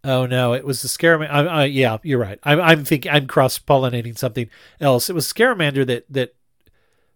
Oh 0.05 0.27
no, 0.27 0.53
it 0.55 0.65
was 0.65 0.83
the 0.83 0.89
Scaraman. 0.89 1.29
I, 1.31 1.45
I, 1.47 1.65
yeah, 1.65 1.99
you're 2.03 2.21
right. 2.21 2.39
I'm 2.45 2.61
I'm 2.61 2.85
thinking 2.85 3.11
I'm 3.11 3.27
cross 3.27 3.59
pollinating 3.59 4.17
something 4.17 4.49
else. 4.81 5.11
It 5.11 5.15
was 5.15 5.27
Scaramancer 5.33 5.87
that 5.87 6.05
that 6.11 6.35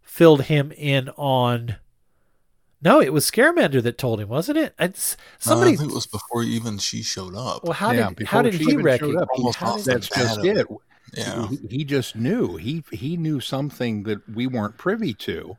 filled 0.03 0.43
him 0.45 0.73
in 0.73 1.09
on. 1.11 1.77
No, 2.85 3.01
it 3.01 3.13
was 3.13 3.31
Scaramancer 3.31 3.81
that 3.85 3.97
told 3.99 4.21
him, 4.21 4.29
wasn't 4.29 4.59
it? 4.59 4.75
It's 4.79 5.17
No, 5.17 5.53
somebody. 5.53 5.71
Uh, 5.71 5.75
I 5.75 5.77
think 5.77 5.93
it 5.93 5.95
was 5.95 6.07
before 6.07 6.43
even 6.43 6.79
she 6.79 7.03
showed 7.03 7.37
up. 7.37 7.63
well, 7.63 7.73
how 7.75 7.93
Yeah, 7.93 8.09
did 8.09 8.17
before 8.17 8.31
how 8.39 8.43
did 8.43 8.55
she 8.55 8.65
he 8.65 8.73
even 8.73 8.85
recognize? 8.85 9.23
up, 9.23 9.29
how- 9.57 9.67
off 9.75 9.85
the 9.85 9.93
that's 9.93 10.09
just 10.09 10.43
bat 10.43 10.57
it. 10.57 10.67
Yeah. 11.15 11.47
he, 11.49 11.57
he 11.69 11.85
just 11.85 12.17
knew 12.17 12.57
he 12.57 12.83
he 12.91 13.17
knew 13.17 13.39
something 13.39 14.03
that 14.05 14.27
we 14.29 14.47
weren't 14.47 14.77
privy 14.79 15.13
to 15.15 15.57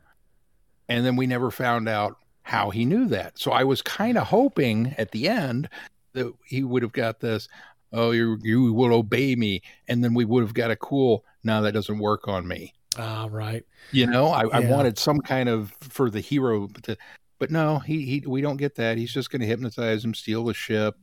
and 0.90 1.06
then 1.06 1.16
we 1.16 1.28
never 1.28 1.52
found 1.52 1.88
out 1.88 2.18
how 2.44 2.70
he 2.70 2.86
knew 2.86 3.08
that. 3.08 3.40
So 3.40 3.52
i 3.52 3.64
was 3.64 3.82
kind 3.82 4.18
of 4.18 4.28
hoping 4.28 4.94
at 4.98 5.12
the 5.12 5.28
end 5.30 5.70
that 6.14 6.32
he 6.46 6.64
would 6.64 6.84
have 6.84 6.92
got 6.92 7.20
this 7.20 7.48
oh 7.94 8.12
you 8.12 8.38
you 8.42 8.74
will 8.74 8.94
obey 8.94 9.36
me. 9.36 9.62
And 9.88 10.04
then 10.04 10.14
we 10.14 10.26
would 10.26 10.44
have 10.44 10.54
got 10.54 10.72
a 10.72 10.76
cool 10.76 11.26
now 11.44 11.62
that 11.62 11.74
doesn't 11.74 12.00
work 12.00 12.28
on 12.28 12.48
me. 12.48 12.74
Ah, 12.98 13.28
right. 13.32 13.66
you 13.92 14.06
know 14.06 14.28
i, 14.28 14.44
I 14.44 14.60
wanted 14.60 15.00
some 15.00 15.20
kind 15.20 15.50
of 15.50 15.74
for 15.80 16.12
the 16.12 16.20
hero 16.20 16.68
to 16.84 16.96
but 17.40 17.50
no 17.50 17.80
he, 17.80 18.06
he 18.06 18.24
we 18.28 18.40
don't 18.42 18.58
get 18.58 18.76
that. 18.76 18.98
He's 18.98 19.12
just 19.12 19.32
going 19.32 19.42
to 19.42 19.48
hypnotize 19.48 20.06
him 20.06 20.14
steal 20.14 20.46
the 20.46 20.54
ship 20.54 20.96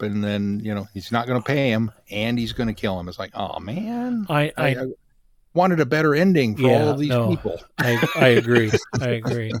and 0.00 0.22
then 0.22 0.60
you 0.64 0.74
know 0.74 0.86
he's 0.94 1.12
not 1.12 1.26
going 1.26 1.40
to 1.40 1.46
pay 1.46 1.70
him 1.70 1.90
and 2.10 2.38
he's 2.38 2.52
going 2.52 2.66
to 2.66 2.74
kill 2.74 2.98
him. 2.98 3.08
It's 3.08 3.18
like 3.18 3.30
oh 3.34 3.60
man. 3.60 4.26
I 4.28 4.52
I, 4.56 4.76
wanted 5.54 5.80
a 5.80 5.86
better 5.86 6.14
ending 6.14 6.56
for 6.56 6.68
all 6.68 6.88
of 6.90 6.98
these 6.98 7.08
no. 7.08 7.28
people. 7.30 7.60
I 7.78 8.06
I 8.16 8.28
agree. 8.28 8.70
I 9.00 9.08
agree. 9.08 9.52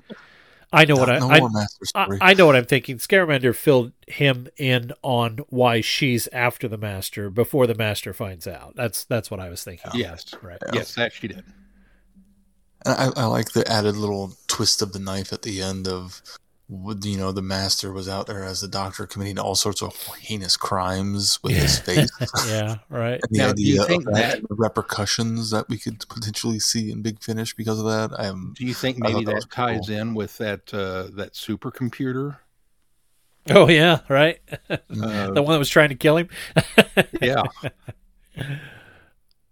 I 0.72 0.84
know 0.84 0.96
what 0.96 1.08
I 1.08 1.18
No 1.18 1.50
I, 1.94 2.18
I 2.20 2.34
know 2.34 2.46
what 2.46 2.56
I'm 2.56 2.66
thinking. 2.66 2.98
Scaramancer 2.98 3.54
filled 3.54 3.92
him 4.06 4.48
in 4.58 4.92
on 5.02 5.38
why 5.48 5.80
she's 5.80 6.28
after 6.28 6.68
the 6.68 6.76
master 6.76 7.30
before 7.30 7.66
the 7.66 7.74
master 7.74 8.12
finds 8.12 8.46
out. 8.46 8.74
That's 8.76 9.04
that's 9.04 9.30
what 9.30 9.40
I 9.40 9.48
was 9.48 9.64
thinking. 9.64 9.90
Yes, 9.94 10.34
right. 10.42 10.58
Yes, 10.72 10.94
that 10.94 11.12
she 11.12 11.28
did. 11.28 11.44
I, 12.86 13.10
I 13.16 13.24
like 13.26 13.52
the 13.52 13.70
added 13.70 13.96
little 13.96 14.34
twist 14.46 14.82
of 14.82 14.92
the 14.92 14.98
knife 14.98 15.32
at 15.32 15.42
the 15.42 15.60
end 15.62 15.88
of, 15.88 16.22
would- 16.22 16.38
you 16.68 17.16
know, 17.16 17.32
the 17.32 17.40
master 17.42 17.92
was 17.92 18.08
out 18.08 18.26
there 18.26 18.44
as 18.44 18.60
the 18.60 18.68
doctor 18.68 19.06
committing 19.06 19.38
all 19.38 19.54
sorts 19.54 19.82
of 19.82 19.96
heinous 20.20 20.56
crimes 20.56 21.38
with 21.42 21.54
his 21.56 21.78
face. 21.78 22.10
yeah, 22.48 22.76
right. 22.90 23.20
And 23.22 23.30
the 23.30 23.38
Now, 23.38 23.52
do 23.52 23.62
you 23.62 23.74
idea 23.82 23.86
think 23.86 24.06
of 24.06 24.14
that, 24.14 24.40
that- 24.42 24.48
the 24.48 24.54
repercussions 24.54 25.50
that 25.50 25.68
we 25.70 25.78
could 25.78 26.06
potentially 26.08 26.58
see 26.58 26.90
in 26.90 27.00
Big 27.00 27.22
Finish 27.22 27.54
because 27.54 27.78
of 27.78 27.86
that. 27.86 28.18
I 28.20 28.26
am. 28.26 28.52
Do 28.56 28.66
you 28.66 28.74
think 28.74 28.98
maybe 28.98 29.24
that 29.24 29.26
that 29.26 29.34
was 29.34 29.46
ties 29.46 29.88
in 29.88 30.14
with 30.14 30.36
that 30.38 30.72
uh, 30.74 31.08
that 31.14 31.32
supercomputer? 31.32 32.36
Oh 33.50 33.66
yeah, 33.68 34.00
right. 34.10 34.38
Uh, 34.68 34.76
the 34.90 35.42
one 35.42 35.52
that 35.54 35.58
was 35.58 35.70
trying 35.70 35.88
to 35.88 35.94
kill 35.94 36.18
him. 36.18 36.28
yeah, 37.22 37.44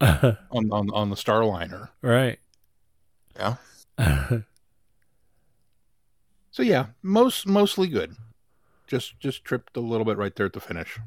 on, 0.01 0.37
on 0.71 0.91
on 0.93 1.09
the 1.11 1.17
Starliner. 1.17 1.89
right. 2.03 2.39
Yeah. 3.39 3.57
So 6.57 6.63
yeah, 6.63 6.87
most 7.03 7.47
mostly 7.47 7.87
good. 7.87 8.17
Just 8.87 9.21
just 9.21 9.45
tripped 9.45 9.77
a 9.77 9.81
little 9.81 10.07
bit 10.07 10.17
right 10.17 10.35
there 10.35 10.47
at 10.47 10.55
the 10.55 10.59
finish. 10.59 10.99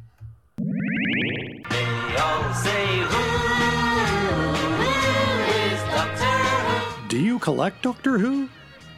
Do 7.08 7.20
you 7.20 7.40
collect 7.40 7.82
Doctor 7.82 8.20
Who? 8.20 8.48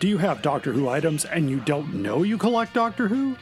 Do 0.01 0.09
you 0.09 0.17
have 0.17 0.41
Doctor 0.41 0.73
Who 0.73 0.89
items 0.89 1.23
and 1.23 1.49
you 1.49 1.61
don't 1.61 1.93
know 1.93 2.23
you 2.23 2.37
collect 2.37 2.73
Doctor 2.73 3.07
Who? 3.07 3.37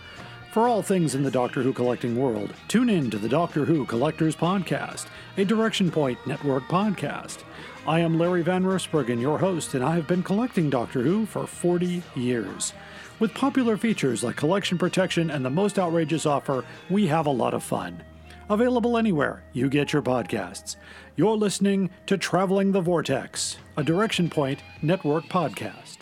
For 0.52 0.68
all 0.68 0.84
things 0.84 1.16
in 1.16 1.24
the 1.24 1.32
Doctor 1.32 1.64
Who 1.64 1.74
collecting 1.74 2.16
world, 2.16 2.54
tune 2.68 2.92
in 2.92 3.10
to 3.10 3.18
the 3.18 3.30
Doctor 3.30 3.66
Who 3.66 3.88
Collectors 3.88 4.36
Podcast, 4.36 5.08
a 5.36 5.46
Direction 5.46 5.90
Point 5.90 6.20
Network 6.28 6.66
podcast. 6.66 7.40
I 7.88 8.02
am 8.02 8.20
Larry 8.20 8.44
Van 8.44 8.64
Rosbergen, 8.64 9.20
your 9.20 9.40
host, 9.40 9.74
and 9.74 9.84
I 9.84 9.96
have 9.96 10.06
been 10.06 10.22
collecting 10.22 10.70
Doctor 10.70 11.02
Who 11.02 11.26
for 11.26 11.48
40 11.48 12.04
years. 12.16 12.74
With 13.20 13.34
popular 13.34 13.76
features 13.76 14.24
like 14.24 14.38
collection 14.38 14.78
protection 14.78 15.30
and 15.30 15.44
the 15.44 15.50
most 15.50 15.78
outrageous 15.78 16.26
offer, 16.26 16.64
we 16.90 17.06
have 17.08 17.26
a 17.26 17.32
lot 17.32 17.54
of 17.54 17.64
fun. 17.64 18.02
Available 18.50 18.98
anywhere 18.98 19.44
you 19.52 19.70
get 19.70 19.92
your 19.92 20.02
podcasts. 20.02 20.78
You're 21.18 21.36
listening 21.36 21.90
to 22.06 22.18
Traveling 22.18 22.72
the 22.72 22.80
Vortex, 22.80 23.58
a 23.76 23.84
Direction 23.84 24.30
Point 24.30 24.62
Network 24.82 25.26
podcast. 25.26 25.98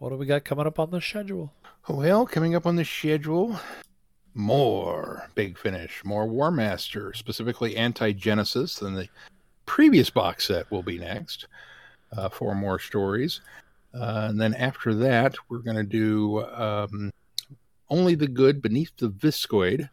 What 0.00 0.08
do 0.08 0.16
we 0.16 0.26
got 0.26 0.44
coming 0.44 0.66
up 0.66 0.80
on 0.80 0.90
the 0.90 1.00
schedule? 1.00 1.52
Well, 1.88 2.26
coming 2.26 2.56
up 2.56 2.66
on 2.66 2.74
the 2.74 2.84
schedule, 2.84 3.60
more 4.34 5.28
Big 5.36 5.56
Finish, 5.56 6.04
more 6.04 6.26
War 6.26 6.50
Master, 6.50 7.12
specifically 7.12 7.76
Anti 7.76 8.12
Genesis, 8.14 8.80
than 8.80 8.94
the 8.94 9.08
previous 9.64 10.10
box 10.10 10.48
set 10.48 10.68
will 10.72 10.82
be 10.82 10.98
next. 10.98 11.46
Uh, 12.10 12.28
four 12.28 12.56
more 12.56 12.80
stories. 12.80 13.40
Uh, 13.98 14.28
and 14.30 14.40
then 14.40 14.54
after 14.54 14.94
that, 14.94 15.34
we're 15.48 15.58
going 15.58 15.76
to 15.76 15.82
do 15.82 16.44
um, 16.44 17.12
Only 17.90 18.14
the 18.14 18.28
Good 18.28 18.62
Beneath 18.62 18.96
the 18.96 19.10
Viscoid, 19.10 19.90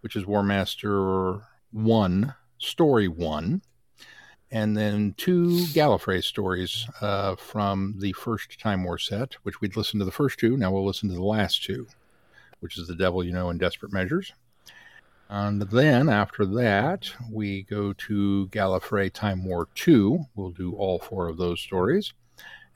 which 0.00 0.14
is 0.14 0.26
War 0.26 0.42
Master 0.42 1.40
1, 1.72 2.34
Story 2.58 3.08
1. 3.08 3.62
And 4.50 4.76
then 4.76 5.14
two 5.16 5.48
Gallifrey 5.72 6.22
stories 6.22 6.86
uh, 7.00 7.34
from 7.36 7.94
the 7.98 8.12
first 8.12 8.60
Time 8.60 8.84
War 8.84 8.98
set, 8.98 9.34
which 9.42 9.60
we'd 9.60 9.76
listened 9.76 10.00
to 10.00 10.04
the 10.04 10.12
first 10.12 10.38
two. 10.38 10.56
Now 10.56 10.70
we'll 10.70 10.86
listen 10.86 11.08
to 11.08 11.14
the 11.14 11.24
last 11.24 11.64
two, 11.64 11.86
which 12.60 12.78
is 12.78 12.86
The 12.86 12.94
Devil 12.94 13.24
You 13.24 13.32
Know 13.32 13.48
and 13.48 13.58
Desperate 13.58 13.92
Measures. 13.92 14.32
And 15.28 15.62
then 15.62 16.08
after 16.08 16.46
that, 16.46 17.10
we 17.32 17.62
go 17.64 17.92
to 17.94 18.48
Gallifrey 18.52 19.12
Time 19.12 19.44
War 19.44 19.68
2. 19.74 20.26
We'll 20.36 20.50
do 20.50 20.74
all 20.74 21.00
four 21.00 21.26
of 21.26 21.38
those 21.38 21.60
stories. 21.60 22.12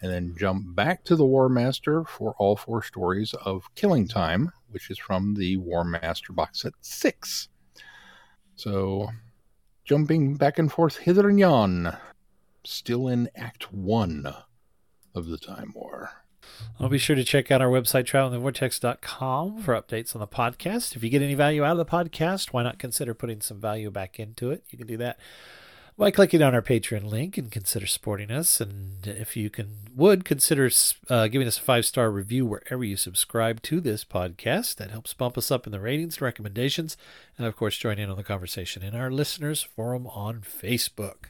And 0.02 0.10
then 0.10 0.34
jump 0.38 0.74
back 0.74 1.04
to 1.04 1.16
the 1.16 1.26
War 1.26 1.48
Master 1.48 2.04
for 2.04 2.34
all 2.38 2.56
four 2.56 2.82
stories 2.82 3.34
of 3.44 3.68
Killing 3.74 4.08
Time, 4.08 4.50
which 4.70 4.90
is 4.90 4.98
from 4.98 5.34
the 5.34 5.58
War 5.58 5.84
Master 5.84 6.32
box 6.32 6.62
set 6.62 6.72
6. 6.80 7.48
So 8.54 9.10
jumping 9.84 10.36
back 10.36 10.58
and 10.58 10.72
forth 10.72 10.98
hither 10.98 11.28
and 11.28 11.38
yon, 11.38 11.96
still 12.64 13.08
in 13.08 13.28
Act 13.36 13.72
1 13.72 14.32
of 15.14 15.26
the 15.26 15.38
Time 15.38 15.72
War. 15.74 16.10
Well, 16.78 16.88
be 16.88 16.98
sure 16.98 17.16
to 17.16 17.24
check 17.24 17.50
out 17.50 17.60
our 17.60 17.68
website, 17.68 18.04
travelingthevortex.com, 18.04 19.62
for 19.62 19.74
updates 19.74 20.14
on 20.14 20.20
the 20.20 20.26
podcast. 20.26 20.96
If 20.96 21.04
you 21.04 21.10
get 21.10 21.22
any 21.22 21.34
value 21.34 21.62
out 21.62 21.78
of 21.78 21.78
the 21.78 21.84
podcast, 21.84 22.52
why 22.52 22.62
not 22.62 22.78
consider 22.78 23.14
putting 23.14 23.40
some 23.40 23.60
value 23.60 23.90
back 23.90 24.18
into 24.18 24.50
it? 24.50 24.64
You 24.70 24.78
can 24.78 24.86
do 24.86 24.96
that 24.96 25.18
by 26.00 26.10
clicking 26.10 26.40
on 26.40 26.54
our 26.54 26.62
Patreon 26.62 27.04
link 27.04 27.36
and 27.36 27.50
consider 27.50 27.86
supporting 27.86 28.30
us. 28.30 28.58
And 28.58 29.06
if 29.06 29.36
you 29.36 29.50
can, 29.50 29.76
would 29.94 30.24
consider 30.24 30.70
uh, 31.10 31.28
giving 31.28 31.46
us 31.46 31.58
a 31.58 31.60
five 31.60 31.84
star 31.84 32.10
review 32.10 32.46
wherever 32.46 32.82
you 32.82 32.96
subscribe 32.96 33.60
to 33.64 33.82
this 33.82 34.02
podcast. 34.02 34.76
That 34.76 34.90
helps 34.90 35.12
bump 35.12 35.36
us 35.36 35.50
up 35.50 35.66
in 35.66 35.72
the 35.72 35.78
ratings 35.78 36.16
and 36.16 36.22
recommendations. 36.22 36.96
And 37.36 37.46
of 37.46 37.54
course, 37.54 37.76
join 37.76 37.98
in 37.98 38.08
on 38.08 38.16
the 38.16 38.24
conversation 38.24 38.82
in 38.82 38.96
our 38.96 39.10
listeners 39.10 39.60
forum 39.60 40.06
on 40.06 40.40
Facebook. 40.40 41.26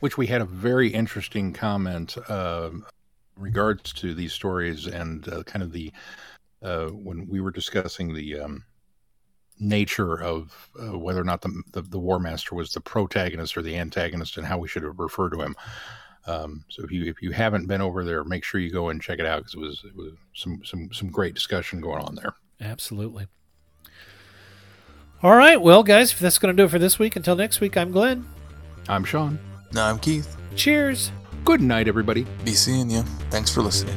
Which 0.00 0.18
we 0.18 0.26
had 0.26 0.40
a 0.40 0.46
very 0.46 0.88
interesting 0.88 1.52
comment 1.52 2.16
uh, 2.28 2.70
regards 3.36 3.92
to 3.92 4.14
these 4.14 4.32
stories 4.32 4.88
and 4.88 5.28
uh, 5.28 5.44
kind 5.44 5.62
of 5.62 5.70
the 5.70 5.92
uh, 6.60 6.86
when 6.86 7.28
we 7.28 7.40
were 7.40 7.52
discussing 7.52 8.12
the 8.12 8.40
um, 8.40 8.64
nature 9.58 10.22
of 10.22 10.68
uh, 10.80 10.98
whether 10.98 11.20
or 11.20 11.24
not 11.24 11.42
the, 11.42 11.62
the 11.72 11.82
the 11.82 11.98
War 11.98 12.18
Master 12.18 12.54
was 12.54 12.72
the 12.72 12.80
protagonist 12.80 13.56
or 13.56 13.62
the 13.62 13.76
antagonist 13.76 14.36
and 14.36 14.46
how 14.46 14.58
we 14.58 14.68
should 14.68 14.84
refer 14.98 15.30
to 15.30 15.40
him. 15.40 15.56
Um, 16.26 16.64
so 16.68 16.82
if 16.82 16.90
you 16.90 17.04
if 17.04 17.22
you 17.22 17.30
haven't 17.30 17.66
been 17.66 17.80
over 17.80 18.04
there, 18.04 18.24
make 18.24 18.44
sure 18.44 18.60
you 18.60 18.70
go 18.70 18.88
and 18.88 19.00
check 19.00 19.18
it 19.18 19.26
out 19.26 19.38
because 19.38 19.54
it 19.54 19.60
was 19.60 19.84
it 19.84 19.96
was 19.96 20.12
some 20.34 20.62
some 20.64 20.92
some 20.92 21.08
great 21.10 21.34
discussion 21.34 21.80
going 21.80 22.02
on 22.02 22.14
there. 22.14 22.34
Absolutely. 22.60 23.26
All 25.22 25.34
right, 25.34 25.60
well, 25.60 25.82
guys, 25.82 26.12
if 26.12 26.18
that's 26.18 26.38
going 26.38 26.54
to 26.54 26.60
do 26.60 26.66
it 26.66 26.70
for 26.70 26.78
this 26.78 26.98
week, 26.98 27.16
until 27.16 27.36
next 27.36 27.60
week, 27.60 27.76
I'm 27.76 27.90
Glenn. 27.90 28.26
I'm 28.88 29.02
Sean. 29.02 29.38
No, 29.72 29.82
I'm 29.82 29.98
Keith. 29.98 30.36
Cheers. 30.56 31.10
Good 31.44 31.62
night, 31.62 31.88
everybody. 31.88 32.26
Be 32.44 32.52
seeing 32.52 32.90
you. 32.90 33.02
Thanks 33.30 33.52
for 33.52 33.62
listening. 33.62 33.96